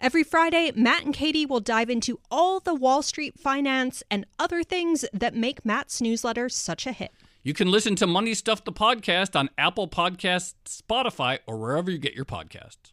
Every 0.00 0.22
Friday, 0.22 0.72
Matt 0.74 1.04
and 1.04 1.12
Katie 1.12 1.44
will 1.44 1.60
dive 1.60 1.90
into 1.90 2.20
all 2.30 2.58
the 2.58 2.74
Wall 2.74 3.02
Street 3.02 3.38
finance 3.38 4.02
and 4.10 4.24
other 4.38 4.62
things 4.62 5.04
that 5.12 5.34
make 5.34 5.62
Matt's 5.62 6.00
newsletter 6.00 6.48
such 6.48 6.86
a 6.86 6.92
hit. 6.92 7.10
You 7.42 7.52
can 7.52 7.70
listen 7.70 7.96
to 7.96 8.06
Money 8.06 8.32
Stuff 8.32 8.64
the 8.64 8.72
podcast 8.72 9.38
on 9.38 9.50
Apple 9.58 9.88
Podcasts, 9.88 10.54
Spotify, 10.64 11.40
or 11.46 11.58
wherever 11.58 11.90
you 11.90 11.98
get 11.98 12.14
your 12.14 12.24
podcasts. 12.24 12.92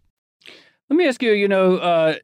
Let 0.90 0.98
me 0.98 1.08
ask 1.08 1.24
you, 1.24 1.32
you 1.32 1.48
know, 1.48 1.78
uh, 1.78 2.16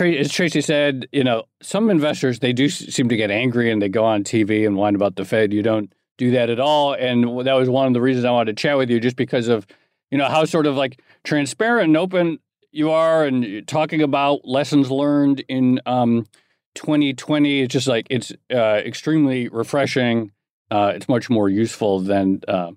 as 0.00 0.32
Tracy 0.32 0.60
said, 0.60 1.06
you 1.12 1.22
know, 1.22 1.44
some 1.62 1.88
investors, 1.88 2.40
they 2.40 2.52
do 2.52 2.68
seem 2.68 3.08
to 3.10 3.16
get 3.16 3.30
angry 3.30 3.70
and 3.70 3.80
they 3.80 3.88
go 3.88 4.04
on 4.04 4.24
TV 4.24 4.66
and 4.66 4.74
whine 4.74 4.96
about 4.96 5.14
the 5.14 5.24
Fed. 5.24 5.52
You 5.52 5.62
don't 5.62 5.92
do 6.18 6.32
that 6.32 6.50
at 6.50 6.58
all. 6.58 6.94
And 6.94 7.46
that 7.46 7.54
was 7.54 7.70
one 7.70 7.86
of 7.86 7.92
the 7.92 8.00
reasons 8.00 8.24
I 8.24 8.32
wanted 8.32 8.56
to 8.56 8.60
chat 8.60 8.76
with 8.76 8.90
you, 8.90 8.98
just 8.98 9.14
because 9.14 9.46
of, 9.46 9.68
you 10.10 10.18
know, 10.18 10.28
how 10.28 10.44
sort 10.46 10.66
of 10.66 10.74
like 10.74 11.00
transparent 11.22 11.84
and 11.84 11.96
open 11.96 12.40
you 12.72 12.90
are 12.90 13.24
and 13.24 13.66
talking 13.66 14.02
about 14.02 14.40
lessons 14.44 14.90
learned 14.90 15.40
in 15.48 15.80
um, 15.86 16.26
2020. 16.74 17.62
It's 17.62 17.72
just 17.72 17.86
like 17.86 18.06
it's 18.10 18.32
uh, 18.52 18.80
extremely 18.84 19.48
refreshing. 19.48 20.32
Uh, 20.70 20.92
it's 20.94 21.08
much 21.08 21.28
more 21.28 21.48
useful 21.48 22.00
than 22.00 22.40
uh, 22.46 22.70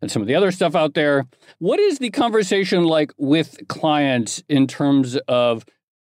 than 0.00 0.08
some 0.08 0.22
of 0.22 0.28
the 0.28 0.34
other 0.34 0.50
stuff 0.50 0.74
out 0.74 0.94
there. 0.94 1.26
What 1.58 1.80
is 1.80 1.98
the 1.98 2.10
conversation 2.10 2.84
like 2.84 3.12
with 3.18 3.66
clients 3.68 4.42
in 4.48 4.66
terms 4.66 5.16
of 5.28 5.64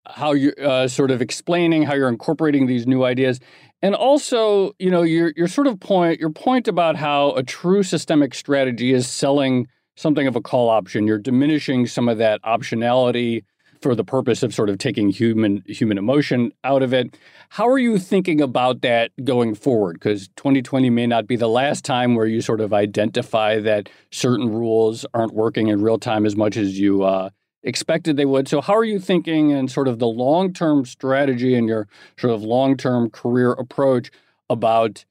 how 0.07 0.33
you're 0.33 0.55
uh, 0.63 0.89
sort 0.89 1.11
of 1.11 1.21
explaining 1.21 1.83
how 1.83 1.95
you're 1.95 2.09
incorporating 2.09 2.67
these 2.67 2.87
new 2.87 3.05
ideas? 3.05 3.41
And 3.83 3.95
also, 3.95 4.73
you 4.79 4.91
know, 4.91 5.03
your 5.03 5.33
your 5.37 5.49
sort 5.49 5.67
of 5.67 5.79
point, 5.81 6.19
your 6.19 6.31
point 6.31 6.67
about 6.67 6.97
how 6.97 7.33
a 7.33 7.43
true 7.43 7.83
systemic 7.83 8.35
strategy 8.35 8.93
is 8.93 9.07
selling 9.07 9.69
something 9.99 10.29
of 10.29 10.37
a 10.37 10.41
call 10.41 10.69
option. 10.69 11.07
You're 11.07 11.19
diminishing 11.19 11.87
some 11.87 12.09
of 12.09 12.19
that 12.19 12.41
optionality 12.43 13.43
for 13.83 13.95
the 13.95 14.05
purpose 14.05 14.43
of 14.43 14.55
sort 14.55 14.71
of 14.71 14.79
taking 14.79 15.09
human 15.11 15.63
human 15.67 15.99
emotion 15.99 16.53
out 16.65 16.83
of 16.83 16.93
it. 16.93 17.17
How 17.51 17.69
are 17.69 17.79
you 17.79 17.99
thinking 17.99 18.41
about 18.41 18.81
that 18.83 19.11
going 19.25 19.55
forward? 19.55 19.95
Because 19.95 20.29
2020 20.37 20.91
may 20.91 21.07
not 21.07 21.27
be 21.27 21.37
the 21.37 21.49
last 21.49 21.85
time 21.85 22.15
where 22.15 22.27
you 22.27 22.41
sort 22.41 22.61
of 22.61 22.73
identify 22.73 23.59
that 23.61 23.89
certain 24.11 24.49
rules 24.49 25.05
aren't 25.15 25.35
working 25.35 25.69
in 25.69 25.83
real 25.83 25.99
time 25.99 26.27
as 26.27 26.37
much 26.37 26.57
as 26.57 26.79
you 26.79 27.03
uh, 27.03 27.31
expected 27.63 28.17
they 28.17 28.25
would. 28.25 28.49
So, 28.49 28.61
how 28.61 28.75
are 28.75 28.85
you 28.85 28.99
thinking 29.01 29.53
and 29.53 29.71
sort 29.71 29.89
of 29.89 29.99
the 29.99 30.09
long 30.09 30.53
term 30.53 30.85
strategy 30.85 31.55
and 31.55 31.69
your 31.69 31.89
sort 32.19 32.35
of 32.35 32.43
long 32.43 32.77
term 32.77 33.11
career 33.11 33.53
approach 33.53 34.11
about 34.49 35.05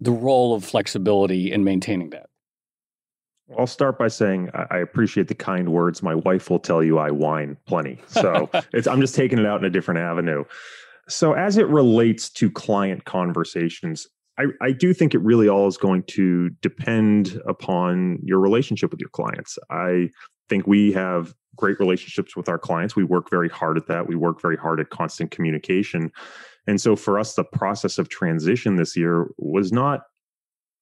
the 0.00 0.12
role 0.12 0.54
of 0.54 0.64
flexibility 0.64 1.52
in 1.52 1.64
maintaining 1.64 2.10
that? 2.10 2.27
I'll 3.56 3.66
start 3.66 3.98
by 3.98 4.08
saying 4.08 4.50
I 4.52 4.78
appreciate 4.78 5.28
the 5.28 5.34
kind 5.34 5.70
words. 5.70 6.02
My 6.02 6.14
wife 6.14 6.50
will 6.50 6.58
tell 6.58 6.82
you 6.82 6.98
I 6.98 7.10
whine 7.10 7.56
plenty. 7.66 7.98
So 8.08 8.50
I'm 8.90 9.00
just 9.00 9.14
taking 9.14 9.38
it 9.38 9.46
out 9.46 9.60
in 9.60 9.64
a 9.64 9.70
different 9.70 10.00
avenue. 10.00 10.44
So, 11.08 11.32
as 11.32 11.56
it 11.56 11.66
relates 11.68 12.28
to 12.30 12.50
client 12.50 13.06
conversations, 13.06 14.06
I, 14.38 14.44
I, 14.60 14.72
do 14.72 14.92
think 14.92 15.14
it 15.14 15.22
really 15.22 15.48
all 15.48 15.66
is 15.66 15.78
going 15.78 16.02
to 16.08 16.50
depend 16.60 17.40
upon 17.46 18.18
your 18.22 18.40
relationship 18.40 18.90
with 18.90 19.00
your 19.00 19.08
clients. 19.08 19.58
I 19.70 20.10
think 20.50 20.66
we 20.66 20.92
have 20.92 21.34
great 21.56 21.80
relationships 21.80 22.36
with 22.36 22.48
our 22.48 22.58
clients. 22.58 22.94
We 22.94 23.04
work 23.04 23.30
very 23.30 23.48
hard 23.48 23.78
at 23.78 23.86
that. 23.86 24.06
We 24.06 24.16
work 24.16 24.42
very 24.42 24.58
hard 24.58 24.80
at 24.80 24.90
constant 24.90 25.30
communication. 25.30 26.12
And 26.66 26.78
so, 26.78 26.94
for 26.94 27.18
us, 27.18 27.34
the 27.34 27.44
process 27.44 27.96
of 27.96 28.10
transition 28.10 28.76
this 28.76 28.94
year 28.94 29.28
was 29.38 29.72
not 29.72 30.02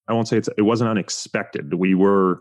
I 0.08 0.12
won't 0.12 0.28
say 0.28 0.36
it's 0.38 0.48
it 0.56 0.62
wasn't 0.62 0.90
unexpected. 0.90 1.74
We 1.74 1.94
were 1.94 2.40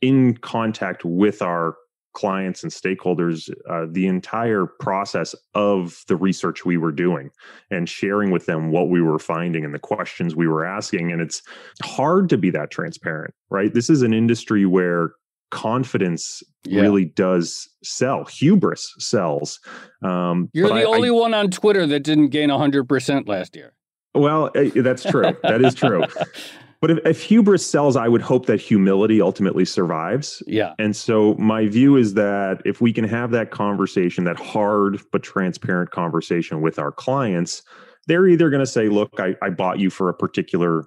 in 0.00 0.36
contact 0.38 1.04
with 1.04 1.42
our 1.42 1.76
clients 2.14 2.62
and 2.62 2.70
stakeholders 2.70 3.50
uh, 3.70 3.86
the 3.90 4.06
entire 4.06 4.66
process 4.66 5.34
of 5.54 6.04
the 6.08 6.16
research 6.16 6.64
we 6.64 6.76
were 6.76 6.92
doing 6.92 7.30
and 7.70 7.88
sharing 7.88 8.30
with 8.30 8.46
them 8.46 8.70
what 8.70 8.90
we 8.90 9.00
were 9.00 9.18
finding 9.18 9.64
and 9.64 9.74
the 9.74 9.78
questions 9.78 10.36
we 10.36 10.46
were 10.46 10.64
asking. 10.64 11.10
And 11.10 11.20
it's 11.22 11.42
hard 11.82 12.28
to 12.28 12.36
be 12.36 12.50
that 12.50 12.70
transparent, 12.70 13.34
right? 13.50 13.72
This 13.72 13.88
is 13.88 14.02
an 14.02 14.12
industry 14.12 14.66
where 14.66 15.12
confidence 15.50 16.42
yeah. 16.64 16.80
really 16.80 17.06
does 17.06 17.68
sell. 17.82 18.24
Hubris 18.24 18.94
sells. 18.98 19.60
Um, 20.02 20.50
You're 20.52 20.68
the 20.68 20.74
I, 20.74 20.84
only 20.84 21.08
I, 21.08 21.12
one 21.12 21.34
on 21.34 21.50
Twitter 21.50 21.86
that 21.86 22.00
didn't 22.00 22.28
gain 22.28 22.48
100% 22.48 23.28
last 23.28 23.56
year. 23.56 23.74
Well, 24.14 24.50
eh, 24.54 24.70
that's 24.76 25.04
true. 25.04 25.36
that 25.42 25.64
is 25.64 25.74
true. 25.74 26.04
But 26.82 26.90
if, 26.90 26.98
if, 27.06 27.22
hubris 27.22 27.64
sells, 27.64 27.94
I 27.94 28.08
would 28.08 28.22
hope 28.22 28.46
that 28.46 28.60
humility 28.60 29.22
ultimately 29.22 29.64
survives. 29.64 30.42
Yeah. 30.48 30.74
And 30.80 30.96
so 30.96 31.34
my 31.34 31.68
view 31.68 31.96
is 31.96 32.14
that 32.14 32.60
if 32.64 32.80
we 32.80 32.92
can 32.92 33.04
have 33.04 33.30
that 33.30 33.52
conversation, 33.52 34.24
that 34.24 34.36
hard 34.36 35.00
but 35.12 35.22
transparent 35.22 35.92
conversation 35.92 36.60
with 36.60 36.80
our 36.80 36.90
clients, 36.90 37.62
they're 38.08 38.26
either 38.26 38.50
going 38.50 38.58
to 38.58 38.66
say, 38.66 38.88
look, 38.88 39.12
I, 39.18 39.36
I 39.40 39.50
bought 39.50 39.78
you 39.78 39.90
for 39.90 40.08
a 40.08 40.14
particular 40.14 40.84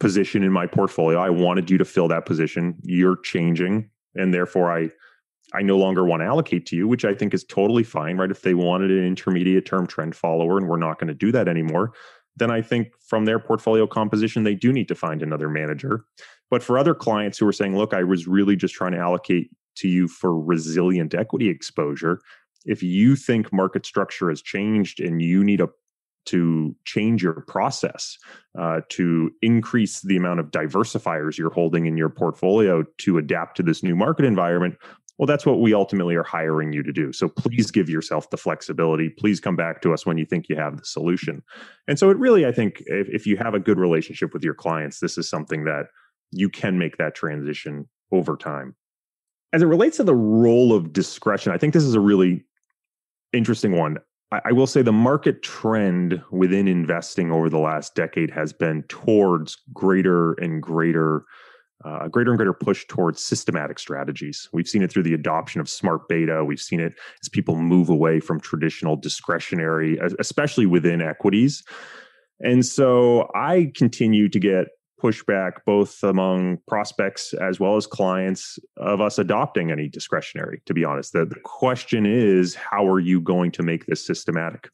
position 0.00 0.42
in 0.42 0.50
my 0.50 0.66
portfolio. 0.66 1.20
I 1.20 1.30
wanted 1.30 1.70
you 1.70 1.78
to 1.78 1.84
fill 1.84 2.08
that 2.08 2.26
position. 2.26 2.74
You're 2.82 3.16
changing. 3.16 3.88
And 4.16 4.34
therefore 4.34 4.76
I 4.76 4.90
I 5.54 5.62
no 5.62 5.78
longer 5.78 6.04
want 6.04 6.22
to 6.22 6.26
allocate 6.26 6.66
to 6.66 6.76
you, 6.76 6.88
which 6.88 7.04
I 7.04 7.14
think 7.14 7.32
is 7.32 7.44
totally 7.44 7.84
fine, 7.84 8.16
right? 8.16 8.30
If 8.30 8.42
they 8.42 8.54
wanted 8.54 8.90
an 8.90 9.04
intermediate 9.04 9.64
term 9.64 9.86
trend 9.86 10.16
follower 10.16 10.58
and 10.58 10.68
we're 10.68 10.76
not 10.76 10.98
going 10.98 11.08
to 11.08 11.14
do 11.14 11.30
that 11.32 11.46
anymore, 11.46 11.92
then 12.36 12.50
I 12.50 12.62
think 12.62 12.88
from 13.00 13.24
their 13.24 13.38
portfolio 13.38 13.86
composition, 13.86 14.44
they 14.44 14.54
do 14.54 14.72
need 14.72 14.88
to 14.88 14.94
find 14.94 15.22
another 15.22 15.48
manager. 15.48 16.04
But 16.50 16.62
for 16.62 16.78
other 16.78 16.94
clients 16.94 17.38
who 17.38 17.46
are 17.46 17.52
saying, 17.52 17.76
look, 17.76 17.94
I 17.94 18.04
was 18.04 18.26
really 18.26 18.56
just 18.56 18.74
trying 18.74 18.92
to 18.92 18.98
allocate 18.98 19.50
to 19.76 19.88
you 19.88 20.08
for 20.08 20.38
resilient 20.38 21.14
equity 21.14 21.48
exposure, 21.48 22.20
if 22.64 22.82
you 22.82 23.16
think 23.16 23.52
market 23.52 23.86
structure 23.86 24.28
has 24.28 24.42
changed 24.42 25.00
and 25.00 25.22
you 25.22 25.44
need 25.44 25.60
a 25.60 25.68
to 26.26 26.74
change 26.84 27.22
your 27.22 27.42
process, 27.42 28.18
uh, 28.58 28.80
to 28.88 29.30
increase 29.42 30.00
the 30.00 30.16
amount 30.16 30.40
of 30.40 30.50
diversifiers 30.50 31.38
you're 31.38 31.52
holding 31.52 31.86
in 31.86 31.96
your 31.96 32.08
portfolio 32.08 32.82
to 32.98 33.16
adapt 33.16 33.56
to 33.56 33.62
this 33.62 33.84
new 33.84 33.94
market 33.94 34.24
environment, 34.24 34.76
well, 35.18 35.26
that's 35.26 35.46
what 35.46 35.60
we 35.60 35.72
ultimately 35.72 36.14
are 36.14 36.22
hiring 36.22 36.72
you 36.72 36.82
to 36.82 36.92
do. 36.92 37.12
So 37.12 37.28
please 37.28 37.70
give 37.70 37.88
yourself 37.88 38.28
the 38.30 38.36
flexibility. 38.36 39.08
Please 39.08 39.40
come 39.40 39.56
back 39.56 39.80
to 39.82 39.94
us 39.94 40.04
when 40.04 40.18
you 40.18 40.26
think 40.26 40.48
you 40.48 40.56
have 40.56 40.76
the 40.76 40.84
solution. 40.84 41.42
And 41.88 41.98
so 41.98 42.10
it 42.10 42.18
really, 42.18 42.44
I 42.44 42.52
think, 42.52 42.82
if, 42.86 43.08
if 43.08 43.26
you 43.26 43.36
have 43.38 43.54
a 43.54 43.60
good 43.60 43.78
relationship 43.78 44.34
with 44.34 44.44
your 44.44 44.54
clients, 44.54 45.00
this 45.00 45.16
is 45.16 45.28
something 45.28 45.64
that 45.64 45.86
you 46.32 46.50
can 46.50 46.78
make 46.78 46.98
that 46.98 47.14
transition 47.14 47.88
over 48.12 48.36
time. 48.36 48.74
As 49.52 49.62
it 49.62 49.66
relates 49.66 49.96
to 49.96 50.04
the 50.04 50.14
role 50.14 50.74
of 50.74 50.92
discretion, 50.92 51.52
I 51.52 51.58
think 51.58 51.72
this 51.72 51.84
is 51.84 51.94
a 51.94 52.00
really 52.00 52.44
interesting 53.32 53.72
one. 53.72 53.96
I, 54.32 54.40
I 54.46 54.52
will 54.52 54.66
say 54.66 54.82
the 54.82 54.92
market 54.92 55.42
trend 55.42 56.22
within 56.30 56.68
investing 56.68 57.32
over 57.32 57.48
the 57.48 57.58
last 57.58 57.94
decade 57.94 58.30
has 58.32 58.52
been 58.52 58.82
towards 58.88 59.56
greater 59.72 60.32
and 60.34 60.62
greater 60.62 61.24
uh, 61.84 62.00
a 62.04 62.08
greater 62.08 62.30
and 62.30 62.38
greater 62.38 62.54
push 62.54 62.86
towards 62.86 63.22
systematic 63.22 63.78
strategies. 63.78 64.48
We've 64.52 64.68
seen 64.68 64.82
it 64.82 64.90
through 64.90 65.02
the 65.04 65.14
adoption 65.14 65.60
of 65.60 65.68
smart 65.68 66.08
beta. 66.08 66.44
We've 66.44 66.60
seen 66.60 66.80
it 66.80 66.94
as 67.22 67.28
people 67.28 67.56
move 67.56 67.88
away 67.88 68.20
from 68.20 68.40
traditional 68.40 68.96
discretionary, 68.96 69.98
especially 70.18 70.66
within 70.66 71.02
equities. 71.02 71.62
And 72.40 72.64
so 72.64 73.30
I 73.34 73.72
continue 73.74 74.28
to 74.28 74.38
get 74.38 74.68
pushback 75.02 75.52
both 75.66 76.02
among 76.02 76.58
prospects 76.66 77.34
as 77.34 77.60
well 77.60 77.76
as 77.76 77.86
clients 77.86 78.58
of 78.78 79.00
us 79.00 79.18
adopting 79.18 79.70
any 79.70 79.88
discretionary, 79.88 80.62
to 80.66 80.74
be 80.74 80.84
honest. 80.84 81.12
The, 81.12 81.26
the 81.26 81.40
question 81.44 82.06
is, 82.06 82.54
how 82.54 82.86
are 82.88 83.00
you 83.00 83.20
going 83.20 83.50
to 83.52 83.62
make 83.62 83.86
this 83.86 84.04
systematic? 84.04 84.68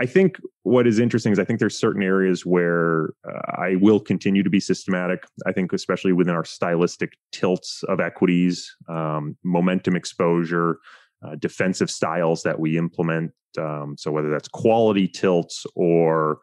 I 0.00 0.06
think 0.06 0.40
what 0.62 0.86
is 0.86 0.98
interesting 0.98 1.30
is 1.30 1.38
I 1.38 1.44
think 1.44 1.60
there's 1.60 1.76
certain 1.76 2.02
areas 2.02 2.46
where 2.46 3.10
uh, 3.28 3.40
I 3.58 3.76
will 3.76 4.00
continue 4.00 4.42
to 4.42 4.48
be 4.48 4.58
systematic. 4.58 5.24
I 5.44 5.52
think 5.52 5.74
especially 5.74 6.14
within 6.14 6.34
our 6.34 6.44
stylistic 6.44 7.18
tilts 7.32 7.82
of 7.82 8.00
equities, 8.00 8.74
um, 8.88 9.36
momentum 9.44 9.96
exposure, 9.96 10.78
uh, 11.22 11.34
defensive 11.38 11.90
styles 11.90 12.42
that 12.44 12.58
we 12.58 12.78
implement. 12.78 13.32
Um, 13.58 13.94
so 13.98 14.10
whether 14.10 14.30
that's 14.30 14.48
quality 14.48 15.06
tilts 15.06 15.66
or 15.74 16.38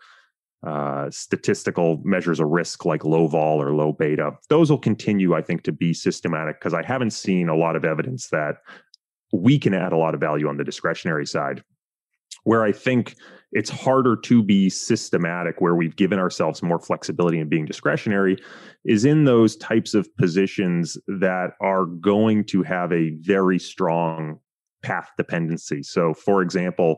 uh, 0.65 1.09
statistical 1.09 1.99
measures 2.03 2.39
of 2.39 2.49
risk 2.49 2.85
like 2.85 3.03
low 3.05 3.25
vol 3.25 3.59
or 3.59 3.73
low 3.73 3.91
beta, 3.91 4.33
those 4.49 4.69
will 4.69 4.77
continue, 4.77 5.33
I 5.33 5.41
think, 5.41 5.63
to 5.63 5.71
be 5.71 5.95
systematic 5.95 6.59
because 6.59 6.75
I 6.75 6.83
haven't 6.83 7.11
seen 7.11 7.49
a 7.49 7.55
lot 7.55 7.75
of 7.75 7.83
evidence 7.83 8.27
that 8.27 8.57
we 9.33 9.57
can 9.57 9.73
add 9.73 9.93
a 9.93 9.97
lot 9.97 10.13
of 10.13 10.19
value 10.19 10.47
on 10.47 10.57
the 10.57 10.63
discretionary 10.63 11.25
side. 11.25 11.63
Where 12.43 12.63
I 12.63 12.71
think 12.71 13.15
it's 13.51 13.69
harder 13.69 14.15
to 14.15 14.43
be 14.43 14.69
systematic 14.69 15.61
where 15.61 15.75
we've 15.75 15.95
given 15.95 16.19
ourselves 16.19 16.61
more 16.61 16.79
flexibility 16.79 17.39
and 17.39 17.49
being 17.49 17.65
discretionary 17.65 18.37
is 18.85 19.05
in 19.05 19.23
those 19.23 19.55
types 19.55 19.93
of 19.93 20.13
positions 20.17 20.97
that 21.07 21.51
are 21.61 21.85
going 21.85 22.43
to 22.45 22.63
have 22.63 22.91
a 22.91 23.11
very 23.21 23.57
strong 23.57 24.39
path 24.83 25.09
dependency. 25.17 25.81
So, 25.81 26.13
for 26.13 26.41
example, 26.41 26.97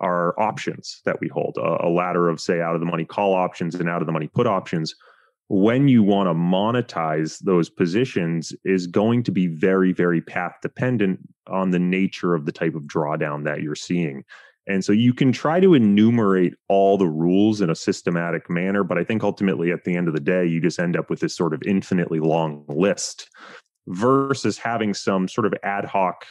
our 0.00 0.38
options 0.40 1.02
that 1.04 1.20
we 1.20 1.28
hold, 1.28 1.56
a, 1.58 1.88
ladder 1.88 2.28
of, 2.28 2.40
say, 2.40 2.60
out 2.60 2.74
of 2.74 2.80
the 2.80 2.86
money 2.86 3.04
call 3.04 3.34
options 3.34 3.74
and 3.74 3.88
out 3.88 4.00
of 4.02 4.06
the 4.06 4.12
money 4.12 4.28
put 4.28 4.46
options, 4.46 4.94
when 5.48 5.88
you 5.88 6.02
want 6.02 6.28
to 6.28 6.34
monetize 6.34 7.40
those 7.40 7.68
positions 7.68 8.54
is 8.64 8.86
going 8.86 9.22
to 9.24 9.32
be 9.32 9.48
very, 9.48 9.92
very 9.92 10.20
path 10.20 10.54
dependent 10.62 11.18
on 11.48 11.70
the 11.70 11.78
nature 11.78 12.34
of 12.34 12.46
the 12.46 12.52
type 12.52 12.74
of 12.74 12.84
drawdown 12.84 13.44
that 13.44 13.60
you're 13.60 13.74
seeing. 13.74 14.22
And 14.70 14.84
so 14.84 14.92
you 14.92 15.12
can 15.12 15.32
try 15.32 15.58
to 15.58 15.74
enumerate 15.74 16.54
all 16.68 16.96
the 16.96 17.08
rules 17.08 17.60
in 17.60 17.70
a 17.70 17.74
systematic 17.74 18.48
manner, 18.48 18.84
but 18.84 18.98
I 18.98 19.04
think 19.04 19.24
ultimately 19.24 19.72
at 19.72 19.82
the 19.82 19.96
end 19.96 20.06
of 20.06 20.14
the 20.14 20.20
day, 20.20 20.46
you 20.46 20.60
just 20.60 20.78
end 20.78 20.96
up 20.96 21.10
with 21.10 21.18
this 21.18 21.34
sort 21.34 21.52
of 21.52 21.62
infinitely 21.66 22.20
long 22.20 22.64
list 22.68 23.28
versus 23.88 24.58
having 24.58 24.94
some 24.94 25.26
sort 25.26 25.46
of 25.46 25.54
ad 25.64 25.84
hoc, 25.86 26.24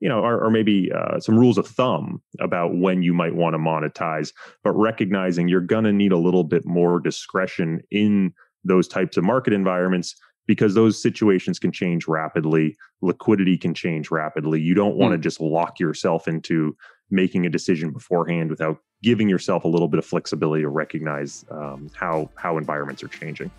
you 0.00 0.08
know, 0.08 0.20
or, 0.20 0.42
or 0.42 0.50
maybe 0.50 0.90
uh, 0.92 1.20
some 1.20 1.38
rules 1.38 1.58
of 1.58 1.66
thumb 1.66 2.22
about 2.40 2.74
when 2.74 3.02
you 3.02 3.12
might 3.12 3.34
want 3.34 3.52
to 3.52 3.58
monetize, 3.58 4.32
but 4.62 4.72
recognizing 4.72 5.48
you're 5.48 5.60
going 5.60 5.84
to 5.84 5.92
need 5.92 6.12
a 6.12 6.18
little 6.18 6.44
bit 6.44 6.64
more 6.64 7.00
discretion 7.00 7.82
in 7.90 8.32
those 8.64 8.88
types 8.88 9.18
of 9.18 9.24
market 9.24 9.52
environments 9.52 10.16
because 10.46 10.74
those 10.74 11.00
situations 11.00 11.58
can 11.58 11.72
change 11.72 12.06
rapidly 12.08 12.76
liquidity 13.02 13.56
can 13.56 13.74
change 13.74 14.10
rapidly 14.10 14.60
you 14.60 14.74
don't 14.74 14.96
want 14.96 15.12
to 15.12 15.18
mm. 15.18 15.22
just 15.22 15.40
lock 15.40 15.78
yourself 15.78 16.28
into 16.28 16.76
making 17.10 17.46
a 17.46 17.50
decision 17.50 17.90
beforehand 17.90 18.50
without 18.50 18.78
giving 19.02 19.28
yourself 19.28 19.64
a 19.64 19.68
little 19.68 19.88
bit 19.88 19.98
of 19.98 20.04
flexibility 20.04 20.62
to 20.62 20.68
recognize 20.68 21.44
um, 21.50 21.90
how 21.94 22.30
how 22.36 22.58
environments 22.58 23.02
are 23.02 23.08
changing. 23.08 23.50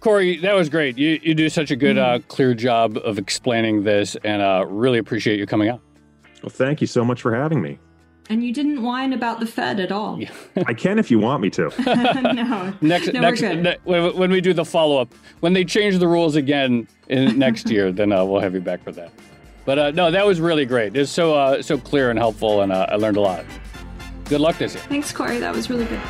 Corey, 0.00 0.36
that 0.38 0.54
was 0.54 0.68
great. 0.68 0.98
You 0.98 1.18
you 1.22 1.34
do 1.34 1.48
such 1.48 1.70
a 1.70 1.76
good, 1.76 1.96
uh, 1.96 2.18
mm-hmm. 2.18 2.28
clear 2.28 2.54
job 2.54 2.98
of 2.98 3.18
explaining 3.18 3.84
this, 3.84 4.16
and 4.24 4.42
uh, 4.42 4.66
really 4.68 4.98
appreciate 4.98 5.38
you 5.38 5.46
coming 5.46 5.68
out. 5.68 5.80
Well, 6.42 6.50
thank 6.50 6.80
you 6.82 6.86
so 6.86 7.04
much 7.04 7.22
for 7.22 7.34
having 7.34 7.62
me. 7.62 7.78
And 8.30 8.42
you 8.42 8.52
didn't 8.52 8.82
whine 8.82 9.12
about 9.12 9.40
the 9.40 9.46
Fed 9.46 9.80
at 9.80 9.92
all. 9.92 10.18
I 10.66 10.72
can 10.72 10.98
if 10.98 11.10
you 11.10 11.18
want 11.18 11.42
me 11.42 11.50
to. 11.50 11.70
no. 12.34 12.74
Next, 12.80 13.12
no, 13.12 13.20
next, 13.20 13.42
ne- 13.42 13.76
when 13.84 14.30
we 14.30 14.40
do 14.40 14.54
the 14.54 14.64
follow 14.64 14.98
up, 14.98 15.14
when 15.40 15.52
they 15.52 15.64
change 15.64 15.98
the 15.98 16.08
rules 16.08 16.34
again 16.34 16.88
in 17.08 17.38
next 17.38 17.68
year, 17.68 17.92
then 17.92 18.12
uh, 18.12 18.24
we'll 18.24 18.40
have 18.40 18.54
you 18.54 18.60
back 18.60 18.82
for 18.82 18.92
that. 18.92 19.10
But 19.64 19.78
uh, 19.78 19.90
no, 19.92 20.10
that 20.10 20.26
was 20.26 20.40
really 20.40 20.66
great. 20.66 20.94
It's 20.96 21.10
so 21.10 21.34
uh, 21.34 21.62
so 21.62 21.78
clear 21.78 22.10
and 22.10 22.18
helpful, 22.18 22.60
and 22.60 22.70
uh, 22.70 22.86
I 22.90 22.96
learned 22.96 23.16
a 23.16 23.22
lot. 23.22 23.44
Good 24.26 24.40
luck 24.40 24.58
this 24.58 24.74
year. 24.74 24.82
Thanks, 24.84 25.12
Corey. 25.12 25.38
That 25.38 25.54
was 25.54 25.70
really 25.70 25.86
good. 25.86 26.00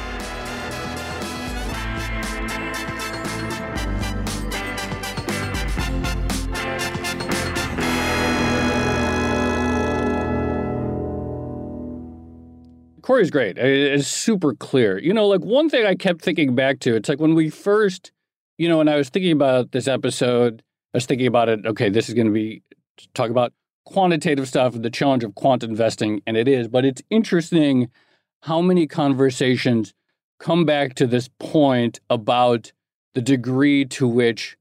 Corey's 13.02 13.30
great. 13.30 13.59
It's 13.59 14.09
super 14.09 14.55
clear. 14.55 14.98
You 14.98 15.12
know, 15.12 15.26
like 15.26 15.42
one 15.42 15.68
thing 15.68 15.84
I 15.84 15.94
kept 15.94 16.22
thinking 16.22 16.55
back 16.55 16.80
to, 16.80 16.96
it's 16.96 17.07
like 17.09 17.20
when 17.20 17.34
we 17.34 17.50
first, 17.50 18.12
you 18.57 18.66
know, 18.66 18.78
when 18.78 18.88
I 18.88 18.96
was 18.96 19.11
thinking 19.11 19.32
about 19.32 19.72
this 19.72 19.86
episode, 19.86 20.62
I 20.94 20.96
was 20.96 21.07
thinking 21.07 21.26
about 21.26 21.50
it, 21.50 21.66
okay, 21.66 21.90
this 21.90 22.09
is 22.09 22.14
going 22.14 22.28
to 22.28 22.32
be 22.32 22.62
talk 23.14 23.30
about 23.30 23.53
quantitative 23.84 24.49
stuff, 24.49 24.74
and 24.74 24.84
the 24.84 24.90
challenge 24.90 25.24
of 25.24 25.34
quant 25.34 25.62
investing, 25.62 26.22
and 26.26 26.36
it 26.36 26.49
is. 26.49 26.68
But 26.68 26.84
it's 26.84 27.03
interesting 27.11 27.90
how 28.42 28.61
many 28.61 28.86
conversations 28.86 29.95
come 30.38 30.64
back 30.64 30.95
to 30.95 31.07
this 31.07 31.28
point 31.38 32.01
about 32.11 32.72
the 33.14 33.22
degree 33.22 33.84
to 33.86 34.07
which 34.07 34.57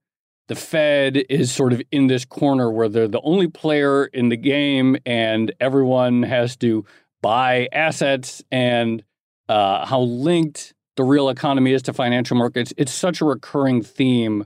the 0.47 0.55
Fed 0.55 1.23
is 1.29 1.51
sort 1.51 1.73
of 1.73 1.81
in 1.91 2.07
this 2.07 2.25
corner 2.25 2.69
where 2.69 2.89
they're 2.89 3.07
the 3.07 3.21
only 3.21 3.47
player 3.47 4.05
in 4.05 4.29
the 4.29 4.37
game 4.37 4.97
and 5.05 5.53
everyone 5.59 6.23
has 6.23 6.55
to 6.57 6.85
buy 7.21 7.67
assets 7.71 8.43
and 8.51 9.03
uh, 9.49 9.85
how 9.85 10.01
linked 10.01 10.73
the 10.95 11.03
real 11.03 11.29
economy 11.29 11.73
is 11.73 11.81
to 11.83 11.93
financial 11.93 12.37
markets. 12.37 12.73
It's 12.77 12.93
such 12.93 13.21
a 13.21 13.25
recurring 13.25 13.81
theme 13.81 14.45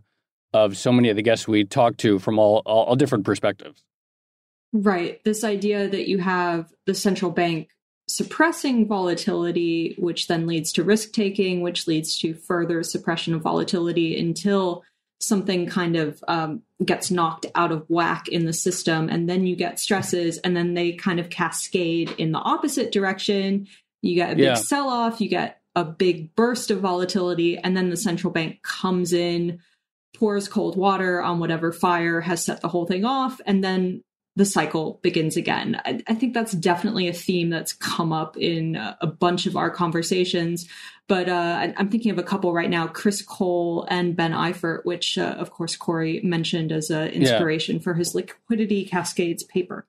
of 0.54 0.78
so 0.78 0.92
many 0.92 1.10
of 1.10 1.16
the 1.16 1.22
guests 1.22 1.48
we 1.48 1.66
talk 1.66 1.98
to 1.98 2.20
from 2.20 2.40
all, 2.40 2.62
all, 2.66 2.86
all 2.86 2.96
different 2.96 3.26
perspectives. 3.26 3.84
Right. 4.74 5.24
This 5.24 5.44
idea 5.44 5.88
that 5.88 6.08
you 6.08 6.20
have 6.20 6.72
the 6.86 6.94
central 6.94 7.32
bank 7.32 7.70
suppressing 8.10 8.88
volatility, 8.88 9.96
which 9.98 10.28
then 10.28 10.48
leads 10.48 10.72
to 10.74 10.84
risk 10.84 11.12
taking, 11.12 11.62
which 11.62 11.88
leads 11.88 12.18
to 12.20 12.34
further 12.34 12.84
suppression 12.84 13.34
of 13.34 13.42
volatility 13.42 14.18
until 14.20 14.84
something 15.20 15.68
kind 15.68 15.96
of 15.96 16.24
um, 16.28 16.62
gets 16.86 17.10
knocked 17.10 17.48
out 17.56 17.72
of 17.72 17.84
whack 17.90 18.28
in 18.28 18.46
the 18.46 18.54
system. 18.54 19.10
And 19.10 19.28
then 19.28 19.46
you 19.46 19.56
get 19.56 19.80
stresses, 19.80 20.38
and 20.40 20.56
then 20.56 20.74
they 20.74 20.94
kind 20.94 21.20
of 21.20 21.30
cascade 21.30 22.14
in 22.18 22.32
the 22.32 22.40
opposite 22.40 22.92
direction. 22.92 23.68
You 24.02 24.16
get 24.16 24.34
a 24.34 24.36
big 24.36 24.46
yeah. 24.46 24.54
sell 24.56 24.90
off, 24.90 25.20
you 25.20 25.28
get 25.28 25.62
a 25.76 25.84
big 25.84 26.36
burst 26.36 26.72
of 26.72 26.80
volatility, 26.80 27.58
and 27.58 27.76
then 27.76 27.90
the 27.90 27.98
central 27.98 28.32
bank 28.32 28.62
comes 28.62 29.12
in, 29.12 29.60
pours 30.16 30.48
cold 30.48 30.78
water 30.78 31.22
on 31.22 31.40
whatever 31.40 31.72
fire 31.72 32.22
has 32.22 32.44
set 32.44 32.62
the 32.62 32.68
whole 32.68 32.86
thing 32.86 33.06
off, 33.06 33.40
and 33.46 33.64
then 33.64 34.04
the 34.36 34.46
cycle 34.46 35.00
begins 35.02 35.36
again. 35.36 35.82
I, 35.84 36.00
I, 36.08 36.14
think 36.14 36.36
that's 36.36 36.52
definitely 36.52 37.08
a 37.08 37.14
theme 37.14 37.50
that's 37.50 37.74
come 37.74 38.14
up 38.14 38.38
in 38.38 38.76
a 38.76 39.08
bunch 39.08 39.48
of 39.48 39.58
our 39.58 39.72
conversations. 39.72 40.70
But 41.08 41.28
uh, 41.28 41.74
I'm 41.76 41.90
thinking 41.90 42.12
of 42.12 42.20
a 42.20 42.24
couple 42.24 42.54
right 42.54 42.70
now, 42.70 42.86
Chris 42.86 43.24
Cole 43.24 43.88
and 43.90 44.16
Benn 44.16 44.34
Eifert, 44.34 44.82
which, 44.84 45.18
uh, 45.18 45.36
of 45.40 45.50
course, 45.50 45.76
Corey 45.76 46.22
mentioned 46.24 46.72
as 46.72 46.92
an 46.92 47.08
inspiration 47.08 47.78
yeah. 47.78 47.82
for 47.82 47.96
his 47.96 48.14
liquidity 48.14 48.86
cascades 48.86 49.44
paper. 49.44 49.88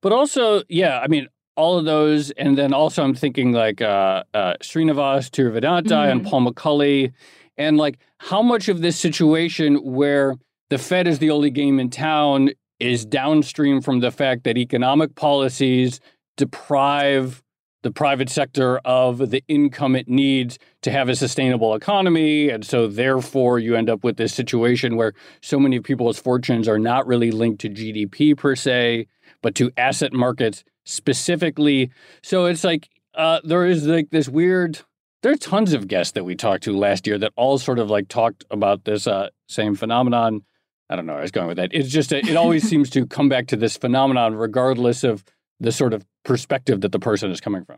But 0.00 0.12
also, 0.12 0.62
yeah, 0.68 1.00
I 1.00 1.08
mean, 1.08 1.28
all 1.56 1.76
of 1.76 1.84
those. 1.84 2.30
And 2.30 2.56
then 2.56 2.72
also, 2.72 3.02
I'm 3.02 3.14
thinking 3.14 3.52
like 3.52 3.82
uh, 3.82 4.24
uh, 4.32 4.54
Srinivas 4.62 5.28
Thiruvadanthai 5.30 5.88
mm-hmm. 5.88 6.10
and 6.10 6.26
Paul 6.26 6.46
McCulley. 6.46 7.12
And 7.60 7.76
like 7.76 7.98
how 8.16 8.40
much 8.40 8.70
of 8.70 8.80
this 8.80 8.98
situation 8.98 9.76
where 9.84 10.34
the 10.70 10.78
Fed 10.78 11.06
is 11.06 11.18
the 11.18 11.30
only 11.30 11.50
game 11.50 11.78
in 11.78 11.90
town 11.90 12.52
is 12.78 13.04
downstream 13.04 13.82
from 13.82 14.00
the 14.00 14.10
fact 14.10 14.44
that 14.44 14.56
economic 14.56 15.14
policies 15.14 16.00
deprive 16.38 17.42
the 17.82 17.90
private 17.90 18.30
sector 18.30 18.78
of 18.78 19.30
the 19.30 19.42
income 19.46 19.94
it 19.94 20.08
needs 20.08 20.58
to 20.80 20.90
have 20.90 21.10
a 21.10 21.14
sustainable 21.14 21.74
economy. 21.74 22.48
And 22.48 22.64
so, 22.64 22.86
therefore, 22.86 23.58
you 23.58 23.76
end 23.76 23.90
up 23.90 24.04
with 24.04 24.16
this 24.16 24.32
situation 24.32 24.96
where 24.96 25.12
so 25.42 25.60
many 25.60 25.80
people's 25.80 26.18
fortunes 26.18 26.66
are 26.66 26.78
not 26.78 27.06
really 27.06 27.30
linked 27.30 27.60
to 27.60 27.68
GDP 27.68 28.34
per 28.34 28.56
se, 28.56 29.06
but 29.42 29.54
to 29.56 29.70
asset 29.76 30.14
markets 30.14 30.64
specifically. 30.84 31.90
So, 32.22 32.46
it's 32.46 32.64
like 32.64 32.88
uh, 33.14 33.40
there 33.44 33.66
is 33.66 33.86
like 33.86 34.08
this 34.08 34.30
weird. 34.30 34.80
There 35.22 35.32
are 35.32 35.36
tons 35.36 35.72
of 35.72 35.86
guests 35.86 36.12
that 36.12 36.24
we 36.24 36.34
talked 36.34 36.64
to 36.64 36.76
last 36.76 37.06
year 37.06 37.18
that 37.18 37.32
all 37.36 37.58
sort 37.58 37.78
of 37.78 37.90
like 37.90 38.08
talked 38.08 38.44
about 38.50 38.84
this 38.84 39.06
uh, 39.06 39.28
same 39.48 39.74
phenomenon. 39.74 40.42
I 40.88 40.96
don't 40.96 41.06
know 41.06 41.12
where 41.12 41.20
I 41.20 41.22
was 41.22 41.30
going 41.30 41.46
with 41.46 41.58
that. 41.58 41.70
It's 41.72 41.90
just, 41.90 42.12
a, 42.12 42.18
it 42.18 42.36
always 42.36 42.68
seems 42.68 42.90
to 42.90 43.06
come 43.06 43.28
back 43.28 43.48
to 43.48 43.56
this 43.56 43.76
phenomenon, 43.76 44.34
regardless 44.34 45.04
of 45.04 45.24
the 45.60 45.72
sort 45.72 45.92
of 45.92 46.04
perspective 46.24 46.80
that 46.80 46.92
the 46.92 46.98
person 46.98 47.30
is 47.30 47.40
coming 47.40 47.64
from. 47.64 47.76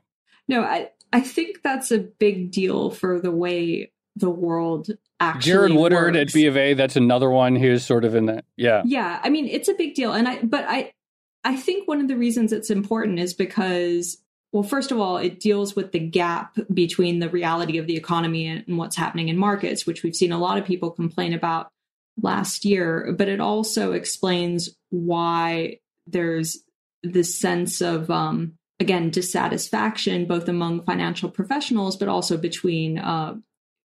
No, 0.49 0.63
I, 0.63 0.91
I 1.13 1.21
think 1.21 1.63
that's 1.63 1.91
a 1.91 1.99
big 1.99 2.53
deal 2.53 2.91
for 2.91 3.21
the 3.21 3.31
way 3.31 3.93
the 4.17 4.31
world 4.31 4.91
actually 5.21 5.53
Jared 5.53 5.73
Woodard 5.73 6.15
works. 6.15 6.33
at 6.33 6.35
B 6.35 6.47
of 6.47 6.57
A, 6.57 6.75
that's 6.75 6.97
another 6.97 7.31
one 7.31 7.57
who's 7.57 7.85
sort 7.85 8.05
of 8.05 8.15
in 8.15 8.27
that. 8.27 8.45
Yeah. 8.57 8.83
Yeah. 8.85 9.21
I 9.23 9.31
mean, 9.31 9.47
it's 9.47 9.69
a 9.69 9.75
big 9.75 9.95
deal. 9.95 10.13
And 10.13 10.29
I, 10.29 10.43
but 10.43 10.65
I, 10.69 10.93
I 11.45 11.57
think 11.57 11.89
one 11.89 12.01
of 12.01 12.09
the 12.09 12.17
reasons 12.17 12.53
it's 12.53 12.71
important 12.71 13.19
is 13.19 13.35
because, 13.35 14.19
well, 14.53 14.63
first 14.63 14.93
of 14.93 14.99
all, 14.99 15.17
it 15.17 15.41
deals 15.41 15.75
with 15.75 15.93
the 15.93 15.99
gap 15.99 16.59
between 16.73 17.19
the 17.19 17.31
reality 17.31 17.79
of 17.79 17.87
the 17.87 17.97
economy 17.97 18.47
and 18.47 18.77
what's 18.77 18.97
happening 18.97 19.29
in 19.29 19.39
markets, 19.39 19.87
which 19.87 20.03
we've 20.03 20.15
seen 20.15 20.31
a 20.31 20.39
lot 20.39 20.59
of 20.59 20.67
people 20.67 20.91
complain 20.91 21.33
about 21.33 21.69
last 22.21 22.67
year, 22.67 23.15
but 23.17 23.29
it 23.29 23.41
also 23.41 23.93
explains 23.93 24.69
why 24.91 25.79
there's 26.07 26.59
this 27.03 27.35
sense 27.35 27.81
of, 27.81 28.11
um, 28.11 28.53
again, 28.79 29.09
dissatisfaction 29.09 30.27
both 30.27 30.47
among 30.49 30.85
financial 30.85 31.31
professionals, 31.31 31.97
but 31.97 32.09
also 32.09 32.37
between 32.37 32.99
uh, 32.99 33.35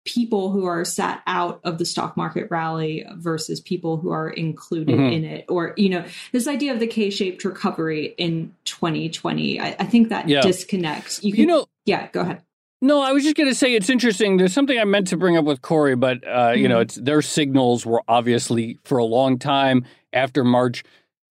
people 0.07 0.51
who 0.51 0.65
are 0.65 0.85
sat 0.85 1.23
out 1.27 1.61
of 1.65 1.79
the 1.79 1.85
stock 1.85 2.17
market 2.17 2.49
rally 2.51 3.05
versus 3.17 3.61
people 3.61 3.99
who 3.99 4.11
are 4.11 4.31
included 4.31 4.97
mm-hmm. 4.97 5.13
in 5.13 5.25
it. 5.25 5.45
Or, 5.49 5.75
you 5.77 5.91
know, 5.91 6.05
this 6.33 6.49
idea 6.49 6.73
of 6.73 6.81
the 6.81 6.87
K 6.87 7.11
shaped 7.11 7.45
recovery 7.45 8.15
in 8.17 8.55
2020, 8.65 9.61
I, 9.61 9.77
I 9.79 9.85
think 9.85 10.09
that 10.09 10.29
yeah. 10.29 10.41
disconnects. 10.41 11.23
You, 11.23 11.33
can, 11.33 11.41
you 11.41 11.47
know, 11.47 11.67
yeah, 11.85 12.09
go 12.13 12.23
ahead. 12.23 12.43
No, 12.81 13.01
I 13.01 13.13
was 13.13 13.25
just 13.25 13.37
going 13.37 13.49
to 13.49 13.55
say 13.55 13.75
it's 13.75 13.91
interesting. 13.91 14.37
There's 14.37 14.53
something 14.53 14.79
I 14.79 14.85
meant 14.85 15.09
to 15.09 15.17
bring 15.17 15.37
up 15.37 15.45
with 15.45 15.63
Corey, 15.63 15.97
but 15.97 16.27
uh, 16.27 16.51
mm-hmm. 16.51 16.61
you 16.61 16.69
know, 16.69 16.77
mm-hmm. 16.77 16.83
it's 16.83 16.95
their 16.97 17.23
signals 17.23 17.85
were 17.85 18.03
obviously 18.07 18.79
for 18.85 18.99
a 18.99 19.05
long 19.05 19.39
time 19.39 19.85
after 20.13 20.45
March, 20.45 20.85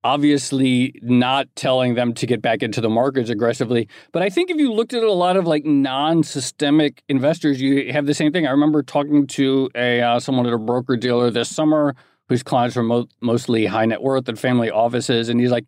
obviously 0.05 0.93
not 1.01 1.47
telling 1.55 1.95
them 1.95 2.13
to 2.13 2.27
get 2.27 2.39
back 2.39 2.61
into 2.61 2.79
the 2.79 2.89
markets 2.89 3.31
aggressively. 3.31 3.89
But 4.11 4.21
I 4.21 4.29
think 4.29 4.51
if 4.51 4.57
you 4.57 4.71
looked 4.71 4.93
at 4.93 5.01
a 5.01 5.11
lot 5.11 5.35
of 5.35 5.47
like 5.47 5.65
non-systemic 5.65 7.03
investors, 7.09 7.59
you 7.59 7.91
have 7.91 8.05
the 8.05 8.13
same 8.13 8.31
thing. 8.31 8.45
I 8.45 8.51
remember 8.51 8.83
talking 8.83 9.25
to 9.27 9.69
a 9.73 10.01
uh, 10.01 10.19
someone 10.19 10.45
at 10.45 10.53
a 10.53 10.59
broker 10.59 10.95
dealer 10.95 11.31
this 11.31 11.53
summer 11.53 11.95
whose 12.29 12.43
clients 12.43 12.75
were 12.75 12.83
mo- 12.83 13.07
mostly 13.19 13.65
high 13.65 13.85
net 13.85 14.03
worth 14.03 14.29
and 14.29 14.37
family 14.37 14.69
offices, 14.69 15.27
and 15.27 15.41
he's 15.41 15.51
like, 15.51 15.65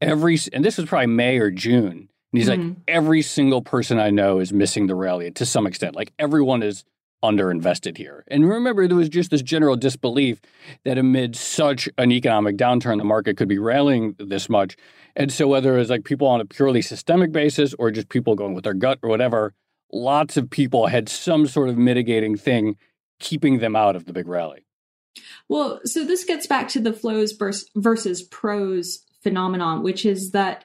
every 0.00 0.38
and 0.54 0.64
this 0.64 0.78
was 0.78 0.86
probably 0.86 1.08
May 1.08 1.38
or 1.38 1.50
June 1.50 2.08
and 2.34 2.42
he's 2.42 2.48
mm-hmm. 2.50 2.68
like, 2.70 2.76
every 2.88 3.22
single 3.22 3.62
person 3.62 4.00
I 4.00 4.10
know 4.10 4.40
is 4.40 4.52
missing 4.52 4.88
the 4.88 4.96
rally 4.96 5.30
to 5.30 5.46
some 5.46 5.68
extent. 5.68 5.94
Like 5.94 6.12
everyone 6.18 6.64
is 6.64 6.82
underinvested 7.24 7.96
here. 7.96 8.24
And 8.28 8.48
remember, 8.48 8.86
there 8.86 8.96
was 8.96 9.08
just 9.08 9.30
this 9.30 9.42
general 9.42 9.76
disbelief 9.76 10.40
that 10.84 10.98
amid 10.98 11.34
such 11.34 11.88
an 11.98 12.12
economic 12.12 12.56
downturn, 12.56 12.98
the 12.98 13.04
market 13.04 13.36
could 13.36 13.48
be 13.48 13.58
rallying 13.58 14.14
this 14.18 14.48
much. 14.48 14.76
And 15.16 15.32
so, 15.32 15.48
whether 15.48 15.78
it's 15.78 15.90
like 15.90 16.04
people 16.04 16.26
on 16.28 16.40
a 16.40 16.44
purely 16.44 16.82
systemic 16.82 17.32
basis 17.32 17.74
or 17.78 17.90
just 17.90 18.08
people 18.08 18.34
going 18.34 18.54
with 18.54 18.64
their 18.64 18.74
gut 18.74 18.98
or 19.02 19.08
whatever, 19.08 19.54
lots 19.92 20.36
of 20.36 20.50
people 20.50 20.86
had 20.88 21.08
some 21.08 21.46
sort 21.46 21.68
of 21.68 21.78
mitigating 21.78 22.36
thing 22.36 22.76
keeping 23.20 23.58
them 23.58 23.74
out 23.76 23.96
of 23.96 24.04
the 24.04 24.12
big 24.12 24.28
rally. 24.28 24.66
Well, 25.48 25.80
so 25.84 26.04
this 26.04 26.24
gets 26.24 26.46
back 26.46 26.68
to 26.70 26.80
the 26.80 26.92
flows 26.92 27.32
versus 27.76 28.22
pros 28.22 29.04
phenomenon, 29.22 29.82
which 29.82 30.04
is 30.04 30.32
that 30.32 30.64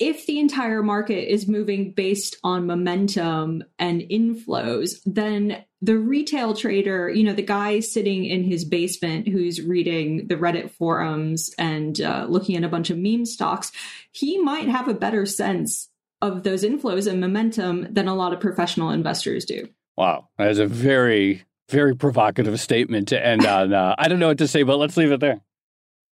if 0.00 0.24
the 0.24 0.40
entire 0.40 0.82
market 0.82 1.30
is 1.30 1.46
moving 1.46 1.92
based 1.92 2.36
on 2.42 2.66
momentum 2.66 3.62
and 3.78 4.00
inflows, 4.00 4.98
then 5.04 5.62
the 5.82 5.98
retail 5.98 6.54
trader, 6.54 7.10
you 7.10 7.22
know, 7.22 7.34
the 7.34 7.42
guy 7.42 7.80
sitting 7.80 8.24
in 8.24 8.42
his 8.42 8.64
basement 8.64 9.28
who's 9.28 9.60
reading 9.60 10.26
the 10.28 10.36
Reddit 10.36 10.70
forums 10.70 11.54
and 11.58 12.00
uh, 12.00 12.26
looking 12.28 12.56
at 12.56 12.64
a 12.64 12.68
bunch 12.68 12.88
of 12.88 12.96
meme 12.96 13.26
stocks, 13.26 13.70
he 14.10 14.38
might 14.38 14.68
have 14.68 14.88
a 14.88 14.94
better 14.94 15.26
sense 15.26 15.90
of 16.22 16.42
those 16.44 16.64
inflows 16.64 17.06
and 17.06 17.20
momentum 17.20 17.86
than 17.92 18.08
a 18.08 18.14
lot 18.14 18.32
of 18.32 18.40
professional 18.40 18.90
investors 18.90 19.44
do. 19.44 19.68
Wow. 19.96 20.28
That 20.38 20.50
is 20.50 20.58
a 20.58 20.66
very, 20.66 21.44
very 21.68 21.94
provocative 21.94 22.58
statement 22.58 23.08
to 23.08 23.24
end 23.24 23.44
on. 23.44 23.74
Uh, 23.74 23.94
I 23.98 24.08
don't 24.08 24.18
know 24.18 24.28
what 24.28 24.38
to 24.38 24.48
say, 24.48 24.62
but 24.62 24.78
let's 24.78 24.96
leave 24.96 25.12
it 25.12 25.20
there. 25.20 25.40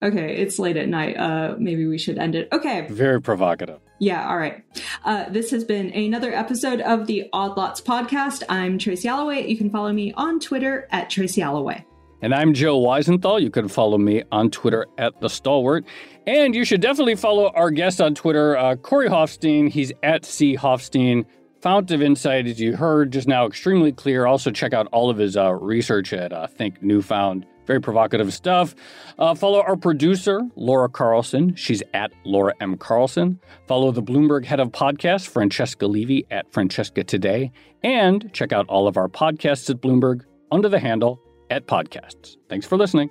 Okay, 0.01 0.37
it's 0.37 0.61
late 0.61 0.77
at 0.77 0.89
night. 0.89 1.17
Uh, 1.17 1.57
maybe 1.59 1.87
we 1.87 1.99
should 1.99 2.19
end 2.19 2.37
it. 2.37 2.49
Okay. 2.53 2.87
Very 2.89 3.21
provocative. 3.21 3.81
Yeah, 3.99 4.29
all 4.29 4.39
right. 4.39 4.63
Uh, 5.05 5.29
this 5.29 5.51
has 5.51 5.65
been 5.65 5.91
another 5.93 6.33
episode 6.33 6.81
of 6.83 7.09
the 7.09 7.29
Odd 7.33 7.57
Lots 7.57 7.81
podcast. 7.81 8.45
I'm 8.49 8.79
Tracy 8.79 9.09
Alloway. 9.09 9.49
You 9.49 9.57
can 9.57 9.71
follow 9.71 9.93
me 9.93 10.13
on 10.13 10.39
Twitter 10.39 10.87
at 10.93 11.11
Tracy 11.11 11.43
Alloway. 11.43 11.85
And 12.23 12.33
I'm 12.33 12.55
Joe 12.55 12.81
Weisenthal. 12.81 13.43
You 13.43 13.51
can 13.51 13.67
follow 13.67 13.99
me 13.99 14.23
on 14.31 14.51
Twitter 14.51 14.87
at 14.99 15.21
The 15.21 15.29
Stalwart. 15.29 15.85
And 16.29 16.55
you 16.55 16.65
should 16.65 16.81
definitely 16.81 17.17
follow 17.17 17.51
our 17.57 17.73
guest 17.73 18.01
on 18.01 18.15
Twitter, 18.15 18.57
uh, 18.57 18.77
Corey 18.77 19.09
Hoffstein. 19.09 19.69
He's 19.69 19.93
at 20.05 20.25
C. 20.25 20.57
Hoffstein. 20.57 21.25
Fount 21.61 21.91
of 21.91 22.03
Insight, 22.03 22.47
as 22.47 22.61
you 22.61 22.77
heard 22.77 23.13
just 23.13 23.27
now, 23.27 23.47
extremely 23.47 23.91
clear. 23.91 24.27
Also, 24.27 24.53
check 24.53 24.73
out 24.73 24.87
all 24.93 25.11
of 25.11 25.17
his 25.17 25.37
uh, 25.37 25.53
research 25.55 26.13
at 26.13 26.33
uh, 26.33 26.47
Think 26.47 26.85
Newfound 26.85 27.47
very 27.69 27.81
provocative 27.81 28.35
stuff. 28.35 28.75
Uh, 29.19 29.37
follow 29.37 29.63
our 29.63 29.77
producer, 29.77 30.41
Laura 30.57 30.89
Carlson. 30.89 31.55
She's 31.55 31.83
at 31.95 32.11
Laura 32.25 32.55
M. 32.61 32.77
Carlson. 32.77 33.39
Follow 33.69 33.93
the 33.93 34.03
Bloomberg 34.03 34.45
head 34.45 34.59
of 34.59 34.73
podcast, 34.73 35.29
Francesca 35.29 35.87
Levy, 35.87 36.27
at 36.33 36.53
Francesca 36.53 37.05
Today. 37.05 37.53
And 37.85 38.33
check 38.33 38.53
out 38.53 38.67
all 38.69 38.89
of 38.89 38.97
our 38.97 39.09
podcasts 39.09 39.71
at 39.71 39.81
Bloomberg 39.81 40.23
under 40.51 40.69
the 40.69 40.81
handle 40.81 41.21
at 41.51 41.67
podcasts. 41.67 42.37
Thanks 42.49 42.67
for 42.67 42.77
listening. 42.77 43.11